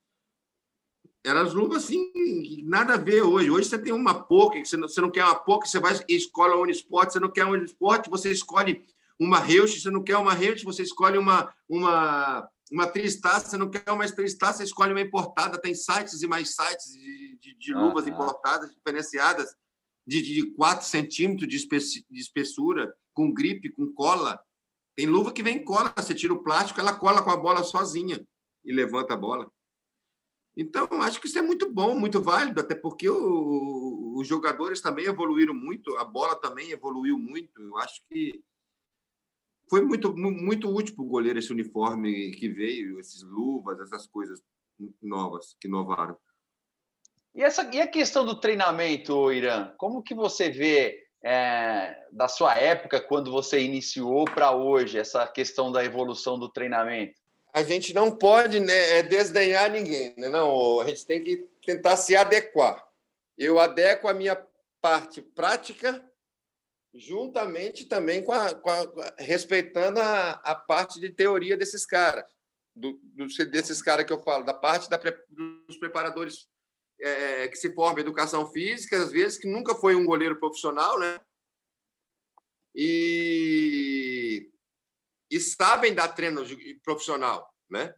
Eram 1.25 1.41
as 1.41 1.55
luvas 1.55 1.85
assim, 1.85 2.63
nada 2.65 2.95
a 2.95 2.99
ver 2.99 3.23
hoje. 3.23 3.51
Hoje 3.51 3.69
você 3.69 3.79
tem 3.79 3.93
uma 3.93 4.23
POC, 4.23 4.65
você 4.65 4.77
não, 4.77 4.87
você 4.87 5.01
não 5.01 5.11
quer 5.11 5.25
uma 5.25 5.35
POC, 5.35 5.69
você 5.69 5.81
vai 5.81 5.99
escolhe 6.09 6.53
a 6.53 6.57
Unisport, 6.57 7.11
você 7.11 7.19
não 7.19 7.33
quer 7.33 7.45
uma 7.45 7.57
Unisport, 7.57 8.09
você 8.09 8.31
escolhe 8.31 8.85
uma 9.19 9.41
Reusch, 9.41 9.81
você 9.81 9.91
não 9.91 10.05
quer 10.05 10.19
uma 10.19 10.35
Reusch, 10.35 10.63
você 10.63 10.83
escolhe 10.83 11.19
uma, 11.19 11.53
uma, 11.69 12.49
uma 12.71 12.87
Tristar, 12.87 13.41
você 13.41 13.57
não 13.57 13.71
quer 13.71 13.91
uma 13.91 14.07
Tristar, 14.07 14.55
você 14.55 14.65
escolhe 14.65 14.93
uma 14.93 15.01
importada. 15.01 15.59
Tem 15.59 15.75
sites 15.75 16.23
e 16.23 16.27
mais 16.29 16.55
sites 16.55 16.93
de, 16.93 17.39
de, 17.41 17.55
de 17.55 17.75
luvas 17.75 18.05
uhum. 18.05 18.13
importadas, 18.13 18.71
diferenciadas, 18.71 19.57
de, 20.07 20.23
de 20.23 20.53
4 20.53 20.87
centímetros 20.87 21.49
de 21.49 22.21
espessura, 22.21 22.95
com 23.13 23.33
gripe, 23.33 23.71
com 23.71 23.93
cola. 23.93 24.39
Tem 24.97 25.07
luva 25.07 25.33
que 25.33 25.43
vem 25.43 25.63
cola, 25.63 25.93
você 25.95 26.15
tira 26.15 26.33
o 26.33 26.43
plástico, 26.43 26.81
ela 26.81 26.99
cola 26.99 27.23
com 27.23 27.31
a 27.31 27.37
bola 27.37 27.63
sozinha 27.63 28.27
e 28.65 28.73
levanta 28.73 29.13
a 29.13 29.17
bola. 29.17 29.51
Então, 30.57 30.89
acho 31.03 31.21
que 31.21 31.27
isso 31.27 31.39
é 31.39 31.43
muito 31.43 31.71
bom, 31.71 31.95
muito 31.95 32.23
válido, 32.23 32.61
até 32.61 32.75
porque 32.75 33.11
o, 33.11 34.15
os 34.17 34.27
jogadores 34.27 34.81
também 34.81 35.05
evoluíram 35.05 35.53
muito, 35.53 35.95
a 35.99 36.05
bola 36.05 36.35
também 36.35 36.71
evoluiu 36.71 37.19
muito. 37.19 37.61
Eu 37.61 37.77
acho 37.77 38.01
que 38.09 38.43
foi 39.69 39.83
muito, 39.83 40.17
muito 40.17 40.75
útil 40.75 40.95
para 40.95 41.05
o 41.05 41.09
goleiro 41.09 41.39
esse 41.39 41.53
uniforme 41.53 42.31
que 42.33 42.49
veio, 42.49 42.99
esses 42.99 43.23
luvas, 43.23 43.79
essas 43.81 44.07
coisas 44.07 44.43
novas 45.03 45.55
que 45.61 45.69
inovaram. 45.69 46.17
E, 47.35 47.43
essa, 47.43 47.69
e 47.75 47.79
a 47.79 47.87
questão 47.87 48.25
do 48.25 48.41
treinamento, 48.41 49.31
Irã? 49.31 49.75
Como 49.77 50.03
que 50.03 50.15
você 50.15 50.49
vê 50.49 51.06
é, 51.23 52.05
da 52.13 52.29
sua 52.29 52.55
época, 52.57 53.01
quando 53.01 53.31
você 53.31 53.61
iniciou, 53.61 54.25
para 54.25 54.53
hoje, 54.53 54.99
essa 54.99 55.27
questão 55.27 55.73
da 55.73 55.85
evolução 55.85 56.39
do 56.39 56.49
treinamento? 56.49 57.21
A 57.53 57.63
gente 57.63 57.95
não 57.95 58.11
pode 58.11 58.61
né, 58.61 58.99
é, 58.99 59.03
desdenhar 59.03 59.71
ninguém, 59.71 60.15
né? 60.17 60.29
não. 60.29 60.81
A 60.81 60.87
gente 60.87 61.07
tem 61.07 61.23
que 61.23 61.49
tentar 61.65 61.97
se 61.97 62.15
adequar. 62.15 62.87
Eu 63.37 63.59
adequo 63.59 64.09
a 64.09 64.15
minha 64.15 64.41
parte 64.81 65.23
prática 65.23 66.05
juntamente 66.95 67.85
também 67.85 68.23
com 68.23 68.33
a, 68.33 68.55
com 68.55 68.71
a 68.71 69.15
respeitando 69.19 70.01
a, 70.01 70.31
a, 70.31 70.55
parte 70.55 70.99
de 70.99 71.11
teoria 71.11 71.57
desses 71.57 71.85
caras, 71.85 72.25
do, 72.75 72.99
do, 73.03 73.27
desses 73.51 73.83
caras 73.83 74.07
que 74.07 74.13
eu 74.13 74.23
falo, 74.23 74.45
da 74.45 74.55
parte 74.55 74.89
da, 74.89 74.99
dos 75.67 75.77
preparadores 75.79 76.49
é, 77.01 77.49
que 77.49 77.57
se 77.57 77.73
forma 77.75 78.01
em 78.01 78.03
educação 78.03 78.51
física, 78.51 79.03
às 79.03 79.11
vezes, 79.11 79.39
que 79.39 79.49
nunca 79.49 79.75
foi 79.75 79.95
um 79.95 80.07
goleiro 80.07 80.39
profissional, 80.39 80.99
né? 80.99 81.21
E, 82.75 84.51
e 85.31 85.41
sabem 85.41 85.95
dar 85.95 86.09
treino 86.09 86.43
profissional, 86.83 87.53
né? 87.71 87.95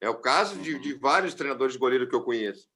É 0.00 0.08
o 0.08 0.20
caso 0.20 0.58
de, 0.58 0.78
de 0.78 0.94
vários 0.94 1.34
treinadores 1.34 1.74
de 1.74 1.78
goleiro 1.78 2.08
que 2.08 2.14
eu 2.14 2.24
conheço. 2.24 2.68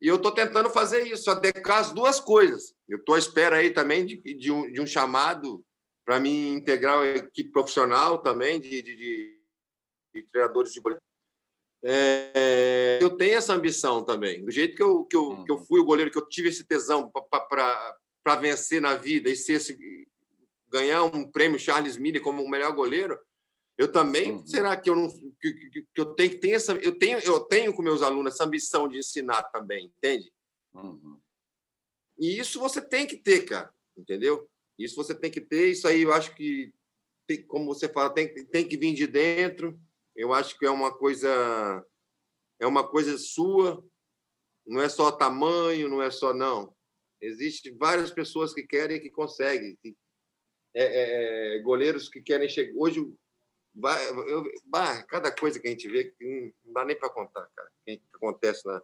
E 0.00 0.08
eu 0.08 0.16
estou 0.16 0.32
tentando 0.32 0.68
fazer 0.70 1.06
isso, 1.06 1.30
adequar 1.30 1.78
as 1.78 1.92
duas 1.92 2.18
coisas. 2.18 2.74
Eu 2.88 2.98
estou 2.98 3.14
à 3.14 3.18
espera 3.18 3.56
aí 3.56 3.70
também 3.70 4.04
de, 4.04 4.16
de, 4.16 4.50
um, 4.50 4.70
de 4.72 4.80
um 4.80 4.86
chamado 4.86 5.64
para 6.04 6.18
mim 6.18 6.54
integrar 6.54 6.98
a 6.98 7.06
equipe 7.06 7.52
profissional 7.52 8.18
também 8.18 8.60
de, 8.60 8.82
de, 8.82 9.40
de 10.14 10.22
treinadores 10.32 10.72
de 10.72 10.80
goleiro 10.80 11.02
é, 11.84 12.98
eu 13.00 13.16
tenho 13.16 13.34
essa 13.34 13.54
ambição 13.54 14.04
também. 14.04 14.44
Do 14.44 14.50
jeito 14.50 14.76
que 14.76 14.82
eu, 14.82 15.04
que 15.04 15.16
eu, 15.16 15.24
uhum. 15.24 15.44
que 15.44 15.50
eu 15.50 15.58
fui 15.58 15.80
o 15.80 15.84
goleiro, 15.84 16.10
que 16.10 16.18
eu 16.18 16.28
tive 16.28 16.48
esse 16.48 16.64
tesão 16.64 17.10
para 17.30 18.36
vencer 18.36 18.80
na 18.80 18.94
vida 18.94 19.28
e 19.28 19.36
ser 19.36 19.54
esse, 19.54 20.06
ganhar 20.68 21.02
um 21.02 21.30
prêmio 21.30 21.58
Charles 21.58 21.96
Miller 21.96 22.22
como 22.22 22.42
o 22.42 22.48
melhor 22.48 22.72
goleiro, 22.72 23.18
eu 23.76 23.90
também, 23.90 24.32
uhum. 24.32 24.46
será 24.46 24.76
que 24.76 24.88
eu 24.88 24.94
não 24.94 25.08
que, 25.40 25.52
que, 25.52 25.82
que, 25.82 26.00
eu 26.00 26.06
tenho 26.14 26.30
que 26.30 26.38
ter 26.38 26.50
essa 26.50 26.72
eu 26.74 26.96
tenho 26.98 27.18
eu 27.20 27.40
tenho 27.40 27.74
com 27.74 27.82
meus 27.82 28.02
alunos 28.02 28.34
essa 28.34 28.44
ambição 28.44 28.86
de 28.86 28.98
ensinar 28.98 29.42
também, 29.44 29.86
entende? 29.86 30.30
Uhum. 30.74 31.18
E 32.18 32.38
isso 32.38 32.60
você 32.60 32.80
tem 32.80 33.06
que 33.06 33.16
ter, 33.16 33.44
cara, 33.44 33.72
entendeu? 33.96 34.48
Isso 34.78 34.94
você 34.94 35.14
tem 35.14 35.30
que 35.30 35.40
ter, 35.40 35.70
isso 35.70 35.88
aí 35.88 36.02
eu 36.02 36.12
acho 36.12 36.34
que 36.34 36.72
tem, 37.26 37.42
como 37.42 37.66
você 37.66 37.88
fala, 37.88 38.10
tem, 38.10 38.32
tem 38.46 38.66
que 38.66 38.76
vir 38.76 38.94
de 38.94 39.06
dentro. 39.06 39.78
Eu 40.16 40.32
acho 40.32 40.58
que 40.58 40.66
é 40.66 40.70
uma 40.70 40.92
coisa 40.92 41.84
é 42.60 42.66
uma 42.66 42.86
coisa 42.86 43.18
sua, 43.18 43.84
não 44.64 44.80
é 44.80 44.88
só 44.88 45.10
tamanho, 45.10 45.88
não 45.88 46.00
é 46.00 46.10
só 46.10 46.32
não. 46.32 46.72
Existem 47.20 47.76
várias 47.76 48.10
pessoas 48.10 48.54
que 48.54 48.62
querem 48.62 48.96
e 48.98 49.00
que 49.00 49.10
conseguem. 49.10 49.76
É, 50.74 50.84
é, 50.84 51.56
é, 51.56 51.58
goleiros 51.60 52.08
que 52.08 52.20
querem 52.22 52.48
chegar. 52.48 52.72
Hoje, 52.76 53.04
vai, 53.74 54.08
eu, 54.10 54.44
bah, 54.64 55.02
cada 55.04 55.30
coisa 55.30 55.58
que 55.58 55.66
a 55.66 55.70
gente 55.70 55.88
vê, 55.88 56.14
não 56.64 56.72
dá 56.72 56.84
nem 56.84 56.96
para 56.96 57.10
contar, 57.10 57.48
cara. 57.54 57.68
O 57.68 57.84
que 57.84 58.00
acontece 58.14 58.66
lá. 58.66 58.80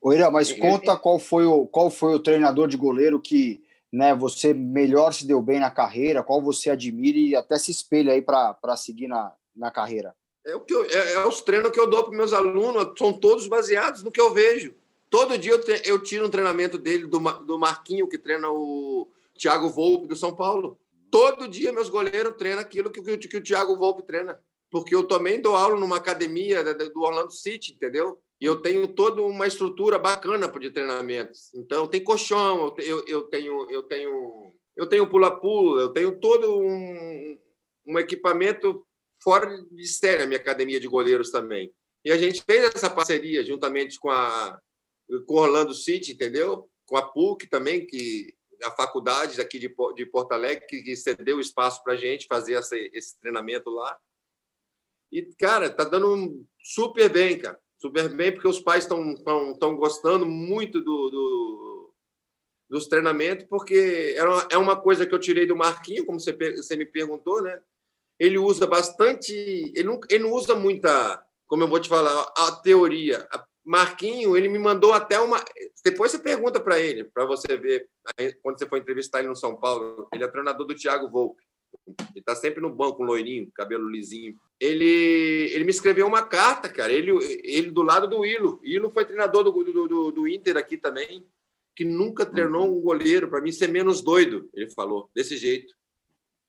Oira, 0.00 0.30
mas 0.30 0.52
conta 0.52 0.96
qual 0.96 1.18
foi, 1.18 1.46
o, 1.46 1.66
qual 1.66 1.90
foi 1.90 2.14
o 2.14 2.20
treinador 2.20 2.68
de 2.68 2.76
goleiro 2.76 3.20
que 3.20 3.64
né, 3.90 4.14
você 4.14 4.52
melhor 4.52 5.12
se 5.12 5.26
deu 5.26 5.40
bem 5.40 5.60
na 5.60 5.70
carreira, 5.70 6.22
qual 6.22 6.42
você 6.42 6.70
admira 6.70 7.18
e 7.18 7.36
até 7.36 7.58
se 7.58 7.70
espelha 7.70 8.12
aí 8.12 8.20
para 8.20 8.76
seguir 8.76 9.06
na, 9.06 9.34
na 9.54 9.70
carreira. 9.70 10.14
É, 10.44 10.56
o 10.56 10.60
que 10.60 10.74
eu, 10.74 10.84
é, 10.84 11.12
é 11.14 11.26
os 11.26 11.40
treinos 11.40 11.70
que 11.70 11.78
eu 11.78 11.88
dou 11.88 12.04
para 12.04 12.16
meus 12.16 12.32
alunos, 12.32 12.92
são 12.98 13.12
todos 13.12 13.46
baseados 13.46 14.02
no 14.02 14.10
que 14.10 14.20
eu 14.20 14.32
vejo. 14.32 14.74
Todo 15.08 15.38
dia 15.38 15.52
eu, 15.52 15.60
eu 15.84 16.02
tiro 16.02 16.26
um 16.26 16.30
treinamento 16.30 16.78
dele, 16.78 17.06
do, 17.06 17.18
do 17.18 17.58
Marquinho, 17.58 18.08
que 18.08 18.18
treina 18.18 18.50
o 18.50 19.08
Thiago 19.38 19.68
Volpe 19.68 20.06
do 20.06 20.16
São 20.16 20.34
Paulo. 20.34 20.78
Todo 21.10 21.46
dia 21.46 21.72
meus 21.72 21.90
goleiros 21.90 22.34
treinam 22.36 22.60
aquilo 22.60 22.90
que, 22.90 23.02
que, 23.02 23.28
que 23.28 23.36
o 23.36 23.42
Thiago 23.42 23.76
Volpe 23.76 24.02
treina. 24.02 24.40
Porque 24.70 24.94
eu 24.94 25.04
também 25.04 25.40
dou 25.40 25.54
aula 25.54 25.78
numa 25.78 25.98
academia 25.98 26.64
do 26.64 27.02
Orlando 27.02 27.30
City, 27.30 27.74
entendeu? 27.74 28.18
E 28.40 28.46
eu 28.46 28.56
tenho 28.56 28.88
toda 28.88 29.20
uma 29.20 29.46
estrutura 29.46 29.98
bacana 29.98 30.48
de 30.48 30.70
treinamentos. 30.70 31.52
Então, 31.54 31.86
tem 31.86 32.02
colchão, 32.02 32.74
eu, 32.78 33.04
eu 33.06 33.22
tenho 33.24 33.70
eu 33.70 33.82
tenho 33.82 34.52
eu 34.74 34.86
tenho 34.86 35.06
pula-pula, 35.06 35.82
eu 35.82 35.88
tenho 35.90 36.18
todo 36.18 36.58
um, 36.58 37.38
um 37.86 37.98
equipamento 37.98 38.82
fora 39.22 39.62
de 39.70 39.86
série, 39.86 40.22
a 40.22 40.26
minha 40.26 40.40
academia 40.40 40.80
de 40.80 40.88
goleiros 40.88 41.30
também. 41.30 41.72
E 42.04 42.10
a 42.10 42.18
gente 42.18 42.42
fez 42.42 42.74
essa 42.74 42.90
parceria 42.90 43.44
juntamente 43.44 43.98
com 43.98 44.10
a 44.10 44.60
com 45.26 45.34
Orlando 45.34 45.74
City, 45.74 46.12
entendeu? 46.12 46.68
Com 46.86 46.96
a 46.96 47.02
PUC 47.02 47.46
também, 47.48 47.86
que 47.86 48.34
a 48.62 48.70
faculdade 48.70 49.40
aqui 49.40 49.58
de, 49.58 49.74
de 49.94 50.06
Porto 50.06 50.32
Alegre, 50.32 50.66
que, 50.66 50.96
cedeu 50.96 51.40
espaço 51.40 51.82
para 51.82 51.94
a 51.94 51.96
gente 51.96 52.26
fazer 52.26 52.54
essa, 52.54 52.76
esse 52.76 53.18
treinamento 53.20 53.70
lá. 53.70 53.98
E, 55.10 55.22
cara, 55.34 55.68
tá 55.68 55.84
dando 55.84 56.46
super 56.62 57.10
bem, 57.10 57.38
cara. 57.38 57.58
Super 57.78 58.08
bem, 58.14 58.32
porque 58.32 58.48
os 58.48 58.60
pais 58.60 58.84
estão 58.84 59.14
tão, 59.58 59.76
gostando 59.76 60.24
muito 60.24 60.80
do, 60.80 61.10
do, 61.10 61.94
dos 62.70 62.86
treinamentos, 62.86 63.44
porque 63.48 64.14
é 64.16 64.24
uma, 64.24 64.48
é 64.52 64.56
uma 64.56 64.80
coisa 64.80 65.04
que 65.04 65.14
eu 65.14 65.18
tirei 65.18 65.46
do 65.46 65.56
Marquinho, 65.56 66.06
como 66.06 66.20
você, 66.20 66.32
você 66.32 66.76
me 66.76 66.86
perguntou, 66.86 67.42
né? 67.42 67.60
Ele 68.22 68.38
usa 68.38 68.68
bastante. 68.68 69.32
Ele 69.34 69.82
não, 69.82 70.00
ele 70.08 70.22
não 70.22 70.30
usa 70.30 70.54
muita, 70.54 71.20
como 71.48 71.64
eu 71.64 71.68
vou 71.68 71.80
te 71.80 71.88
falar, 71.88 72.32
a 72.36 72.52
teoria. 72.52 73.26
Marquinho, 73.64 74.36
ele 74.36 74.48
me 74.48 74.60
mandou 74.60 74.92
até 74.92 75.18
uma. 75.18 75.44
Depois 75.84 76.12
você 76.12 76.20
pergunta 76.20 76.60
para 76.60 76.78
ele, 76.78 77.02
para 77.02 77.24
você 77.24 77.56
ver, 77.56 77.88
quando 78.40 78.60
você 78.60 78.66
for 78.68 78.76
entrevistar 78.76 79.18
ele 79.18 79.28
no 79.28 79.34
São 79.34 79.56
Paulo. 79.56 80.06
Ele 80.14 80.22
é 80.22 80.28
treinador 80.28 80.64
do 80.64 80.74
Thiago 80.74 81.10
Volpe. 81.10 81.42
Ele 81.88 82.20
está 82.20 82.36
sempre 82.36 82.60
no 82.60 82.70
banco, 82.70 83.02
loirinho, 83.02 83.50
cabelo 83.52 83.90
lisinho. 83.90 84.36
Ele, 84.60 85.50
ele 85.52 85.64
me 85.64 85.70
escreveu 85.70 86.06
uma 86.06 86.22
carta, 86.22 86.68
cara. 86.68 86.92
Ele, 86.92 87.10
ele 87.42 87.72
do 87.72 87.82
lado 87.82 88.06
do 88.06 88.24
Ilo. 88.24 88.60
Ilo 88.62 88.88
foi 88.92 89.04
treinador 89.04 89.42
do, 89.42 89.50
do, 89.50 89.88
do, 89.88 90.12
do 90.12 90.28
Inter 90.28 90.56
aqui 90.56 90.76
também, 90.76 91.26
que 91.74 91.84
nunca 91.84 92.24
treinou 92.24 92.68
um 92.68 92.80
goleiro. 92.80 93.28
Para 93.28 93.40
mim, 93.40 93.50
ser 93.50 93.66
menos 93.66 94.00
doido, 94.00 94.48
ele 94.54 94.70
falou, 94.70 95.10
desse 95.12 95.36
jeito. 95.36 95.74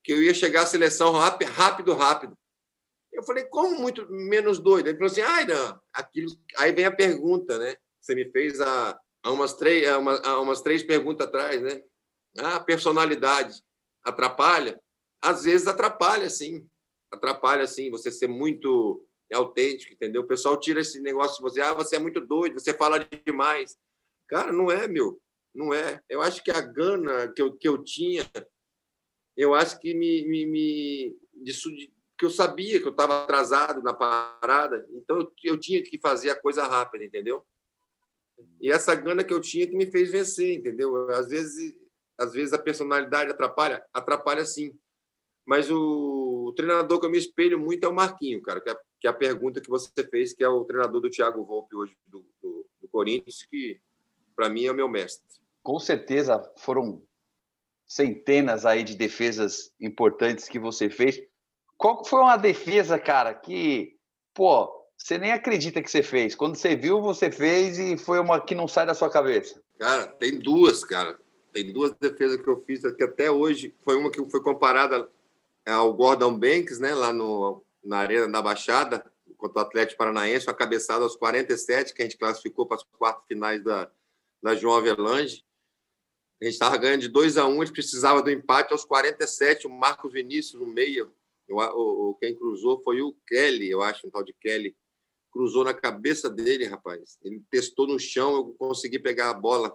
Que 0.04 0.12
eu 0.12 0.22
ia 0.22 0.34
chegar 0.34 0.64
à 0.64 0.66
seleção 0.66 1.12
rápido, 1.12 1.94
rápido. 1.94 2.38
Eu 3.12 3.24
falei, 3.24 3.44
como 3.46 3.80
muito 3.80 4.10
menos 4.12 4.60
doido? 4.60 4.88
Ele 4.88 4.98
falou 4.98 5.12
assim, 5.12 5.22
ai, 5.22 5.46
não, 5.46 5.80
aquilo... 5.94 6.32
Aí 6.58 6.72
vem 6.72 6.86
a 6.86 6.92
pergunta, 6.92 7.58
né? 7.58 7.76
Você 8.02 8.16
me 8.16 8.30
fez 8.32 8.60
há, 8.60 9.00
há, 9.24 9.32
umas, 9.32 9.54
três, 9.54 9.88
há, 9.88 9.98
uma, 9.98 10.18
há 10.18 10.42
umas 10.42 10.62
três 10.62 10.84
perguntas 10.84 11.28
atrás, 11.28 11.62
né? 11.62 11.82
Ah, 12.40 12.60
personalidade 12.60 13.64
atrapalha? 14.04 14.80
Às 15.22 15.44
vezes 15.44 15.68
atrapalha, 15.68 16.30
sim. 16.30 16.68
Atrapalha, 17.12 17.66
sim, 17.66 17.90
você 17.90 18.12
ser 18.12 18.28
muito 18.28 19.06
autêntico, 19.32 19.94
entendeu? 19.94 20.24
O 20.24 20.28
pessoal 20.28 20.60
tira 20.60 20.82
esse 20.82 21.00
negócio 21.00 21.38
de 21.38 21.42
você, 21.42 21.62
ah, 21.62 21.74
você 21.74 21.96
é 21.96 22.00
muito 22.00 22.20
doido, 22.20 22.60
você 22.60 22.74
fala 22.74 23.00
demais. 23.26 23.78
Cara, 24.28 24.52
não 24.52 24.70
é, 24.70 24.88
meu. 24.88 25.20
Não 25.54 25.74
é. 25.74 26.02
Eu 26.10 26.22
acho 26.22 26.44
que 26.44 26.52
a 26.52 26.60
gana 26.60 27.32
que 27.32 27.42
eu, 27.42 27.54
que 27.54 27.68
eu 27.68 27.84
tinha, 27.84 28.30
eu 29.36 29.54
acho 29.54 29.80
que 29.80 29.94
me, 29.94 30.26
me, 30.28 30.46
me 30.46 31.18
disso, 31.44 31.70
que 32.18 32.26
eu 32.26 32.30
sabia 32.30 32.80
que 32.80 32.88
eu 32.88 32.92
estava 32.92 33.24
atrasado 33.24 33.82
na 33.82 33.94
parada, 33.94 34.88
então 34.92 35.20
eu, 35.20 35.34
eu, 35.44 35.60
tinha 35.60 35.82
que 35.82 36.00
fazer 36.00 36.30
a 36.30 36.40
coisa 36.40 36.64
rápida, 36.66 37.04
entendeu? 37.04 37.44
E 38.62 38.72
essa 38.72 38.96
gana 38.96 39.24
que 39.24 39.34
eu 39.34 39.42
tinha 39.42 39.68
que 39.68 39.76
me 39.76 39.86
fez 39.86 40.12
vencer, 40.12 40.58
entendeu? 40.58 41.10
Às 41.10 41.28
vezes, 41.28 41.76
às 42.18 42.34
vezes 42.34 42.54
a 42.54 42.60
personalidade 42.60 43.32
atrapalha, 43.32 43.84
atrapalha 43.94 44.46
sim. 44.46 44.78
Mas 45.46 45.70
o, 45.70 46.46
o 46.48 46.54
treinador 46.54 47.00
que 47.00 47.06
eu 47.06 47.10
me 47.10 47.18
espelho 47.18 47.60
muito 47.60 47.84
é 47.84 47.90
o 47.90 47.94
Marquinho, 47.94 48.42
cara, 48.42 48.62
que 48.62 48.70
é, 48.70 48.76
que 49.02 49.08
é 49.08 49.10
a 49.10 49.14
pergunta 49.14 49.60
que 49.60 49.70
você 49.70 49.90
fez, 50.10 50.34
que 50.34 50.44
é 50.44 50.48
o 50.48 50.64
treinador 50.64 51.02
do 51.02 51.10
Thiago 51.10 51.44
Volpe 51.44 51.76
hoje 51.76 51.98
do, 52.08 52.26
do, 52.42 52.66
do 52.82 52.88
Corinthians, 52.88 53.46
que 53.50 53.82
para 54.36 54.50
mim 54.50 54.66
é 54.66 54.72
o 54.72 54.76
meu 54.76 54.88
mestre. 54.88 55.28
Com 55.62 55.80
certeza 55.80 56.42
foram 56.58 57.04
centenas 57.86 58.66
aí 58.66 58.84
de 58.84 58.96
defesas 58.96 59.72
importantes 59.80 60.48
que 60.48 60.60
você 60.60 60.90
fez. 60.90 61.22
Qual 61.78 62.04
foi 62.06 62.22
uma 62.22 62.38
defesa, 62.38 62.98
cara, 62.98 63.34
que, 63.34 63.96
pô, 64.34 64.72
você 64.98 65.18
nem 65.18 65.32
acredita 65.32 65.82
que 65.82 65.92
você 65.92 66.02
fez? 66.02 66.36
Quando 66.36 66.56
você 66.56 66.76
viu, 66.76 67.02
você 67.02 67.32
fez 67.32 67.78
e 67.78 67.98
foi 67.98 68.20
uma 68.20 68.40
que 68.40 68.56
não 68.56 68.68
sai 68.68 68.86
da 68.86 68.94
sua 68.94 69.10
cabeça? 69.10 69.62
Cara, 69.78 70.08
tem 70.08 70.40
duas, 70.40 70.84
cara. 70.84 71.20
Tem 71.52 71.72
duas 71.72 71.94
defesas 72.00 72.42
que 72.42 72.48
eu 72.48 72.64
fiz 72.66 72.82
que 72.96 73.04
até 73.04 73.30
hoje 73.30 73.76
foi 73.84 73.96
uma 73.98 74.10
que 74.10 74.24
foi 74.30 74.42
comparada 74.42 75.08
ao 75.66 75.94
Gordon 75.94 76.38
Banks, 76.38 76.80
né, 76.80 76.94
lá 76.94 77.14
no, 77.14 77.64
na 77.84 77.98
Arena 78.00 78.28
da 78.28 78.42
Baixada, 78.42 79.06
contra 79.38 79.60
o 79.60 79.66
Atlético 79.66 79.98
Paranaense, 79.98 80.48
uma 80.48 80.54
cabeçada 80.54 81.04
aos 81.04 81.16
47, 81.16 81.94
que 81.94 82.02
a 82.02 82.06
gente 82.06 82.18
classificou 82.18 82.66
para 82.66 82.78
as 82.78 82.84
quartas 82.98 83.26
finais 83.28 83.64
da, 83.64 83.90
da 84.42 84.56
João 84.56 84.78
Avelange. 84.78 85.44
A 86.44 86.46
gente 86.46 86.56
estava 86.56 86.76
ganhando 86.76 87.00
de 87.00 87.08
2 87.08 87.38
a 87.38 87.48
1 87.48 87.50
um, 87.50 87.56
eles 87.58 87.72
precisavam 87.72 88.22
do 88.22 88.30
empate 88.30 88.74
aos 88.74 88.84
47, 88.84 89.66
o 89.66 89.70
Marcos 89.70 90.12
Vinícius 90.12 90.60
no 90.60 90.68
meio, 90.68 91.10
eu, 91.48 91.56
o, 91.56 92.18
quem 92.20 92.36
cruzou 92.36 92.82
foi 92.84 93.02
o 93.02 93.16
Kelly, 93.26 93.70
eu 93.70 93.82
acho, 93.82 94.06
um 94.06 94.10
tal 94.10 94.26
de 94.26 94.34
Kelly. 94.34 94.76
Cruzou 95.32 95.64
na 95.64 95.74
cabeça 95.74 96.30
dele, 96.30 96.66
rapaz. 96.66 97.18
Ele 97.24 97.42
testou 97.50 97.88
no 97.88 97.98
chão, 97.98 98.36
eu 98.36 98.56
consegui 98.60 99.00
pegar 99.00 99.30
a 99.30 99.34
bola 99.34 99.74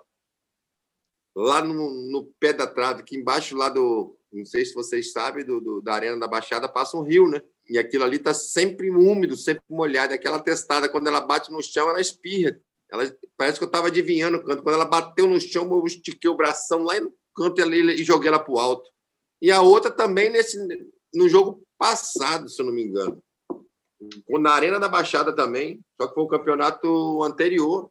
lá 1.35 1.63
no, 1.63 1.91
no 2.11 2.27
pé 2.39 2.53
da 2.53 2.67
trave, 2.67 3.01
aqui 3.01 3.17
embaixo 3.17 3.57
lá 3.57 3.71
do. 3.71 4.15
Não 4.31 4.45
sei 4.45 4.63
se 4.67 4.75
vocês 4.75 5.11
sabem, 5.11 5.47
do, 5.47 5.63
do 5.63 5.81
da 5.81 5.95
Arena 5.95 6.19
da 6.19 6.29
Baixada 6.29 6.69
passa 6.69 6.99
um 6.99 7.03
rio, 7.03 7.31
né? 7.31 7.41
E 7.67 7.79
aquilo 7.79 8.05
ali 8.05 8.17
está 8.17 8.35
sempre 8.35 8.91
úmido, 8.91 9.39
sempre 9.39 9.65
molhado. 9.71 10.13
Aquela 10.13 10.39
testada, 10.39 10.87
quando 10.87 11.07
ela 11.07 11.23
bate 11.23 11.51
no 11.51 11.63
chão, 11.63 11.89
ela 11.89 12.01
espirra. 12.01 12.61
Ela, 12.91 13.15
parece 13.37 13.59
que 13.59 13.65
eu 13.65 13.69
estava 13.69 13.89
adivinhando 13.89 14.39
o 14.39 14.45
canto. 14.45 14.63
Quando 14.63 14.75
ela 14.75 14.85
bateu 14.85 15.27
no 15.27 15.41
chão, 15.41 15.69
eu 15.71 15.85
estiquei 15.87 16.31
o 16.31 16.37
bração 16.37 16.83
lá 16.83 16.99
no 17.01 17.13
canto 17.35 17.61
e 17.61 18.05
joguei 18.05 18.29
ela 18.29 18.39
para 18.39 18.53
o 18.53 18.59
alto. 18.59 18.91
E 19.41 19.51
a 19.51 19.61
outra 19.61 19.91
também 19.91 20.31
nesse, 20.31 20.59
no 21.15 21.29
jogo 21.29 21.63
passado, 21.79 22.49
se 22.49 22.61
eu 22.61 22.67
não 22.67 22.73
me 22.73 22.83
engano. 22.83 23.23
Na 24.29 24.53
Arena 24.53 24.79
da 24.79 24.89
Baixada 24.89 25.35
também, 25.35 25.81
só 26.01 26.09
que 26.09 26.15
foi 26.15 26.23
o 26.23 26.29
campeonato 26.29 27.23
anterior, 27.23 27.91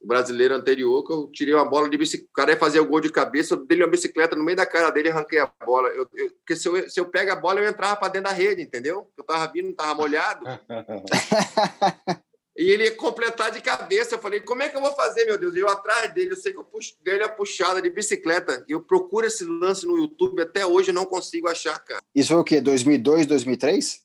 o 0.00 0.06
brasileiro 0.06 0.54
anterior, 0.54 1.04
que 1.04 1.12
eu 1.12 1.30
tirei 1.30 1.52
uma 1.52 1.68
bola 1.68 1.88
de 1.88 1.98
bicicleta. 1.98 2.30
O 2.30 2.34
cara 2.34 2.52
ia 2.52 2.58
fazer 2.58 2.80
o 2.80 2.86
gol 2.86 3.00
de 3.00 3.10
cabeça, 3.10 3.54
eu 3.54 3.66
dei 3.66 3.78
uma 3.78 3.88
bicicleta 3.88 4.34
no 4.34 4.44
meio 4.44 4.56
da 4.56 4.64
cara 4.64 4.90
dele 4.90 5.08
e 5.08 5.10
arranquei 5.10 5.38
a 5.38 5.52
bola. 5.64 5.88
Eu, 5.88 6.08
eu, 6.14 6.30
porque 6.30 6.56
se 6.56 6.68
eu, 6.68 6.88
se 6.88 6.98
eu 6.98 7.06
pego 7.06 7.32
a 7.32 7.36
bola, 7.36 7.60
eu 7.60 7.68
entrava 7.68 7.96
para 7.96 8.08
dentro 8.08 8.30
da 8.30 8.34
rede, 8.34 8.62
entendeu? 8.62 9.10
Eu 9.16 9.24
tava 9.24 9.52
vindo, 9.52 9.74
tava 9.74 9.94
molhado. 9.94 10.44
e 12.56 12.70
ele 12.70 12.84
ia 12.84 12.96
completar 12.96 13.50
de 13.50 13.60
cabeça. 13.60 14.14
Eu 14.14 14.18
falei, 14.18 14.40
como 14.40 14.62
é 14.62 14.68
que 14.68 14.76
eu 14.76 14.80
vou 14.80 14.92
fazer, 14.92 15.24
meu 15.24 15.38
Deus? 15.38 15.54
E 15.54 15.60
eu 15.60 15.68
atrás 15.68 16.12
dele, 16.12 16.32
eu 16.32 16.36
sei 16.36 16.52
que 16.52 16.58
eu 16.58 16.64
puxo, 16.64 16.94
dele 17.02 17.22
a 17.22 17.28
puxada 17.28 17.80
de 17.80 17.90
bicicleta. 17.90 18.64
E 18.68 18.72
eu 18.72 18.80
procuro 18.80 19.26
esse 19.26 19.44
lance 19.44 19.86
no 19.86 19.96
YouTube, 19.96 20.42
até 20.42 20.66
hoje 20.66 20.90
eu 20.90 20.94
não 20.94 21.06
consigo 21.06 21.48
achar, 21.48 21.78
cara. 21.78 22.02
Isso 22.14 22.28
foi 22.28 22.38
o 22.38 22.44
quê? 22.44 22.60
2002, 22.60 23.26
2003? 23.26 24.02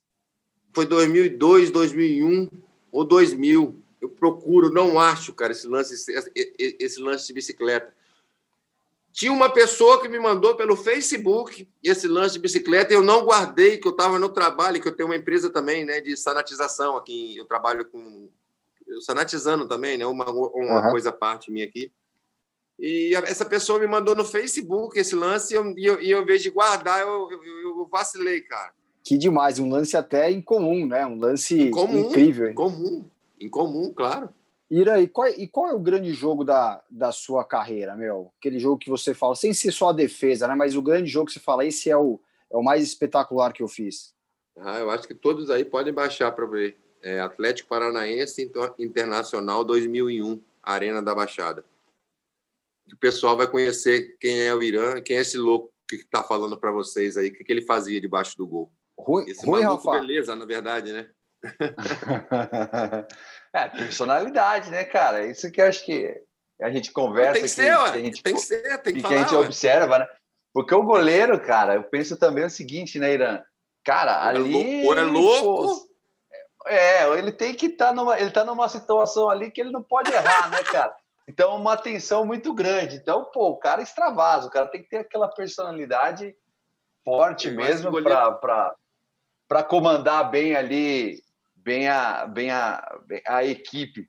Foi 0.73 0.85
2002, 0.85 1.71
2001 1.71 2.49
ou 2.91 3.03
2000. 3.03 3.83
Eu 4.01 4.09
procuro, 4.09 4.71
não 4.71 4.99
acho, 4.99 5.33
cara, 5.33 5.51
esse 5.51 5.67
lance, 5.67 5.93
esse, 5.93 6.33
esse 6.57 6.99
lance 7.01 7.27
de 7.27 7.33
bicicleta. 7.33 7.93
Tinha 9.15 9.31
uma 9.31 9.49
pessoa 9.49 10.01
que 10.01 10.09
me 10.09 10.19
mandou 10.19 10.57
pelo 10.57 10.75
Facebook 10.75 11.65
esse 11.81 12.05
lance 12.05 12.33
de 12.33 12.39
bicicleta 12.39 12.91
e 12.91 12.97
eu 12.97 13.01
não 13.01 13.23
guardei, 13.23 13.77
que 13.77 13.87
eu 13.87 13.91
estava 13.91 14.19
no 14.19 14.27
trabalho, 14.27 14.81
que 14.81 14.89
eu 14.89 14.95
tenho 14.95 15.07
uma 15.07 15.15
empresa 15.15 15.49
também, 15.49 15.85
né, 15.85 16.01
de 16.01 16.17
sanatização 16.17 16.97
aqui. 16.97 17.37
Eu 17.37 17.45
trabalho 17.45 17.85
com. 17.85 18.27
sanatizando 18.99 19.69
também, 19.69 19.97
né? 19.97 20.05
Uma, 20.05 20.29
uma 20.29 20.85
uhum. 20.85 20.91
coisa 20.91 21.11
à 21.11 21.13
parte 21.13 21.49
minha 21.49 21.65
aqui. 21.65 21.89
E 22.77 23.15
essa 23.23 23.45
pessoa 23.45 23.79
me 23.79 23.87
mandou 23.87 24.15
no 24.15 24.25
Facebook 24.25 24.99
esse 24.99 25.15
lance 25.15 25.53
e 25.53 25.55
eu, 25.55 25.73
e 25.77 25.85
eu, 25.85 26.01
e 26.01 26.11
eu 26.11 26.21
em 26.21 26.25
vez 26.25 26.43
de 26.43 26.49
guardar, 26.49 26.99
eu, 26.99 27.31
eu, 27.31 27.41
eu, 27.41 27.87
vacilei, 27.89 28.41
cara. 28.41 28.73
Que 29.01 29.17
demais, 29.17 29.59
um 29.59 29.69
lance 29.69 29.95
até 29.95 30.29
incomum, 30.29 30.85
né? 30.85 31.05
Um 31.05 31.17
lance 31.17 31.57
incomum, 31.57 32.09
incrível. 32.09 32.49
Incomum, 32.49 33.09
incomum, 33.39 33.93
claro. 33.93 34.27
Ira, 34.75 34.99
e 34.99 35.07
qual, 35.07 35.29
e 35.29 35.47
qual 35.47 35.69
é 35.69 35.73
o 35.73 35.79
grande 35.79 36.11
jogo 36.11 36.43
da, 36.43 36.83
da 36.89 37.09
sua 37.09 37.45
carreira, 37.45 37.95
meu? 37.95 38.33
Aquele 38.37 38.59
jogo 38.59 38.77
que 38.77 38.89
você 38.89 39.13
fala, 39.13 39.33
sem 39.33 39.53
ser 39.53 39.71
só 39.71 39.89
a 39.89 39.93
defesa, 39.93 40.49
né? 40.49 40.53
Mas 40.53 40.75
o 40.75 40.81
grande 40.81 41.09
jogo 41.09 41.27
que 41.27 41.31
você 41.31 41.39
fala, 41.39 41.65
esse 41.65 41.89
é 41.89 41.95
o, 41.95 42.19
é 42.51 42.57
o 42.57 42.61
mais 42.61 42.83
espetacular 42.83 43.53
que 43.53 43.63
eu 43.63 43.69
fiz. 43.69 44.13
Ah, 44.57 44.77
eu 44.79 44.89
acho 44.89 45.07
que 45.07 45.15
todos 45.15 45.49
aí 45.49 45.63
podem 45.63 45.93
baixar 45.93 46.29
para 46.33 46.45
ver. 46.45 46.77
É 47.01 47.21
Atlético 47.21 47.69
Paranaense 47.69 48.51
Internacional 48.77 49.63
2001, 49.63 50.41
Arena 50.61 51.01
da 51.01 51.15
Baixada. 51.15 51.63
O 52.91 52.97
pessoal 52.97 53.37
vai 53.37 53.47
conhecer 53.47 54.17
quem 54.19 54.41
é 54.41 54.53
o 54.53 54.61
Irã, 54.61 55.01
quem 55.01 55.15
é 55.15 55.21
esse 55.21 55.37
louco 55.37 55.71
que 55.87 55.95
está 55.95 56.21
falando 56.21 56.57
para 56.57 56.71
vocês 56.71 57.15
aí, 57.15 57.29
o 57.29 57.33
que, 57.33 57.45
que 57.45 57.53
ele 57.53 57.61
fazia 57.61 58.01
debaixo 58.01 58.37
do 58.37 58.45
gol. 58.45 58.69
Rui, 58.99 59.23
esse 59.29 59.45
Rui 59.45 59.61
maluco, 59.61 59.89
Rafa. 59.89 60.01
beleza, 60.01 60.35
na 60.35 60.45
verdade, 60.45 60.91
né? 60.91 61.09
é, 63.55 63.69
personalidade, 63.69 64.69
né, 64.69 64.83
cara? 64.83 65.25
Isso 65.25 65.49
que 65.49 65.61
eu 65.61 65.67
acho 65.67 65.85
que 65.85 66.13
a 66.61 66.69
gente 66.69 66.91
conversa. 66.91 67.33
Tem 67.33 67.43
que 67.43 67.47
ser, 67.47 67.63
que, 67.63 67.69
a 67.69 67.97
gente, 67.97 68.23
tem 68.23 68.33
que 68.33 68.41
ser, 68.41 68.77
tem 68.81 68.93
que, 68.93 69.01
falar, 69.01 69.13
que 69.13 69.19
a 69.19 69.23
gente 69.23 69.35
ué. 69.35 69.45
observa, 69.45 69.99
né? 69.99 70.07
Porque 70.53 70.75
o 70.75 70.83
goleiro, 70.83 71.39
cara, 71.39 71.75
eu 71.75 71.83
penso 71.83 72.17
também 72.17 72.43
o 72.43 72.49
seguinte, 72.49 72.99
né, 72.99 73.13
Irã? 73.13 73.41
Cara, 73.83 74.27
ali. 74.27 74.83
É 74.83 74.85
ou 74.85 74.97
é 74.97 75.01
louco. 75.03 75.87
é, 76.67 77.17
ele 77.17 77.31
tem 77.31 77.53
que 77.53 77.67
estar 77.67 77.87
tá 77.87 77.93
numa. 77.93 78.19
Ele 78.19 78.31
tá 78.31 78.43
numa 78.43 78.67
situação 78.67 79.29
ali 79.29 79.49
que 79.49 79.61
ele 79.61 79.71
não 79.71 79.83
pode 79.83 80.11
errar, 80.11 80.49
né, 80.49 80.61
cara? 80.63 80.93
Então, 81.27 81.55
uma 81.55 81.77
tensão 81.77 82.25
muito 82.25 82.53
grande. 82.53 82.97
Então, 82.97 83.25
pô, 83.33 83.49
o 83.49 83.57
cara 83.57 83.81
extravasa, 83.81 84.47
o 84.47 84.51
cara 84.51 84.67
tem 84.67 84.83
que 84.83 84.89
ter 84.89 84.97
aquela 84.97 85.27
personalidade 85.29 86.35
forte 87.03 87.49
mesmo 87.49 87.89
para 89.47 89.63
comandar 89.63 90.29
bem 90.29 90.55
ali 90.55 91.24
bem 91.65 91.89
a, 91.89 92.27
bem 92.27 92.51
a, 92.51 92.99
bem 93.07 93.21
a 93.27 93.43
equipe. 93.43 94.07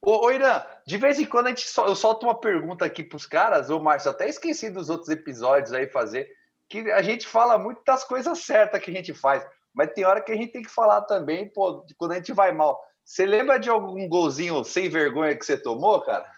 Ô, 0.00 0.26
ô, 0.26 0.30
Irã, 0.30 0.62
de 0.86 0.96
vez 0.96 1.18
em 1.18 1.26
quando 1.26 1.46
a 1.46 1.48
gente 1.50 1.68
sol, 1.68 1.88
eu 1.88 1.96
solto 1.96 2.24
uma 2.24 2.40
pergunta 2.40 2.84
aqui 2.84 3.02
para 3.02 3.16
os 3.16 3.26
caras, 3.26 3.70
ô 3.70 3.80
Márcio, 3.80 4.10
até 4.10 4.28
esqueci 4.28 4.70
dos 4.70 4.88
outros 4.88 5.08
episódios 5.08 5.72
aí 5.72 5.88
fazer, 5.88 6.28
que 6.68 6.90
a 6.92 7.02
gente 7.02 7.26
fala 7.26 7.58
muito 7.58 7.82
das 7.84 8.04
coisas 8.04 8.38
certas 8.38 8.80
que 8.80 8.90
a 8.90 8.94
gente 8.94 9.12
faz, 9.12 9.44
mas 9.74 9.92
tem 9.92 10.04
hora 10.04 10.20
que 10.20 10.32
a 10.32 10.36
gente 10.36 10.52
tem 10.52 10.62
que 10.62 10.70
falar 10.70 11.02
também, 11.02 11.48
pô, 11.48 11.84
quando 11.98 12.12
a 12.12 12.16
gente 12.16 12.32
vai 12.32 12.52
mal. 12.52 12.80
Você 13.04 13.26
lembra 13.26 13.58
de 13.58 13.68
algum 13.68 14.08
golzinho 14.08 14.62
sem 14.64 14.88
vergonha 14.88 15.36
que 15.36 15.44
você 15.44 15.56
tomou, 15.56 16.00
cara? 16.02 16.30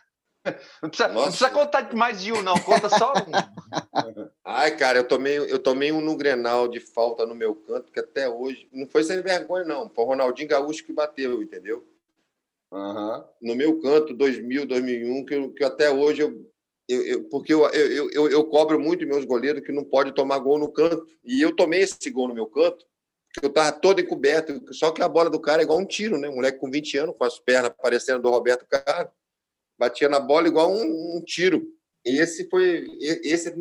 Não 0.83 0.91
precisa, 0.91 1.09
não 1.09 1.23
precisa, 1.23 1.51
contar 1.51 1.95
mais 1.95 2.21
de 2.21 2.31
um, 2.31 2.43
não. 2.43 2.61
Conta 2.61 2.91
só 2.91 3.15
um. 3.15 3.33
Ai, 4.57 4.77
cara, 4.77 5.01
eu 5.01 5.09
tomei, 5.09 5.37
eu 5.37 5.59
tomei 5.59 5.91
um 5.91 6.01
no 6.01 6.17
Grenal 6.17 6.69
de 6.69 6.79
falta 6.79 7.27
no 7.27 7.35
meu 7.35 7.57
canto, 7.57 7.91
que 7.91 7.99
até 7.99 8.29
hoje. 8.29 8.69
Não 8.73 8.87
foi 8.87 9.03
sem 9.03 9.21
vergonha, 9.21 9.65
não. 9.65 9.89
Foi 9.89 10.05
o 10.05 10.07
Ronaldinho 10.07 10.49
Gaúcho 10.49 10.85
que 10.85 10.93
bateu, 10.93 11.43
entendeu? 11.43 11.85
Uhum. 12.71 13.25
No 13.43 13.57
meu 13.57 13.81
canto, 13.81 14.15
2000, 14.15 14.65
2001, 14.67 15.25
que, 15.25 15.35
eu, 15.35 15.53
que 15.53 15.65
até 15.65 15.91
hoje 15.91 16.23
eu. 16.23 16.49
eu, 16.89 17.03
eu 17.05 17.25
porque 17.25 17.53
eu, 17.53 17.69
eu, 17.71 18.11
eu, 18.13 18.29
eu 18.31 18.45
cobro 18.45 18.79
muito 18.79 19.05
meus 19.05 19.25
goleiros 19.25 19.65
que 19.65 19.73
não 19.73 19.83
pode 19.83 20.13
tomar 20.13 20.39
gol 20.39 20.57
no 20.57 20.71
canto. 20.71 21.05
E 21.25 21.43
eu 21.43 21.55
tomei 21.57 21.81
esse 21.81 22.09
gol 22.11 22.29
no 22.29 22.35
meu 22.35 22.47
canto, 22.47 22.87
que 23.33 23.45
eu 23.45 23.51
tava 23.51 23.73
todo 23.73 24.01
encoberto. 24.01 24.73
Só 24.73 24.93
que 24.93 25.03
a 25.03 25.09
bola 25.09 25.29
do 25.29 25.41
cara 25.41 25.63
é 25.63 25.65
igual 25.65 25.81
um 25.81 25.87
tiro, 25.87 26.17
né? 26.17 26.29
Um 26.29 26.37
moleque 26.37 26.61
com 26.61 26.71
20 26.71 26.99
anos, 26.99 27.17
com 27.19 27.25
as 27.25 27.41
pernas 27.41 27.73
parecendo 27.83 28.23
do 28.23 28.31
Roberto 28.31 28.65
Carlos 28.69 29.13
batia 29.77 30.09
na 30.09 30.21
bola 30.21 30.47
igual 30.47 30.71
um, 30.71 31.17
um 31.17 31.23
tiro. 31.25 31.67
E 32.05 32.19
esse 32.19 32.49
foi 32.49 32.87
esse 33.01 33.53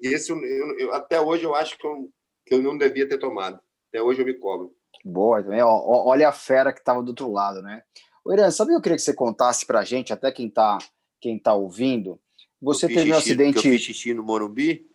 esse 0.00 0.30
eu, 0.30 0.38
eu, 0.78 0.92
até 0.94 1.20
hoje 1.20 1.44
eu 1.44 1.54
acho 1.54 1.78
que 1.78 1.86
eu, 1.86 2.10
que 2.46 2.54
eu 2.54 2.62
não 2.62 2.76
devia 2.76 3.08
ter 3.08 3.18
tomado. 3.18 3.60
Até 3.88 4.02
hoje 4.02 4.20
eu 4.20 4.26
me 4.26 4.34
cobro. 4.34 4.74
Boa, 5.04 5.42
também. 5.42 5.62
Ó, 5.62 5.82
olha 6.06 6.28
a 6.28 6.32
fera 6.32 6.72
que 6.72 6.80
estava 6.80 7.02
do 7.02 7.08
outro 7.08 7.30
lado, 7.30 7.62
né? 7.62 7.82
O 8.24 8.32
Irã, 8.32 8.50
sabe 8.50 8.70
o 8.70 8.74
que 8.74 8.78
eu 8.78 8.82
queria 8.82 8.96
que 8.96 9.02
você 9.02 9.14
contasse 9.14 9.66
para 9.66 9.80
a 9.80 9.84
gente, 9.84 10.12
até 10.12 10.30
quem 10.30 10.48
está 10.48 10.78
quem 11.20 11.38
tá 11.38 11.54
ouvindo? 11.54 12.18
Você 12.60 12.88
teve 12.88 13.12
um 13.12 13.16
acidente. 13.16 13.56
Eu 13.56 13.62
fiz 13.62 13.82
xixi 13.82 14.14
no 14.14 14.22
Morumbi? 14.22 14.88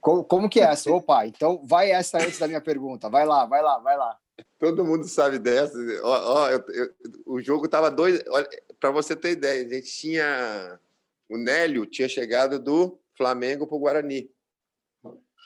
Como, 0.00 0.24
como 0.24 0.48
que 0.48 0.60
é 0.60 0.64
essa? 0.64 0.90
Opa, 0.92 1.26
então 1.26 1.64
vai 1.64 1.90
essa 1.90 2.18
antes 2.18 2.38
da 2.38 2.46
minha 2.46 2.60
pergunta. 2.60 3.08
Vai 3.08 3.26
lá, 3.26 3.44
vai 3.44 3.62
lá, 3.62 3.78
vai 3.78 3.96
lá. 3.96 4.16
Todo 4.58 4.84
mundo 4.84 5.04
sabe 5.08 5.38
dessa. 5.38 5.76
Ó, 6.02 6.34
ó 6.34 6.50
eu, 6.50 6.64
eu, 6.68 6.94
o 7.26 7.40
jogo 7.40 7.68
tava 7.68 7.90
dois. 7.90 8.22
Para 8.78 8.90
você 8.90 9.16
ter 9.16 9.32
ideia, 9.32 9.66
a 9.66 9.68
gente 9.68 9.90
tinha. 9.90 10.78
O 11.28 11.36
Nélio 11.36 11.86
tinha 11.86 12.08
chegado 12.08 12.58
do 12.58 12.98
Flamengo 13.16 13.66
para 13.66 13.76
o 13.76 13.80
Guarani. 13.80 14.30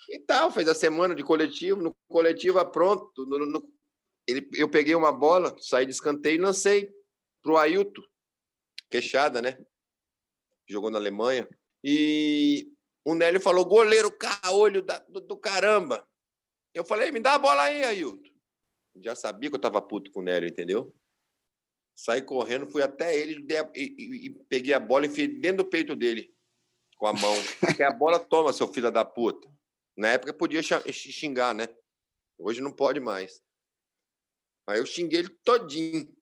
E 0.08 0.18
tal, 0.18 0.50
fez 0.50 0.68
a 0.68 0.74
semana 0.74 1.14
de 1.14 1.22
coletivo. 1.22 1.80
No 1.80 1.96
coletivo, 2.08 2.64
pronto. 2.70 3.24
No, 3.26 3.38
no, 3.46 3.72
ele, 4.26 4.48
eu 4.54 4.68
peguei 4.68 4.94
uma 4.94 5.12
bola, 5.12 5.54
saí 5.60 5.86
de 5.86 5.92
escanteio 5.92 6.36
e 6.36 6.42
lancei 6.42 6.92
para 7.42 7.52
o 7.52 7.56
Ailton. 7.56 8.02
Queixada, 8.90 9.40
né? 9.40 9.58
Jogou 10.68 10.90
na 10.90 10.98
Alemanha. 10.98 11.48
E 11.84 12.72
o 13.04 13.14
Nélio 13.14 13.40
falou: 13.40 13.64
goleiro, 13.64 14.10
caolho 14.10 14.82
do, 14.82 15.20
do 15.20 15.36
caramba. 15.36 16.06
Eu 16.74 16.84
falei: 16.84 17.10
me 17.10 17.20
dá 17.20 17.34
a 17.34 17.38
bola 17.38 17.62
aí, 17.62 17.84
Ailton 17.84 18.30
já 18.96 19.14
sabia 19.14 19.48
que 19.48 19.54
eu 19.54 19.58
estava 19.58 19.80
puto 19.80 20.10
com 20.10 20.20
o 20.20 20.22
Nélio, 20.22 20.48
entendeu? 20.48 20.94
Saí 21.94 22.22
correndo, 22.22 22.66
fui 22.66 22.82
até 22.82 23.16
ele 23.16 23.46
e, 23.74 23.82
e, 23.82 24.26
e 24.26 24.30
peguei 24.48 24.72
a 24.72 24.80
bola 24.80 25.06
e 25.06 25.08
enfiei 25.08 25.28
dentro 25.28 25.64
do 25.64 25.70
peito 25.70 25.94
dele 25.94 26.32
com 27.00 27.06
a 27.06 27.14
mão. 27.14 27.34
Porque 27.58 27.82
a 27.82 27.90
bola 27.90 28.20
toma, 28.20 28.52
seu 28.52 28.68
filho 28.68 28.92
da 28.92 29.04
puta. 29.04 29.48
Na 29.96 30.08
época 30.08 30.34
podia 30.34 30.60
xingar, 30.62 31.54
né? 31.54 31.66
Hoje 32.38 32.60
não 32.60 32.70
pode 32.70 33.00
mais. 33.00 33.42
Aí 34.68 34.78
eu 34.78 34.86
xinguei 34.86 35.20
ele 35.20 35.30
todinho. 35.42 36.14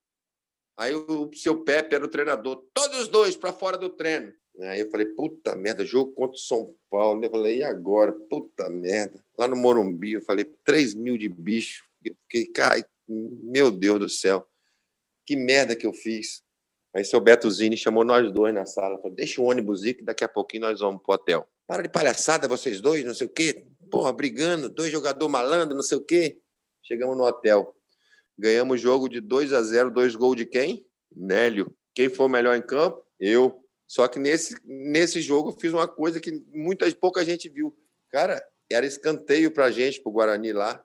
Aí 0.77 0.95
o 0.95 1.29
seu 1.33 1.63
Pepe 1.65 1.95
era 1.95 2.05
o 2.05 2.09
treinador, 2.09 2.65
todos 2.73 3.01
os 3.01 3.07
dois 3.09 3.35
para 3.35 3.51
fora 3.51 3.77
do 3.77 3.89
treino. 3.89 4.33
Aí 4.61 4.79
eu 4.79 4.89
falei, 4.89 5.05
puta 5.07 5.53
merda, 5.55 5.85
jogo 5.85 6.13
contra 6.13 6.35
o 6.35 6.39
São 6.39 6.73
Paulo. 6.89 7.23
Eu 7.23 7.29
falei, 7.29 7.57
e 7.57 7.63
agora? 7.63 8.13
Puta 8.13 8.69
merda. 8.69 9.23
Lá 9.37 9.47
no 9.47 9.57
Morumbi, 9.57 10.13
eu 10.13 10.21
falei, 10.21 10.45
3 10.63 10.93
mil 10.93 11.17
de 11.17 11.27
bicho. 11.27 11.85
Eu 12.03 12.15
fiquei, 12.23 12.45
cara, 12.47 12.89
meu 13.07 13.69
Deus 13.69 13.99
do 13.99 14.09
céu, 14.09 14.47
que 15.25 15.35
merda 15.35 15.75
que 15.75 15.85
eu 15.85 15.93
fiz. 15.93 16.41
Aí 16.93 17.05
seu 17.05 17.19
Beto 17.19 17.49
Zini 17.49 17.77
chamou 17.77 18.03
nós 18.03 18.31
dois 18.31 18.53
na 18.53 18.65
sala, 18.65 18.97
falou, 18.97 19.15
deixa 19.15 19.41
o 19.41 19.45
ônibus 19.45 19.83
ir 19.83 19.93
que 19.93 20.03
daqui 20.03 20.23
a 20.23 20.29
pouquinho 20.29 20.63
nós 20.63 20.79
vamos 20.79 21.01
pro 21.03 21.13
hotel. 21.13 21.47
Para 21.67 21.83
de 21.83 21.89
palhaçada 21.89 22.47
vocês 22.47 22.81
dois, 22.81 23.05
não 23.05 23.13
sei 23.13 23.27
o 23.27 23.29
quê. 23.29 23.65
Porra, 23.91 24.11
brigando, 24.11 24.69
dois 24.69 24.91
jogadores 24.91 25.31
malandro, 25.31 25.75
não 25.75 25.83
sei 25.83 25.97
o 25.97 26.01
quê. 26.01 26.39
Chegamos 26.81 27.15
no 27.15 27.23
hotel. 27.23 27.75
Ganhamos 28.37 28.79
o 28.79 28.81
jogo 28.81 29.07
de 29.07 29.19
2 29.19 29.53
a 29.53 29.61
0 29.61 29.91
dois 29.91 30.15
gols 30.15 30.37
de 30.37 30.45
quem? 30.45 30.85
Nélio. 31.15 31.75
Quem 31.93 32.09
foi 32.09 32.25
o 32.25 32.29
melhor 32.29 32.55
em 32.55 32.61
campo? 32.61 33.03
Eu. 33.19 33.63
Só 33.85 34.07
que 34.07 34.17
nesse, 34.17 34.55
nesse 34.63 35.21
jogo 35.21 35.49
eu 35.49 35.59
fiz 35.59 35.73
uma 35.73 35.87
coisa 35.87 36.19
que 36.19 36.31
muita, 36.53 36.89
pouca 36.95 37.25
gente 37.25 37.49
viu. 37.49 37.75
Cara, 38.09 38.41
era 38.71 38.85
escanteio 38.85 39.51
pra 39.51 39.71
gente, 39.71 40.01
pro 40.01 40.11
Guarani 40.11 40.53
lá. 40.53 40.83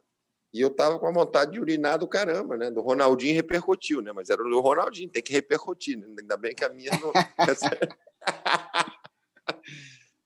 E 0.54 0.60
eu 0.60 0.70
tava 0.70 1.00
com 1.00 1.08
a 1.08 1.12
vontade 1.12 1.50
de 1.50 1.60
urinar 1.60 1.98
do 1.98 2.06
caramba, 2.06 2.56
né? 2.56 2.70
Do 2.70 2.80
Ronaldinho 2.80 3.34
repercutiu, 3.34 4.00
né? 4.00 4.12
Mas 4.12 4.30
era 4.30 4.40
do 4.40 4.60
Ronaldinho, 4.60 5.10
tem 5.10 5.20
que 5.20 5.32
repercutir. 5.32 5.98
Né? 5.98 6.06
Ainda 6.20 6.36
bem 6.36 6.54
que 6.54 6.64
a 6.64 6.68
minha 6.68 6.92
não. 6.92 7.12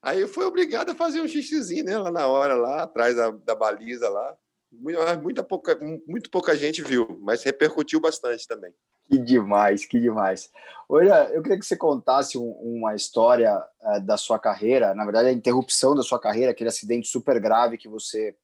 Aí 0.03 0.21
eu 0.21 0.29
fui 0.29 0.45
obrigado 0.45 0.91
a 0.91 0.95
fazer 0.95 1.23
um 1.23 1.27
xixizinho, 1.27 1.83
né? 1.83 1.97
Lá 1.97 2.11
na 2.11 2.27
hora, 2.27 2.55
lá 2.55 2.83
atrás 2.83 3.17
da, 3.17 3.31
da 3.31 3.55
baliza 3.55 4.07
lá. 4.11 4.37
Muita 4.71 5.43
pouca, 5.43 5.79
muito 6.07 6.29
pouca 6.29 6.55
gente 6.55 6.83
viu, 6.83 7.19
mas 7.23 7.43
repercutiu 7.43 7.99
bastante 7.99 8.47
também. 8.47 8.75
Que 9.09 9.17
demais, 9.17 9.87
que 9.87 9.99
demais. 9.99 10.51
Olha, 10.87 11.31
eu 11.33 11.41
queria 11.41 11.59
que 11.59 11.65
você 11.65 11.75
contasse 11.75 12.37
um, 12.37 12.51
uma 12.51 12.95
história 12.95 13.59
uh, 13.81 14.01
da 14.03 14.19
sua 14.19 14.39
carreira, 14.39 14.95
na 14.95 15.05
verdade, 15.05 15.29
a 15.29 15.33
interrupção 15.33 15.95
da 15.95 16.03
sua 16.03 16.21
carreira, 16.21 16.51
aquele 16.51 16.69
acidente 16.69 17.09
super 17.09 17.41
grave 17.41 17.79
que 17.79 17.89
você 17.89 18.37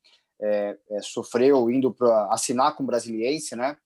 é, 0.45 0.79
é, 0.91 1.01
sofreu 1.01 1.71
indo 1.71 1.93
para 1.93 2.27
assinar 2.27 2.77
com 2.77 2.83
o 2.83 2.87
Brasiliense, 2.87 3.57
né? 3.57 3.77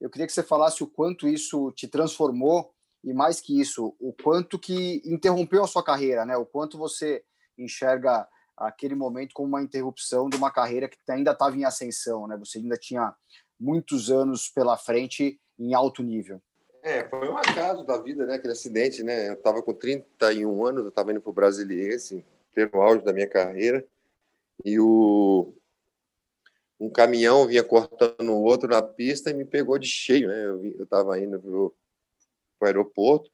Eu 0.00 0.10
queria 0.10 0.26
que 0.26 0.32
você 0.32 0.42
falasse 0.42 0.82
o 0.82 0.86
quanto 0.86 1.26
isso 1.26 1.72
te 1.72 1.88
transformou 1.88 2.72
e 3.02 3.12
mais 3.14 3.40
que 3.40 3.58
isso, 3.58 3.96
o 3.98 4.12
quanto 4.12 4.58
que 4.58 5.00
interrompeu 5.04 5.64
a 5.64 5.66
sua 5.66 5.82
carreira, 5.82 6.24
né? 6.26 6.36
O 6.36 6.44
quanto 6.44 6.76
você 6.76 7.24
enxerga 7.56 8.28
aquele 8.56 8.94
momento 8.94 9.32
como 9.32 9.48
uma 9.48 9.62
interrupção 9.62 10.28
de 10.28 10.36
uma 10.36 10.50
carreira 10.50 10.88
que 10.88 10.98
ainda 11.08 11.32
estava 11.32 11.56
em 11.56 11.64
ascensão, 11.64 12.26
né? 12.26 12.36
Você 12.36 12.58
ainda 12.58 12.76
tinha 12.76 13.14
muitos 13.58 14.10
anos 14.10 14.48
pela 14.48 14.76
frente 14.76 15.40
em 15.58 15.72
alto 15.72 16.02
nível. 16.02 16.42
É, 16.82 17.08
foi 17.08 17.28
um 17.28 17.36
acaso 17.36 17.84
da 17.84 17.96
vida, 17.96 18.26
né? 18.26 18.34
Aquele 18.34 18.52
acidente, 18.52 19.02
né? 19.02 19.28
Eu 19.30 19.34
estava 19.34 19.62
com 19.62 19.72
31 19.72 20.66
anos, 20.66 20.82
eu 20.82 20.88
estava 20.88 21.10
indo 21.12 21.20
para 21.20 21.30
o 21.30 21.34
Brasiliense, 21.34 22.24
pleno 22.52 22.82
auge 22.82 23.04
da 23.04 23.12
minha 23.12 23.28
carreira, 23.28 23.86
e 24.64 24.78
o, 24.78 25.54
um 26.86 26.90
caminhão 26.90 27.46
vinha 27.46 27.62
cortando 27.62 28.30
o 28.30 28.42
outro 28.42 28.68
na 28.68 28.82
pista 28.82 29.30
e 29.30 29.34
me 29.34 29.44
pegou 29.44 29.78
de 29.78 29.86
cheio, 29.86 30.28
né? 30.28 30.44
Eu 30.44 30.84
estava 30.84 31.18
indo 31.18 31.40
para 31.40 31.50
o 31.50 31.74
aeroporto, 32.62 33.30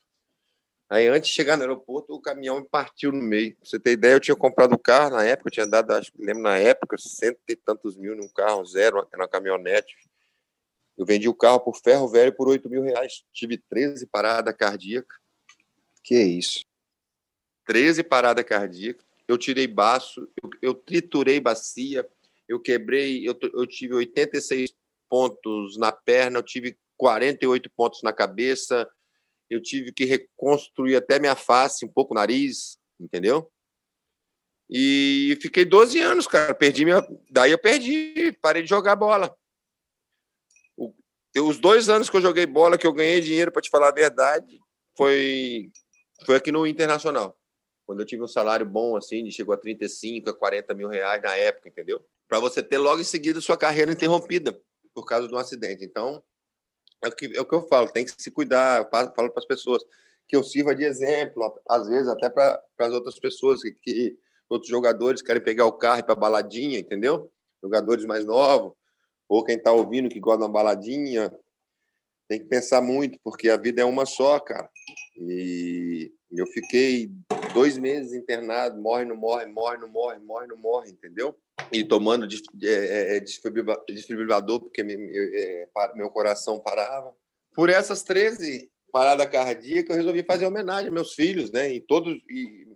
Aí, 0.91 1.07
antes 1.07 1.29
de 1.29 1.35
chegar 1.35 1.57
no 1.57 1.65
aeroporto, 1.65 2.15
o 2.15 2.21
caminhão 2.21 2.61
me 2.61 2.67
partiu 2.67 3.13
no 3.13 3.21
meio. 3.21 3.55
Pra 3.57 3.69
você 3.69 3.79
ter 3.79 3.93
ideia, 3.93 4.15
eu 4.15 4.21
tinha 4.21 4.35
comprado 4.35 4.73
o 4.73 4.79
carro 4.79 5.11
na 5.11 5.23
época, 5.23 5.49
eu 5.49 5.53
tinha 5.53 5.67
dado, 5.67 5.93
acho 5.93 6.11
que 6.11 6.25
lembro 6.25 6.43
na 6.43 6.57
época, 6.57 6.97
cento 6.99 7.39
e 7.47 7.55
tantos 7.55 7.95
mil 7.95 8.17
num 8.17 8.29
carro 8.29 8.65
zero, 8.65 9.07
uma 9.15 9.29
caminhonete. 9.29 9.95
Eu 10.97 11.05
vendi 11.05 11.29
o 11.29 11.35
carro 11.35 11.61
por 11.61 11.77
ferro 11.77 12.09
velho 12.09 12.35
por 12.35 12.49
oito 12.49 12.71
mil 12.71 12.83
reais. 12.83 13.23
Tive 13.33 13.59
13 13.59 14.07
paradas 14.07 14.55
cardíacas. 14.57 15.19
Que 16.03 16.19
isso? 16.23 16.65
13 17.67 18.03
paradas 18.03 18.45
cardíacas. 18.45 19.05
Eu 19.29 19.37
tirei 19.37 19.67
baço, 19.67 20.27
eu, 20.43 20.51
eu 20.63 20.75
triturei 20.75 21.39
bacia, 21.39 22.09
eu 22.49 22.61
quebrei, 22.61 23.29
eu, 23.29 23.39
eu 23.55 23.67
tive 23.67 23.95
86 23.95 24.73
pontos 25.09 25.77
na 25.77 25.93
perna, 25.93 26.39
eu 26.39 26.43
tive 26.43 26.79
48 26.97 27.71
pontos 27.77 28.03
na 28.03 28.13
cabeça, 28.13 28.89
eu 29.51 29.63
tive 29.63 29.93
que 29.93 30.05
reconstruir 30.05 30.97
até 30.97 31.19
minha 31.19 31.37
face, 31.37 31.85
um 31.85 31.93
pouco 31.93 32.13
o 32.13 32.17
nariz, 32.17 32.79
entendeu? 33.01 33.51
E 34.71 35.39
fiquei 35.41 35.65
12 35.65 35.99
anos, 36.01 36.27
cara. 36.27 36.55
Perdi 36.55 36.85
minha. 36.85 37.07
Daí 37.31 37.53
eu 37.53 37.59
perdi, 37.59 38.33
parei 38.43 38.63
de 38.63 38.69
jogar 38.69 38.97
bola. 38.97 39.35
O... 40.77 40.93
Os 41.37 41.59
dois 41.59 41.89
anos 41.89 42.11
que 42.11 42.17
eu 42.17 42.21
joguei 42.21 42.45
bola, 42.45 42.77
que 42.77 42.87
eu 42.87 42.93
ganhei 42.93 43.21
dinheiro, 43.21 43.51
para 43.51 43.63
te 43.63 43.71
falar 43.71 43.89
a 43.89 43.95
verdade, 43.95 44.59
foi, 44.97 45.71
foi 46.27 46.37
aqui 46.37 46.53
no 46.53 46.67
Internacional. 46.67 47.38
Quando 47.89 48.01
eu 48.01 48.05
tive 48.05 48.23
um 48.23 48.29
salário 48.29 48.67
bom, 48.67 48.99
assim, 48.99 49.31
chegou 49.31 49.55
a 49.55 49.57
35, 49.57 50.29
a 50.29 50.35
40 50.35 50.75
mil 50.75 50.89
reais 50.89 51.23
na 51.23 51.35
época, 51.35 51.71
entendeu? 51.71 52.05
Para 52.29 52.39
você 52.39 52.63
ter 52.63 52.77
logo 52.77 53.01
em 53.01 53.05
seguida 53.05 53.41
sua 53.41 53.57
carreira 53.57 53.91
interrompida 53.91 54.61
por 54.93 55.07
causa 55.07 55.27
de 55.27 55.35
um 55.35 55.39
acidente. 55.39 55.87
Então, 55.87 56.23
é 57.03 57.09
o 57.09 57.13
que, 57.13 57.35
é 57.35 57.41
o 57.41 57.47
que 57.47 57.55
eu 57.55 57.67
falo, 57.67 57.89
tem 57.91 58.05
que 58.05 58.13
se 58.15 58.31
cuidar. 58.31 58.83
Eu 58.83 58.91
falo 58.91 59.11
para 59.11 59.33
as 59.39 59.47
pessoas 59.47 59.83
que 60.27 60.37
eu 60.37 60.45
sirva 60.45 60.75
de 60.75 60.85
exemplo, 60.85 61.59
às 61.67 61.89
vezes 61.89 62.09
até 62.09 62.29
para 62.29 62.63
as 62.79 62.93
outras 62.93 63.19
pessoas 63.19 63.63
que, 63.63 63.73
que, 63.73 64.19
outros 64.51 64.69
jogadores 64.69 65.23
querem 65.23 65.43
pegar 65.43 65.65
o 65.65 65.73
carro 65.73 66.05
para 66.05 66.15
baladinha, 66.15 66.79
entendeu? 66.79 67.33
Jogadores 67.63 68.05
mais 68.05 68.23
novos, 68.23 68.75
ou 69.27 69.43
quem 69.43 69.57
está 69.57 69.73
ouvindo 69.73 70.11
que 70.11 70.21
gosta 70.21 70.41
de 70.41 70.45
uma 70.45 70.53
baladinha, 70.53 71.35
tem 72.29 72.39
que 72.39 72.45
pensar 72.45 72.83
muito, 72.83 73.19
porque 73.25 73.49
a 73.49 73.57
vida 73.57 73.81
é 73.81 73.85
uma 73.87 74.05
só, 74.05 74.39
cara. 74.39 74.69
E 75.17 76.13
eu 76.31 76.47
fiquei 76.49 77.11
dois 77.53 77.77
meses 77.79 78.13
internado, 78.13 78.81
morre, 78.81 79.05
não 79.05 79.17
morre, 79.17 79.47
morre, 79.47 79.79
não 79.79 79.89
morre, 79.89 80.19
morre, 80.19 80.47
não 80.47 80.57
morre, 80.57 80.91
entendeu? 80.91 81.37
E 81.73 81.85
tomando 81.85 82.27
é, 82.27 82.67
é, 82.67 83.17
é, 83.17 83.21
desfibrilador, 83.21 84.61
porque 84.61 84.83
meu 84.83 86.11
coração 86.11 86.61
parava. 86.61 87.15
Por 87.55 87.69
essas 87.69 88.03
13 88.03 88.71
paradas 88.93 89.27
cardíacas, 89.27 89.91
eu 89.91 89.97
resolvi 89.97 90.23
fazer 90.23 90.47
homenagem 90.47 90.87
aos 90.87 90.95
meus 90.95 91.15
filhos, 91.15 91.51
né? 91.51 91.73
E 91.73 91.81
todos, 91.81 92.15
e 92.31 92.67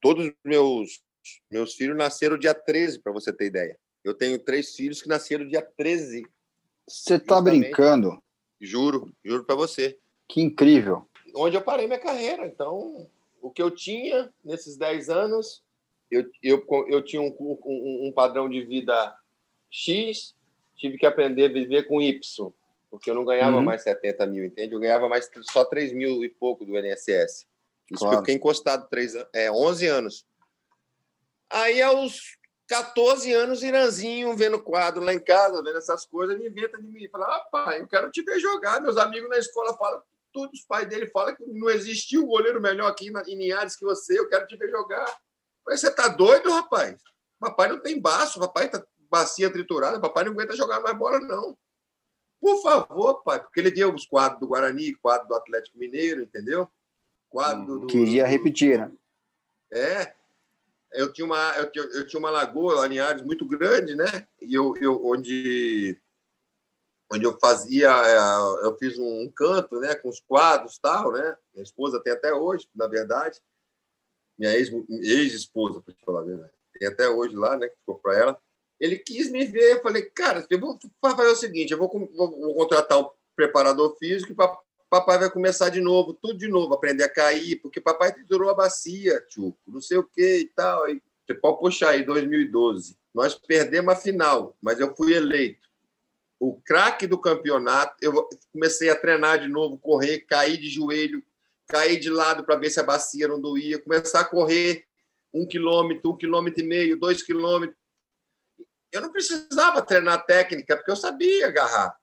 todos 0.00 0.30
meus, 0.44 1.02
meus 1.50 1.74
filhos 1.74 1.96
nasceram 1.96 2.38
dia 2.38 2.54
13, 2.54 3.00
para 3.00 3.12
você 3.12 3.32
ter 3.32 3.46
ideia. 3.46 3.78
Eu 4.04 4.14
tenho 4.14 4.38
três 4.38 4.74
filhos 4.74 5.02
que 5.02 5.08
nasceram 5.08 5.46
dia 5.46 5.62
13. 5.62 6.22
Você 6.88 7.18
tá 7.18 7.40
brincando? 7.40 8.22
Juro, 8.60 9.12
juro 9.24 9.44
para 9.44 9.54
você. 9.54 9.98
Que 10.28 10.40
incrível. 10.40 11.08
Onde 11.34 11.56
eu 11.56 11.62
parei 11.62 11.86
minha 11.86 11.98
carreira. 11.98 12.46
Então, 12.46 13.08
o 13.40 13.50
que 13.50 13.62
eu 13.62 13.70
tinha 13.70 14.32
nesses 14.44 14.76
10 14.76 15.10
anos, 15.10 15.62
eu, 16.10 16.24
eu, 16.42 16.64
eu 16.88 17.02
tinha 17.02 17.22
um, 17.22 17.34
um, 17.38 18.08
um 18.08 18.12
padrão 18.12 18.48
de 18.48 18.62
vida 18.62 19.16
X, 19.70 20.34
tive 20.76 20.98
que 20.98 21.06
aprender 21.06 21.46
a 21.46 21.52
viver 21.52 21.84
com 21.84 22.00
Y, 22.00 22.52
porque 22.90 23.10
eu 23.10 23.14
não 23.14 23.24
ganhava 23.24 23.58
uhum. 23.58 23.62
mais 23.62 23.82
70 23.82 24.26
mil, 24.26 24.44
entende? 24.44 24.74
Eu 24.74 24.80
ganhava 24.80 25.08
mais 25.08 25.30
só 25.42 25.64
3 25.64 25.92
mil 25.92 26.24
e 26.24 26.28
pouco 26.28 26.64
do 26.64 26.76
INSS. 26.76 27.46
Isso 27.90 28.00
claro. 28.00 28.16
eu 28.16 28.18
fiquei 28.20 28.34
encostado 28.34 28.88
3, 28.88 29.14
é, 29.32 29.50
11 29.50 29.86
anos. 29.86 30.26
Aí, 31.48 31.82
aos 31.82 32.38
14 32.68 33.32
anos, 33.32 33.62
Iranzinho, 33.64 34.36
vendo 34.36 34.62
quadro 34.62 35.02
lá 35.02 35.12
em 35.12 35.18
casa, 35.18 35.62
vendo 35.62 35.78
essas 35.78 36.06
coisas, 36.06 36.38
me 36.38 36.48
inventa 36.48 36.80
de 36.80 36.86
mim. 36.86 37.08
Fala, 37.08 37.26
ah, 37.26 37.40
pai, 37.50 37.80
eu 37.80 37.88
quero 37.88 38.10
te 38.12 38.22
ver 38.22 38.38
jogar. 38.38 38.80
Meus 38.80 38.96
amigos 38.96 39.28
na 39.28 39.38
escola 39.38 39.76
falam, 39.76 40.00
tudo, 40.32 40.50
os 40.52 40.64
pais 40.64 40.88
dele 40.88 41.06
falam 41.08 41.34
que 41.34 41.44
não 41.46 41.70
existiu 41.70 42.26
goleiro 42.26 42.60
melhor 42.60 42.90
aqui 42.90 43.08
em 43.08 43.36
Linhares 43.36 43.76
que 43.76 43.84
você, 43.84 44.18
eu 44.18 44.28
quero 44.28 44.46
te 44.46 44.56
ver 44.56 44.70
jogar. 44.70 45.06
Mas 45.66 45.80
você 45.80 45.90
tá 45.90 46.08
doido, 46.08 46.50
rapaz? 46.50 47.00
Papai 47.38 47.68
não 47.68 47.80
tem 47.80 48.00
baço, 48.00 48.40
papai 48.40 48.70
tá 48.70 48.84
bacia 49.10 49.50
triturada, 49.50 50.00
papai 50.00 50.24
não 50.24 50.32
aguenta 50.32 50.54
jogar 50.54 50.80
mais 50.80 50.96
bola, 50.96 51.18
não. 51.20 51.58
Por 52.40 52.62
favor, 52.62 53.22
pai, 53.22 53.40
porque 53.40 53.60
ele 53.60 53.70
deu 53.70 53.92
os 53.92 54.06
quadros 54.06 54.40
do 54.40 54.46
Guarani, 54.46 54.94
quadro 54.94 55.28
do 55.28 55.34
Atlético 55.34 55.78
Mineiro, 55.78 56.22
entendeu? 56.22 56.68
Quadro 57.28 57.80
do. 57.80 57.86
Queria 57.86 58.26
repetir, 58.26 58.78
né? 58.78 58.90
É, 59.72 60.14
eu 60.92 61.12
tinha 61.12 61.24
uma, 61.24 61.52
eu 61.56 61.70
tinha, 61.70 61.84
eu 61.84 62.06
tinha 62.06 62.18
uma 62.18 62.30
lagoa, 62.30 62.86
Linhares, 62.86 63.22
muito 63.22 63.46
grande, 63.46 63.94
né? 63.94 64.26
E 64.40 64.54
eu, 64.54 64.74
eu, 64.78 65.04
onde, 65.04 66.00
onde 67.12 67.24
eu 67.24 67.38
fazia, 67.38 67.88
é, 67.90 68.66
eu 68.66 68.76
fiz 68.76 68.98
um 68.98 69.30
canto, 69.30 69.80
né? 69.80 69.94
Com 69.94 70.08
os 70.08 70.20
quadros 70.20 70.78
tal, 70.78 71.12
né? 71.12 71.36
Minha 71.52 71.64
esposa 71.64 72.00
tem 72.00 72.12
até 72.12 72.32
hoje, 72.32 72.68
na 72.74 72.86
verdade. 72.86 73.40
Minha 74.38 74.54
ex-esposa, 74.54 75.76
ex 75.76 75.84
para 75.84 75.94
te 75.94 76.04
falar 76.04 76.20
a 76.20 76.24
verdade. 76.24 76.52
Tem 76.78 76.88
até 76.88 77.08
hoje 77.08 77.34
lá, 77.34 77.56
né? 77.56 77.68
Que 77.68 77.76
ficou 77.76 77.98
para 77.98 78.16
ela. 78.16 78.42
Ele 78.78 78.96
quis 78.98 79.30
me 79.30 79.44
ver, 79.44 79.76
eu 79.76 79.82
falei, 79.82 80.02
cara, 80.02 80.46
eu 80.48 80.58
vou 80.58 80.78
fazer 81.02 81.28
o 81.28 81.36
seguinte, 81.36 81.72
eu 81.72 81.78
vou, 81.78 81.88
vou, 81.88 82.30
vou 82.30 82.54
contratar 82.54 82.98
um 82.98 83.10
preparador 83.36 83.94
físico 83.98 84.34
para 84.34 84.58
papai 84.90 85.18
vai 85.18 85.30
começar 85.30 85.68
de 85.68 85.80
novo, 85.80 86.12
tudo 86.12 86.36
de 86.36 86.48
novo, 86.48 86.74
aprender 86.74 87.04
a 87.04 87.08
cair, 87.08 87.56
porque 87.62 87.80
papai 87.80 88.12
triturou 88.12 88.50
a 88.50 88.54
bacia, 88.54 89.24
tio, 89.28 89.56
não 89.64 89.80
sei 89.80 89.98
o 89.98 90.04
que 90.04 90.38
e 90.38 90.46
tal. 90.48 90.82
Aí, 90.84 91.00
você 91.24 91.32
pode 91.32 91.60
puxar 91.60 91.90
aí, 91.90 92.04
2012. 92.04 92.98
Nós 93.14 93.36
perdemos 93.36 93.94
a 93.94 93.96
final, 93.96 94.56
mas 94.60 94.80
eu 94.80 94.94
fui 94.96 95.14
eleito. 95.14 95.69
O 96.40 96.58
craque 96.62 97.06
do 97.06 97.20
campeonato, 97.20 97.94
eu 98.00 98.26
comecei 98.50 98.88
a 98.88 98.96
treinar 98.96 99.38
de 99.38 99.46
novo, 99.46 99.78
correr, 99.78 100.20
cair 100.20 100.56
de 100.56 100.70
joelho, 100.70 101.22
cair 101.68 102.00
de 102.00 102.08
lado 102.08 102.44
para 102.44 102.56
ver 102.56 102.70
se 102.70 102.80
a 102.80 102.82
bacia 102.82 103.28
não 103.28 103.38
doía, 103.38 103.78
começar 103.78 104.20
a 104.20 104.24
correr 104.24 104.86
um 105.32 105.46
quilômetro, 105.46 106.10
um 106.10 106.16
quilômetro 106.16 106.64
e 106.64 106.66
meio, 106.66 106.98
dois 106.98 107.22
quilômetros. 107.22 107.78
Eu 108.90 109.02
não 109.02 109.12
precisava 109.12 109.82
treinar 109.82 110.24
técnica, 110.24 110.76
porque 110.76 110.90
eu 110.90 110.96
sabia 110.96 111.46
agarrar. 111.46 111.94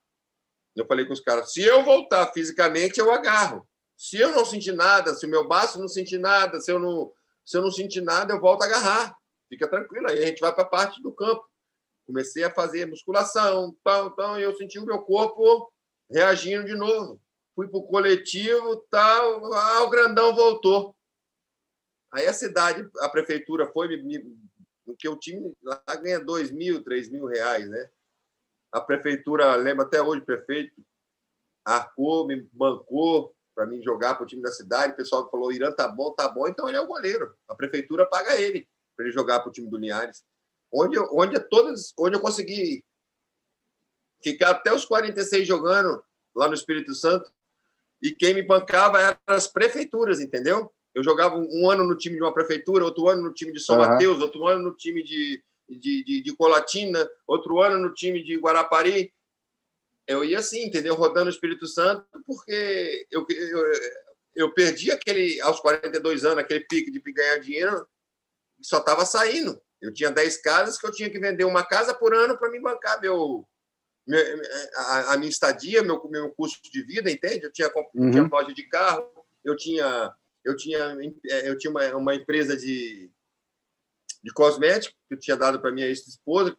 Eu 0.76 0.86
falei 0.86 1.06
com 1.06 1.14
os 1.14 1.20
caras: 1.20 1.52
se 1.52 1.62
eu 1.62 1.84
voltar 1.84 2.32
fisicamente, 2.32 3.00
eu 3.00 3.12
agarro. 3.12 3.68
Se 3.98 4.18
eu 4.18 4.32
não 4.32 4.46
sentir 4.46 4.74
nada, 4.74 5.16
se 5.16 5.26
o 5.26 5.30
meu 5.30 5.48
baço 5.48 5.80
não 5.80 5.88
sentir 5.88 6.20
nada, 6.20 6.62
se 6.62 6.72
eu 6.72 6.78
não, 6.78 7.12
se 7.44 7.58
eu 7.58 7.64
não 7.64 7.72
sentir 7.72 8.02
nada, 8.02 8.34
eu 8.34 8.40
volto 8.40 8.62
a 8.62 8.66
agarrar. 8.66 9.18
Fica 9.50 9.68
tranquilo. 9.68 10.08
Aí 10.08 10.24
a 10.24 10.28
gente 10.28 10.40
vai 10.40 10.54
para 10.54 10.64
a 10.64 10.68
parte 10.68 11.02
do 11.02 11.12
campo. 11.12 11.44
Comecei 12.08 12.44
a 12.44 12.54
fazer 12.54 12.88
musculação, 12.88 13.78
tal, 13.84 14.12
tal, 14.12 14.40
e 14.40 14.44
eu 14.44 14.56
senti 14.56 14.80
o 14.80 14.86
meu 14.86 15.00
corpo 15.02 15.72
reagindo 16.10 16.66
de 16.66 16.74
novo. 16.74 17.22
Fui 17.54 17.68
para 17.68 17.78
o 17.78 17.88
coletivo, 17.88 18.78
tal, 18.90 19.54
ah, 19.54 19.84
o 19.84 19.90
grandão 19.90 20.34
voltou. 20.34 20.96
Aí 22.12 22.26
a 22.26 22.34
cidade, 22.34 22.90
a 23.02 23.10
prefeitura 23.10 23.68
foi, 23.68 23.90
porque 24.86 25.10
o 25.10 25.18
time 25.18 25.54
lá 25.62 25.84
ganha 26.02 26.20
dois 26.20 26.50
mil, 26.50 26.82
três 26.84 27.10
mil 27.10 27.26
reais, 27.26 27.70
né? 27.70 27.90
A 28.72 28.80
prefeitura, 28.80 29.56
lembra 29.56 29.86
até 29.86 30.02
hoje, 30.02 30.24
prefeito 30.24 30.74
arcou, 31.68 32.26
me 32.26 32.48
bancou 32.54 33.36
para 33.54 33.66
mim 33.66 33.82
jogar 33.82 34.16
para 34.16 34.24
o 34.24 34.28
time 34.28 34.42
da 34.42 34.52
cidade. 34.52 34.94
O 34.94 34.96
pessoal 34.96 35.30
falou: 35.30 35.52
Irã 35.52 35.72
tá 35.72 35.88
bom, 35.88 36.12
tá 36.12 36.30
bom, 36.30 36.48
então 36.48 36.68
ele 36.68 36.78
é 36.78 36.82
o 36.82 36.88
goleiro. 36.88 37.36
A 37.48 37.56
prefeitura 37.56 38.06
paga 38.06 38.40
ele 38.40 38.68
para 38.96 39.06
ele 39.06 39.14
jogar 39.14 39.42
para 39.42 39.50
o 39.50 39.52
time 39.52 39.70
do 39.70 39.78
Linhares. 39.78 40.24
Onde, 40.72 41.00
onde, 41.12 41.40
todas, 41.50 41.94
onde 41.98 42.16
eu 42.16 42.20
consegui 42.20 42.84
ficar 44.22 44.52
até 44.52 44.74
os 44.74 44.86
46 44.86 45.48
jogando 45.48 46.04
lá 46.36 46.48
no 46.48 46.54
Espírito 46.54 46.94
Santo. 46.94 47.32
E 48.02 48.12
quem 48.12 48.34
me 48.34 48.44
bancava 48.44 49.02
eram 49.02 49.18
as 49.28 49.48
prefeituras, 49.48 50.20
entendeu? 50.20 50.72
Eu 50.94 51.04
jogava 51.04 51.36
um 51.36 51.70
ano 51.70 51.84
no 51.84 51.98
time 51.98 52.16
de 52.16 52.22
uma 52.22 52.34
prefeitura, 52.34 52.86
outro 52.86 53.08
ano 53.08 53.24
no 53.24 53.34
time 53.34 53.52
de 53.52 53.60
São 53.60 53.80
uhum. 53.80 53.88
Mateus, 53.88 54.22
outro 54.22 54.48
ano 54.48 54.64
no 54.64 54.76
time 54.76 55.04
de, 55.04 55.44
de, 55.70 56.04
de, 56.04 56.22
de 56.22 56.36
Colatina, 56.36 57.08
outro 57.26 57.62
ano 57.62 57.80
no 57.80 57.94
time 57.94 58.24
de 58.24 58.38
Guarapari. 58.38 59.14
Eu 60.08 60.24
ia 60.24 60.40
assim, 60.40 60.66
entendeu? 60.66 60.96
Rodando 60.96 61.28
o 61.28 61.34
Espírito 61.34 61.68
Santo, 61.68 62.06
porque 62.26 63.06
eu, 63.12 63.26
eu, 63.30 63.72
eu 64.36 64.54
perdi 64.54 64.92
aquele, 64.92 65.42
aos 65.42 65.60
42 65.60 66.24
anos, 66.24 66.40
aquele 66.40 66.62
pique 66.62 66.92
de 66.92 67.00
ganhar 67.00 67.40
dinheiro, 67.40 67.88
só 68.62 68.78
estava 68.78 69.06
saindo. 69.06 69.60
Eu 69.82 69.94
tinha 69.94 70.12
10 70.12 70.42
casas 70.42 70.78
que 70.80 70.88
eu 70.88 70.92
tinha 70.92 71.10
que 71.10 71.20
vender 71.20 71.46
uma 71.46 71.64
casa 71.66 71.94
por 71.94 72.14
ano 72.14 72.38
para 72.38 72.50
me 72.50 72.60
bancar 72.60 73.00
meu, 73.00 73.48
a, 74.76 75.14
a, 75.14 75.18
minha 75.18 75.30
estadia, 75.30 75.84
meu, 75.84 76.02
meu 76.10 76.32
custo 76.32 76.60
de 76.72 76.84
vida, 76.84 77.12
entende? 77.12 77.46
Eu 77.46 77.52
tinha, 77.52 77.70
uhum. 77.94 78.12
tinha 78.12 78.28
loja 78.28 78.54
de 78.54 78.64
carro, 78.64 79.10
eu 79.44 79.56
tinha, 79.56 80.14
eu 80.44 80.56
tinha, 80.56 80.98
eu 81.24 81.58
tinha 81.58 81.72
uma, 81.72 81.96
uma 81.96 82.16
empresa 82.16 82.56
de, 82.56 83.12
de 84.24 84.34
cosmético 84.34 84.96
que 85.08 85.16
eu 85.16 85.20
tinha 85.20 85.36
dado 85.36 85.60
para 85.60 85.72
minha 85.72 85.88
ex-esposa. 85.88 86.58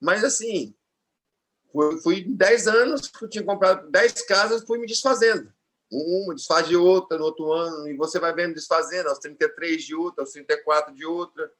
Mas, 0.00 0.22
assim, 0.22 0.74
fui, 1.72 2.00
fui 2.00 2.24
10 2.24 2.68
anos 2.68 3.08
que 3.08 3.24
eu 3.24 3.28
tinha 3.28 3.44
comprado 3.44 3.90
10 3.90 4.22
casas 4.26 4.64
fui 4.64 4.78
me 4.78 4.86
desfazendo. 4.86 5.52
Uma 5.90 6.34
desfaz 6.34 6.66
de 6.66 6.76
outra 6.76 7.18
no 7.18 7.24
outro 7.24 7.52
ano, 7.52 7.88
e 7.88 7.96
você 7.96 8.18
vai 8.18 8.34
vendo 8.34 8.54
desfazendo, 8.54 9.08
aos 9.08 9.18
33 9.18 9.82
de 9.82 9.94
outra, 9.94 10.22
aos 10.22 10.32
34 10.32 10.94
de 10.94 11.04
outra. 11.04 11.52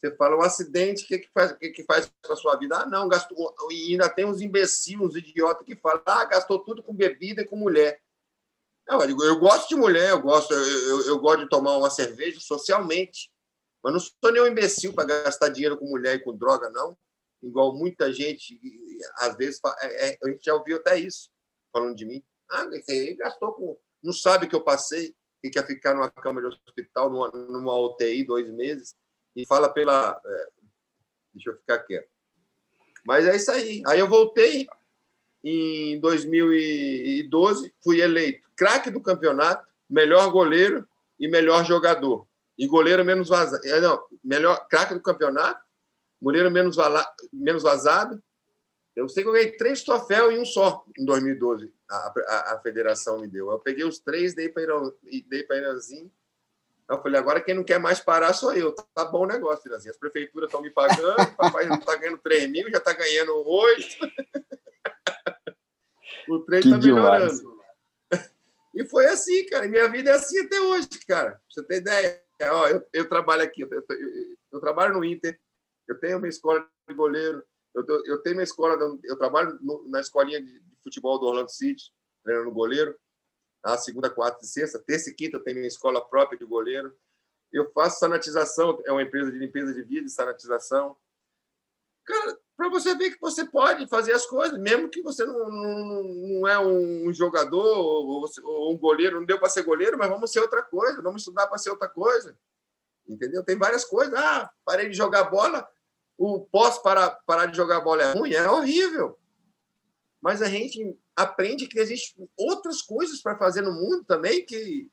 Você 0.00 0.14
fala 0.16 0.36
um 0.36 0.42
acidente, 0.42 1.04
o 1.04 1.08
que, 1.08 1.18
que 1.18 1.30
faz, 1.32 1.52
que, 1.52 1.70
que 1.70 1.84
faz 1.84 2.10
com 2.24 2.32
a 2.32 2.36
sua 2.36 2.56
vida? 2.56 2.76
Ah, 2.76 2.86
não, 2.86 3.08
gastou. 3.08 3.54
E 3.70 3.92
ainda 3.92 4.08
tem 4.08 4.24
uns 4.24 4.40
imbecis, 4.40 4.98
uns 4.98 5.16
idiotas 5.16 5.66
que 5.66 5.74
falam, 5.74 6.02
ah, 6.06 6.24
gastou 6.24 6.60
tudo 6.60 6.82
com 6.82 6.94
bebida 6.94 7.42
e 7.42 7.44
com 7.44 7.56
mulher. 7.56 8.00
Não, 8.88 9.00
eu, 9.00 9.06
digo, 9.06 9.22
eu 9.22 9.38
gosto 9.38 9.68
de 9.68 9.74
mulher, 9.74 10.10
eu 10.10 10.22
gosto, 10.22 10.54
eu, 10.54 10.88
eu, 10.88 11.06
eu, 11.08 11.18
gosto 11.18 11.42
de 11.42 11.48
tomar 11.48 11.76
uma 11.76 11.90
cerveja 11.90 12.40
socialmente, 12.40 13.30
mas 13.82 13.92
não 13.92 14.00
sou 14.00 14.32
nenhum 14.32 14.46
imbecil 14.46 14.94
para 14.94 15.04
gastar 15.04 15.50
dinheiro 15.50 15.76
com 15.76 15.84
mulher 15.84 16.16
e 16.16 16.20
com 16.20 16.34
droga, 16.34 16.70
não. 16.70 16.96
Igual 17.42 17.76
muita 17.76 18.12
gente, 18.12 18.58
às 19.16 19.36
vezes, 19.36 19.60
é, 19.80 20.10
é, 20.10 20.18
a 20.22 20.28
gente 20.30 20.44
já 20.44 20.54
ouviu 20.54 20.76
até 20.76 20.98
isso 20.98 21.28
falando 21.72 21.94
de 21.94 22.06
mim. 22.06 22.24
Ah, 22.50 22.66
ele 22.88 23.14
gastou 23.14 23.52
com. 23.52 23.78
Não 24.02 24.12
sabe 24.12 24.46
que 24.46 24.54
eu 24.54 24.62
passei, 24.62 25.14
que 25.40 25.50
quer 25.50 25.66
ficar 25.66 25.94
numa 25.94 26.10
cama 26.10 26.40
de 26.40 26.46
hospital, 26.46 27.10
numa, 27.10 27.30
numa 27.30 27.78
UTI, 27.78 28.24
dois 28.24 28.48
meses, 28.50 28.96
e 29.34 29.46
fala 29.46 29.68
pela. 29.68 30.20
É, 30.24 30.48
deixa 31.34 31.50
eu 31.50 31.56
ficar 31.56 31.78
quieto. 31.80 32.08
Mas 33.04 33.26
é 33.26 33.36
isso 33.36 33.50
aí. 33.50 33.82
Aí 33.86 33.98
eu 33.98 34.08
voltei 34.08 34.66
em 35.44 36.00
2012, 36.00 37.74
fui 37.82 38.00
eleito 38.00 38.48
craque 38.58 38.90
do 38.90 39.00
campeonato, 39.00 39.64
melhor 39.88 40.30
goleiro 40.32 40.86
e 41.18 41.28
melhor 41.28 41.64
jogador. 41.64 42.26
E 42.58 42.66
goleiro 42.66 43.04
menos 43.04 43.28
vazado. 43.28 43.64
É, 43.64 43.80
não, 43.80 44.02
melhor 44.22 44.66
craque 44.66 44.94
do 44.94 45.00
campeonato, 45.00 45.64
goleiro 46.20 46.50
menos, 46.50 46.76
menos 47.32 47.62
vazado. 47.62 48.20
Eu 48.98 49.08
sei 49.08 49.22
que 49.22 49.28
eu 49.28 49.32
ganhei 49.32 49.52
três 49.52 49.84
troféus 49.84 50.34
em 50.34 50.40
um 50.40 50.44
só, 50.44 50.84
em 50.98 51.04
2012. 51.04 51.72
A, 51.88 52.14
a, 52.26 52.54
a 52.54 52.60
federação 52.60 53.20
me 53.20 53.28
deu. 53.28 53.50
Eu 53.50 53.60
peguei 53.60 53.84
os 53.84 54.00
três, 54.00 54.34
dei 54.34 54.48
para 54.48 55.56
Iranzinho. 55.56 56.10
Eu 56.90 57.00
falei, 57.00 57.20
agora 57.20 57.40
quem 57.40 57.54
não 57.54 57.62
quer 57.62 57.78
mais 57.78 58.00
parar 58.00 58.32
sou 58.32 58.52
eu. 58.54 58.72
Tá 58.72 59.04
bom 59.04 59.22
o 59.22 59.26
negócio, 59.26 59.68
Iranzinho. 59.68 59.92
As 59.92 59.98
prefeituras 59.98 60.48
estão 60.48 60.60
me 60.60 60.70
pagando, 60.70 61.16
papai 61.36 61.66
não 61.66 61.76
está 61.76 61.94
ganhando 61.94 62.18
3 62.18 62.50
mil, 62.50 62.68
já 62.70 62.78
está 62.78 62.92
ganhando 62.92 63.46
8. 63.46 63.98
o 66.28 66.40
trem 66.40 66.60
está 66.60 66.76
melhorando. 66.76 67.58
E 68.74 68.84
foi 68.84 69.06
assim, 69.06 69.46
cara. 69.46 69.68
Minha 69.68 69.88
vida 69.88 70.10
é 70.10 70.14
assim 70.14 70.40
até 70.40 70.60
hoje, 70.60 70.88
cara. 71.06 71.30
Pra 71.30 71.40
você 71.48 71.62
ter 71.62 71.76
ideia. 71.76 72.20
Ó, 72.50 72.66
eu, 72.66 72.84
eu 72.92 73.08
trabalho 73.08 73.42
aqui, 73.42 73.62
eu, 73.62 73.68
eu, 73.70 73.84
eu, 74.52 74.60
trabalho 74.60 74.94
no 74.94 75.04
Inter, 75.04 75.38
eu 75.88 75.98
tenho 75.98 76.18
uma 76.18 76.28
escola 76.28 76.64
de 76.88 76.94
goleiro, 76.94 77.42
eu, 77.86 78.04
eu 78.04 78.18
tenho 78.22 78.36
uma 78.36 78.42
escola, 78.42 78.76
eu 79.04 79.16
trabalho 79.16 79.58
no, 79.60 79.88
na 79.88 80.00
escolinha 80.00 80.40
de, 80.40 80.60
de, 80.60 80.76
futebol 80.82 81.18
do 81.18 81.26
Orlando 81.26 81.50
City, 81.50 81.92
treinando 82.22 82.50
goleiro, 82.50 82.98
a 83.62 83.76
segunda, 83.76 84.08
quarta 84.08 84.44
e 84.44 84.46
sexta, 84.46 84.78
terça 84.78 85.10
e 85.10 85.14
quinta 85.14 85.36
eu 85.36 85.42
tenho 85.42 85.56
minha 85.56 85.68
escola 85.68 86.06
própria 86.06 86.38
de 86.38 86.44
goleiro. 86.44 86.96
Eu 87.52 87.70
faço 87.72 87.98
sanatização, 87.98 88.80
é 88.84 88.92
uma 88.92 89.02
empresa 89.02 89.32
de 89.32 89.38
limpeza 89.38 89.72
de 89.74 89.82
vida 89.82 90.06
e 90.06 90.10
sanatização. 90.10 90.96
Cara, 92.04 92.38
para 92.56 92.68
você 92.70 92.94
ver 92.94 93.10
que 93.10 93.20
você 93.20 93.44
pode 93.44 93.86
fazer 93.86 94.12
as 94.12 94.26
coisas, 94.26 94.58
mesmo 94.58 94.88
que 94.88 95.02
você 95.02 95.24
não, 95.24 95.50
não, 95.50 96.02
não 96.02 96.48
é 96.48 96.58
um 96.58 97.12
jogador 97.12 97.78
ou, 97.78 98.24
ou, 98.42 98.74
um 98.74 98.78
goleiro, 98.78 99.20
não 99.20 99.26
deu 99.26 99.38
para 99.38 99.48
ser 99.48 99.62
goleiro, 99.62 99.98
mas 99.98 100.08
vamos 100.08 100.32
ser 100.32 100.40
outra 100.40 100.62
coisa, 100.62 101.02
vamos 101.02 101.22
estudar 101.22 101.46
para 101.46 101.58
ser 101.58 101.70
outra 101.70 101.88
coisa. 101.88 102.38
Entendeu? 103.06 103.44
Tem 103.44 103.56
várias 103.56 103.84
coisas. 103.84 104.14
Ah, 104.14 104.50
parei 104.64 104.88
de 104.88 104.96
jogar 104.96 105.24
bola, 105.24 105.68
o 106.18 106.40
posso 106.40 106.82
parar, 106.82 107.10
parar 107.24 107.46
de 107.46 107.56
jogar 107.56 107.80
bola 107.80 108.02
é 108.02 108.12
ruim, 108.12 108.32
é 108.32 108.50
horrível. 108.50 109.16
Mas 110.20 110.42
a 110.42 110.48
gente 110.48 110.98
aprende 111.14 111.68
que 111.68 111.78
existem 111.78 112.28
outras 112.36 112.82
coisas 112.82 113.22
para 113.22 113.38
fazer 113.38 113.62
no 113.62 113.72
mundo 113.72 114.04
também 114.04 114.44
que, 114.44 114.90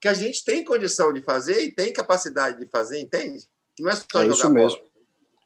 que 0.00 0.08
a 0.08 0.14
gente 0.14 0.42
tem 0.42 0.64
condição 0.64 1.12
de 1.12 1.20
fazer 1.20 1.62
e 1.62 1.72
tem 1.72 1.92
capacidade 1.92 2.58
de 2.58 2.66
fazer, 2.66 2.98
entende? 2.98 3.46
não 3.78 3.90
é 3.90 3.96
só 3.96 4.04
é 4.14 4.22
jogar 4.22 4.34
isso 4.34 4.42
bola. 4.42 4.54
mesmo. 4.54 4.90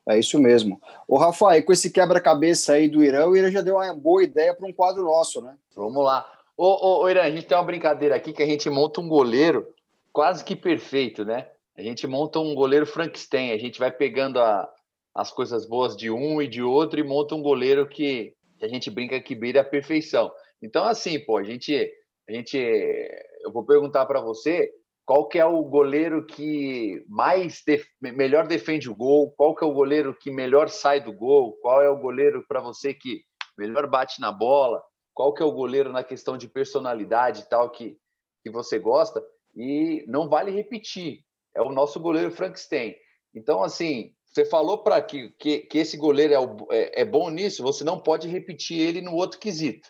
É 0.06 0.18
isso 0.18 0.38
mesmo. 0.38 0.80
O 1.08 1.16
Rafael, 1.16 1.64
com 1.64 1.72
esse 1.72 1.90
quebra-cabeça 1.90 2.74
aí 2.74 2.88
do 2.88 3.02
Irã, 3.02 3.26
o 3.26 3.36
Irã 3.36 3.50
já 3.50 3.62
deu 3.62 3.76
uma 3.76 3.94
boa 3.94 4.22
ideia 4.22 4.54
para 4.54 4.66
um 4.66 4.72
quadro 4.72 5.02
nosso, 5.02 5.40
né? 5.40 5.56
Vamos 5.74 6.04
lá. 6.04 6.30
Ô, 6.56 6.66
ô, 6.66 7.02
ô, 7.02 7.08
Irã, 7.08 7.22
a 7.22 7.30
gente 7.30 7.46
tem 7.46 7.56
uma 7.56 7.64
brincadeira 7.64 8.14
aqui 8.14 8.32
que 8.32 8.42
a 8.42 8.46
gente 8.46 8.68
monta 8.68 9.00
um 9.00 9.08
goleiro 9.08 9.66
quase 10.12 10.44
que 10.44 10.54
perfeito, 10.54 11.24
né? 11.24 11.48
A 11.76 11.82
gente 11.82 12.06
monta 12.06 12.38
um 12.38 12.54
goleiro 12.54 12.86
Frankenstein, 12.86 13.50
a 13.50 13.58
gente 13.58 13.78
vai 13.78 13.90
pegando 13.90 14.38
a, 14.38 14.70
as 15.14 15.30
coisas 15.30 15.66
boas 15.66 15.96
de 15.96 16.10
um 16.10 16.42
e 16.42 16.48
de 16.48 16.62
outro 16.62 16.98
e 16.98 17.04
monta 17.04 17.34
um 17.34 17.42
goleiro 17.42 17.86
que, 17.88 18.34
que 18.58 18.64
a 18.64 18.68
gente 18.68 18.90
brinca 18.90 19.20
que 19.20 19.34
beira 19.34 19.60
a 19.60 19.64
perfeição. 19.64 20.32
Então, 20.60 20.84
assim, 20.84 21.18
pô, 21.20 21.36
a 21.36 21.44
gente, 21.44 21.92
a 22.28 22.32
gente 22.32 22.56
eu 22.56 23.52
vou 23.52 23.64
perguntar 23.64 24.06
para 24.06 24.20
você 24.20 24.70
qual 25.04 25.28
que 25.28 25.38
é 25.38 25.44
o 25.44 25.62
goleiro 25.62 26.24
que 26.26 27.04
mais 27.08 27.62
def... 27.66 27.84
melhor 28.00 28.46
defende 28.46 28.90
o 28.90 28.94
gol, 28.94 29.32
qual 29.32 29.54
que 29.54 29.62
é 29.62 29.66
o 29.66 29.74
goleiro 29.74 30.16
que 30.18 30.30
melhor 30.30 30.68
sai 30.68 31.00
do 31.00 31.12
gol, 31.12 31.58
qual 31.60 31.82
é 31.82 31.90
o 31.90 31.98
goleiro 31.98 32.44
para 32.48 32.60
você 32.60 32.94
que 32.94 33.22
melhor 33.56 33.88
bate 33.88 34.20
na 34.20 34.32
bola, 34.32 34.82
qual 35.12 35.32
que 35.32 35.42
é 35.42 35.46
o 35.46 35.52
goleiro 35.52 35.92
na 35.92 36.02
questão 36.02 36.36
de 36.38 36.48
personalidade 36.48 37.42
e 37.42 37.48
tal 37.48 37.70
que, 37.70 37.96
que 38.42 38.50
você 38.50 38.78
gosta, 38.78 39.22
e 39.54 40.04
não 40.08 40.28
vale 40.28 40.50
repetir, 40.50 41.20
é 41.54 41.62
o 41.62 41.70
nosso 41.70 42.00
goleiro 42.00 42.30
Frankenstein. 42.30 42.96
Então, 43.34 43.62
assim, 43.62 44.12
você 44.34 44.44
falou 44.44 44.78
para 44.78 45.00
que, 45.00 45.28
que, 45.38 45.60
que, 45.60 45.78
esse 45.78 45.96
goleiro 45.96 46.34
é, 46.34 46.40
o, 46.40 46.66
é, 46.70 47.02
é 47.02 47.04
bom 47.04 47.30
nisso, 47.30 47.62
você 47.62 47.84
não 47.84 48.00
pode 48.00 48.26
repetir 48.26 48.80
ele 48.80 49.00
no 49.00 49.14
outro 49.14 49.38
quesito. 49.38 49.88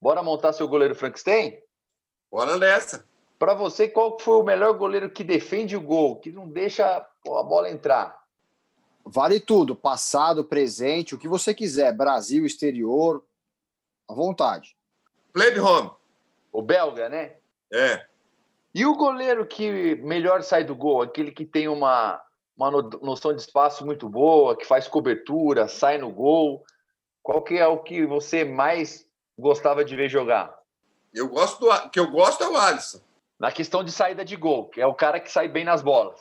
Bora 0.00 0.22
montar 0.22 0.52
seu 0.52 0.68
goleiro 0.68 0.94
Frankenstein? 0.94 1.58
Bora 2.30 2.56
nessa. 2.56 3.04
Para 3.36 3.52
você, 3.52 3.88
qual 3.88 4.16
foi 4.16 4.36
o 4.36 4.44
melhor 4.44 4.74
goleiro 4.74 5.10
que 5.10 5.24
defende 5.24 5.76
o 5.76 5.80
gol, 5.80 6.20
que 6.20 6.30
não 6.30 6.48
deixa 6.48 7.00
pô, 7.24 7.36
a 7.36 7.42
bola 7.42 7.68
entrar? 7.68 8.16
Vale 9.04 9.40
tudo, 9.40 9.74
passado, 9.74 10.44
presente, 10.44 11.16
o 11.16 11.18
que 11.18 11.26
você 11.26 11.52
quiser, 11.52 11.92
Brasil, 11.92 12.46
exterior, 12.46 13.24
à 14.08 14.14
vontade. 14.14 14.76
Plebe 15.32 15.58
Home. 15.58 15.90
O 16.52 16.62
belga, 16.62 17.08
né? 17.08 17.34
É. 17.72 18.06
E 18.72 18.86
o 18.86 18.94
goleiro 18.94 19.44
que 19.44 19.96
melhor 19.96 20.44
sai 20.44 20.62
do 20.62 20.76
gol, 20.76 21.02
aquele 21.02 21.32
que 21.32 21.44
tem 21.44 21.66
uma, 21.66 22.22
uma 22.60 22.82
noção 23.00 23.34
de 23.34 23.40
espaço 23.40 23.86
muito 23.86 24.08
boa, 24.08 24.54
que 24.54 24.66
faz 24.66 24.86
cobertura, 24.86 25.66
sai 25.66 25.96
no 25.96 26.10
gol. 26.10 26.62
Qual 27.22 27.42
que 27.42 27.56
é 27.56 27.66
o 27.66 27.78
que 27.78 28.04
você 28.04 28.44
mais 28.44 29.06
gostava 29.38 29.82
de 29.82 29.96
ver 29.96 30.10
jogar? 30.10 30.58
Eu 31.14 31.28
gosto 31.28 31.58
do 31.60 31.90
que 31.90 31.98
eu 31.98 32.10
gosto 32.10 32.44
é 32.44 32.48
o 32.48 32.56
Alisson 32.56 33.00
na 33.38 33.50
questão 33.50 33.82
de 33.82 33.90
saída 33.90 34.22
de 34.22 34.36
gol, 34.36 34.68
que 34.68 34.82
é 34.82 34.86
o 34.86 34.94
cara 34.94 35.18
que 35.18 35.32
sai 35.32 35.48
bem 35.48 35.64
nas 35.64 35.80
bolas. 35.80 36.20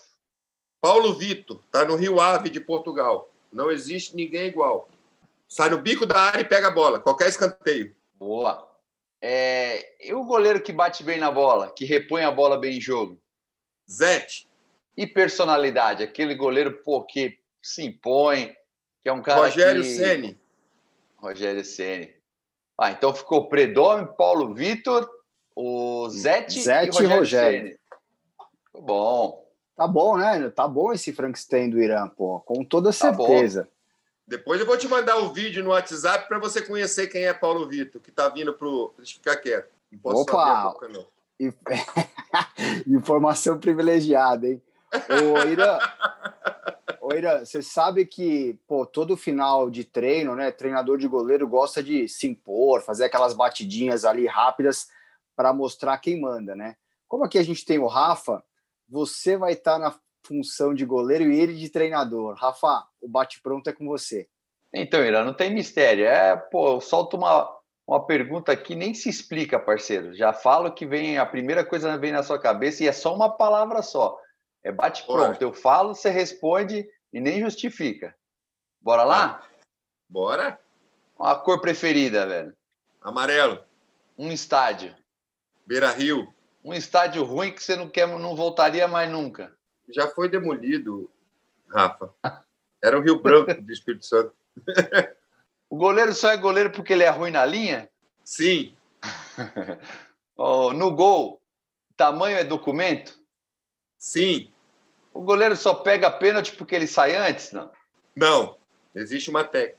Paulo 0.80 1.14
Vitor, 1.16 1.60
está 1.66 1.84
no 1.84 1.98
Rio 1.98 2.22
Ave 2.22 2.50
de 2.50 2.62
Portugal. 2.62 3.30
Não 3.52 3.70
existe 3.70 4.16
ninguém 4.16 4.48
igual. 4.48 4.88
Sai 5.46 5.70
no 5.70 5.80
bico 5.80 6.06
da 6.06 6.18
área 6.18 6.40
e 6.40 6.46
pega 6.46 6.70
a 6.70 6.72
bola, 6.72 7.00
qualquer 7.00 7.28
escanteio. 7.28 7.94
Boa. 8.14 8.66
É... 9.22 10.08
E 10.08 10.14
o 10.14 10.24
goleiro 10.24 10.62
que 10.62 10.72
bate 10.72 11.04
bem 11.04 11.20
na 11.20 11.30
bola, 11.30 11.70
que 11.72 11.84
repõe 11.84 12.24
a 12.24 12.32
bola 12.32 12.58
bem 12.58 12.78
em 12.78 12.82
jogo? 12.82 13.20
Zete. 13.92 14.49
E 15.00 15.08
personalidade, 15.08 16.04
aquele 16.04 16.36
goleiro 16.36 16.74
pô, 16.84 17.06
que 17.06 17.40
se 17.62 17.86
impõe, 17.86 18.54
que 19.02 19.08
é 19.08 19.14
um 19.14 19.22
cara 19.22 19.44
Rogério 19.44 19.82
que... 19.82 19.88
Ceni. 19.88 20.38
Rogério 21.16 21.64
Ceni. 21.64 22.14
Ah, 22.78 22.92
então 22.92 23.14
ficou 23.14 23.48
Predome, 23.48 24.10
Paulo 24.18 24.54
Vitor, 24.54 25.10
o 25.56 26.10
Zete, 26.10 26.60
Zete 26.60 27.02
e 27.02 27.06
Rogério. 27.06 27.18
Rogério. 27.18 27.80
Bom. 28.74 29.50
Tá 29.74 29.88
bom, 29.88 30.18
né? 30.18 30.50
Tá 30.50 30.68
bom 30.68 30.92
esse 30.92 31.14
Frankenstein 31.14 31.70
do 31.70 31.82
Irã, 31.82 32.10
pô, 32.10 32.42
com 32.42 32.62
toda 32.66 32.90
tá 32.90 32.92
certeza. 32.92 33.64
Tá 33.64 33.70
Depois 34.28 34.60
eu 34.60 34.68
vou 34.68 34.78
te 34.78 34.90
mandar 34.90 35.16
o 35.16 35.28
um 35.28 35.34
vídeo 35.34 35.64
no 35.64 35.70
WhatsApp 35.70 36.28
para 36.28 36.40
você 36.40 36.62
conhecer 36.62 37.08
quem 37.08 37.24
é 37.24 37.34
Paulo 37.34 37.70
Vitor, 37.70 38.02
que 38.02 38.12
tá 38.12 38.28
vindo 38.28 38.54
pro. 38.54 38.94
Deixa 38.98 39.14
eu 39.14 39.16
ficar 39.16 39.38
quieto. 39.38 39.72
Não 39.90 40.00
posso 40.00 40.22
Opa! 40.24 40.64
Boca, 40.64 40.90
não. 40.90 41.08
Informação 42.86 43.58
privilegiada, 43.58 44.46
hein? 44.46 44.62
Ô, 44.92 45.48
Irã, 45.48 45.78
ô, 47.02 47.14
Irã, 47.14 47.46
você 47.46 47.62
sabe 47.62 48.06
que 48.06 48.60
pô, 48.68 48.86
todo 48.86 49.18
final 49.18 49.70
de 49.70 49.84
treino, 49.84 50.36
né? 50.36 50.52
Treinador 50.52 50.98
de 50.98 51.08
goleiro 51.08 51.48
gosta 51.48 51.82
de 51.84 52.08
se 52.08 52.28
impor, 52.28 52.82
fazer 52.82 53.06
aquelas 53.06 53.34
batidinhas 53.34 54.06
ali 54.06 54.26
rápidas 54.26 54.88
para 55.36 55.54
mostrar 55.54 55.98
quem 56.00 56.20
manda, 56.20 56.56
né? 56.56 56.76
Como 57.08 57.24
aqui 57.24 57.38
a 57.38 57.44
gente 57.44 57.66
tem 57.66 57.80
o 57.80 57.88
Rafa, 57.88 58.44
você 58.88 59.38
vai 59.38 59.54
estar 59.54 59.74
tá 59.74 59.80
na 59.80 60.00
função 60.24 60.74
de 60.74 60.86
goleiro 60.86 61.32
e 61.32 61.40
ele 61.40 61.56
de 61.56 61.70
treinador. 61.70 62.36
Rafa, 62.36 62.86
o 63.02 63.08
bate-pronto 63.08 63.70
é 63.70 63.74
com 63.74 63.88
você. 63.88 64.28
Então, 64.74 65.04
Irã, 65.04 65.24
não 65.24 65.34
tem 65.34 65.54
mistério. 65.54 66.06
É, 66.06 66.36
pô, 66.36 66.80
solta 66.80 67.18
uma, 67.18 67.50
uma 67.88 68.06
pergunta 68.06 68.56
que 68.56 68.76
nem 68.76 68.94
se 68.94 69.10
explica, 69.10 69.60
parceiro. 69.60 70.16
Já 70.16 70.32
falo 70.34 70.72
que 70.72 70.86
vem 70.86 71.18
a 71.18 71.26
primeira 71.26 71.66
coisa 71.66 71.98
vem 71.98 72.12
na 72.12 72.24
sua 72.24 72.40
cabeça 72.40 72.84
e 72.84 72.88
é 72.88 72.92
só 72.92 73.16
uma 73.16 73.36
palavra 73.36 73.82
só. 73.82 74.18
É 74.64 74.72
bate 74.72 75.06
pronto. 75.06 75.42
Eu 75.42 75.54
falo, 75.54 75.96
você 75.96 76.10
responde 76.10 76.88
e 77.14 77.20
nem 77.20 77.40
justifica. 77.40 78.16
Bora 78.82 79.04
lá? 79.04 79.44
Bora. 80.08 80.60
Uma 81.18 81.36
cor 81.36 81.60
preferida, 81.62 82.26
velho. 82.26 82.56
Amarelo. 83.02 83.64
Um 84.18 84.32
estádio. 84.32 84.96
Beira 85.66 85.92
Rio. 85.92 86.34
Um 86.64 86.74
estádio 86.74 87.24
ruim 87.24 87.52
que 87.52 87.64
você 87.64 87.76
não 87.76 87.90
quer, 87.90 88.08
não 88.08 88.36
voltaria 88.36 88.88
mais 88.88 89.10
nunca. 89.10 89.56
Já 89.90 90.08
foi 90.08 90.30
demolido, 90.30 91.10
Rafa. 91.68 92.14
Era 92.82 92.98
o 92.98 93.02
Rio 93.02 93.22
Branco 93.22 93.54
do 93.62 93.72
Espírito 93.72 94.06
Santo. 94.06 94.34
o 95.70 95.78
goleiro 95.78 96.14
só 96.14 96.32
é 96.32 96.38
goleiro 96.38 96.72
porque 96.72 96.94
ele 96.94 97.04
é 97.04 97.10
ruim 97.10 97.32
na 97.32 97.46
linha? 97.46 97.90
Sim. 98.24 98.76
oh, 100.36 100.72
no 100.74 100.96
gol, 100.96 101.42
tamanho 101.98 102.38
é 102.38 102.44
documento? 102.44 103.19
Sim. 104.00 104.50
O 105.14 105.22
goleiro 105.22 105.56
só 105.56 105.74
pega 105.74 106.10
pênalti 106.10 106.56
porque 106.56 106.74
ele 106.74 106.88
sai 106.88 107.16
antes, 107.16 107.52
não? 107.52 107.70
Não. 108.16 108.58
Existe 108.96 109.30
uma 109.30 109.44
técnica. 109.44 109.78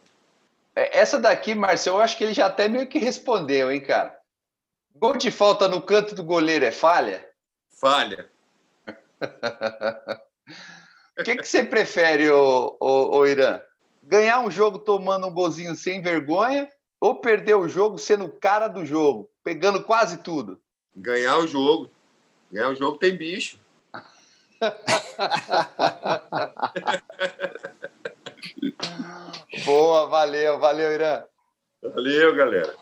É, 0.77 0.99
essa 0.99 1.19
daqui, 1.19 1.55
Marcelo, 1.55 1.99
eu 1.99 2.03
acho 2.03 2.17
que 2.17 2.25
ele 2.25 2.35
já 2.35 2.47
até 2.47 2.69
meio 2.69 2.87
que 2.87 2.99
respondeu, 2.99 3.73
hein, 3.73 3.81
cara? 3.81 4.17
Gol 4.95 5.17
de 5.17 5.31
falta 5.31 5.67
no 5.67 5.83
canto 5.83 6.15
do 6.15 6.23
goleiro 6.23 6.65
é 6.65 6.71
falha? 6.71 7.27
Falha. 7.71 8.31
O 11.19 11.23
que, 11.23 11.37
que 11.37 11.45
você 11.45 11.63
prefere, 11.63 12.31
ô, 12.31 12.79
ô, 12.81 13.19
ô, 13.19 13.27
Irã? 13.27 13.61
Ganhar 14.03 14.41
um 14.41 14.51
jogo 14.51 14.79
tomando 14.79 15.27
um 15.27 15.35
golzinho 15.35 15.75
sem 15.75 16.01
vergonha 16.01 16.67
ou 16.99 17.17
perder 17.17 17.57
o 17.57 17.69
jogo 17.69 17.99
sendo 17.99 18.25
o 18.25 18.33
cara 18.33 18.69
do 18.69 18.87
jogo, 18.87 19.31
pegando 19.45 19.85
quase 19.85 20.17
tudo? 20.23 20.59
Ganhar 20.97 21.37
o 21.37 21.47
jogo. 21.47 21.91
Ganhar 22.51 22.71
o 22.71 22.75
jogo 22.75 22.97
tem 22.97 23.15
bicho. 23.15 23.59
Boa, 29.65 30.07
valeu, 30.07 30.59
valeu, 30.59 30.93
Irã. 30.93 31.25
Valeu, 31.83 32.35
galera. 32.35 32.75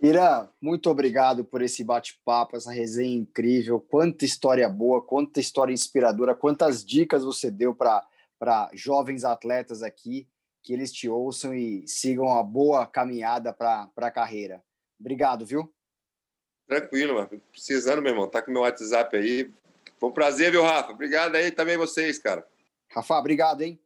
Irã, 0.00 0.48
muito 0.60 0.88
obrigado 0.88 1.44
por 1.44 1.60
esse 1.60 1.82
bate-papo, 1.82 2.56
essa 2.56 2.70
resenha 2.70 3.16
incrível. 3.16 3.80
Quanta 3.80 4.24
história 4.24 4.68
boa, 4.68 5.02
quanta 5.02 5.40
história 5.40 5.72
inspiradora, 5.72 6.36
quantas 6.36 6.84
dicas 6.84 7.24
você 7.24 7.50
deu 7.50 7.74
para 7.74 8.70
jovens 8.72 9.24
atletas 9.24 9.82
aqui, 9.82 10.28
que 10.62 10.72
eles 10.72 10.92
te 10.92 11.08
ouçam 11.08 11.52
e 11.52 11.86
sigam 11.88 12.28
a 12.28 12.40
boa 12.42 12.86
caminhada 12.86 13.52
para 13.52 13.90
a 13.96 14.10
carreira. 14.10 14.62
Obrigado, 15.00 15.44
viu? 15.44 15.72
Tranquilo, 16.66 17.14
mano. 17.14 17.28
Precisando, 17.50 18.02
meu 18.02 18.12
irmão. 18.12 18.28
Tá 18.28 18.42
com 18.42 18.52
meu 18.52 18.62
WhatsApp 18.62 19.16
aí. 19.16 19.50
Foi 19.98 20.08
um 20.08 20.12
prazer, 20.12 20.50
viu, 20.50 20.62
Rafa? 20.62 20.92
Obrigado 20.92 21.34
aí 21.34 21.50
também 21.50 21.76
vocês, 21.76 22.18
cara. 22.18 22.46
Rafa, 22.90 23.18
obrigado, 23.18 23.62
hein? 23.62 23.80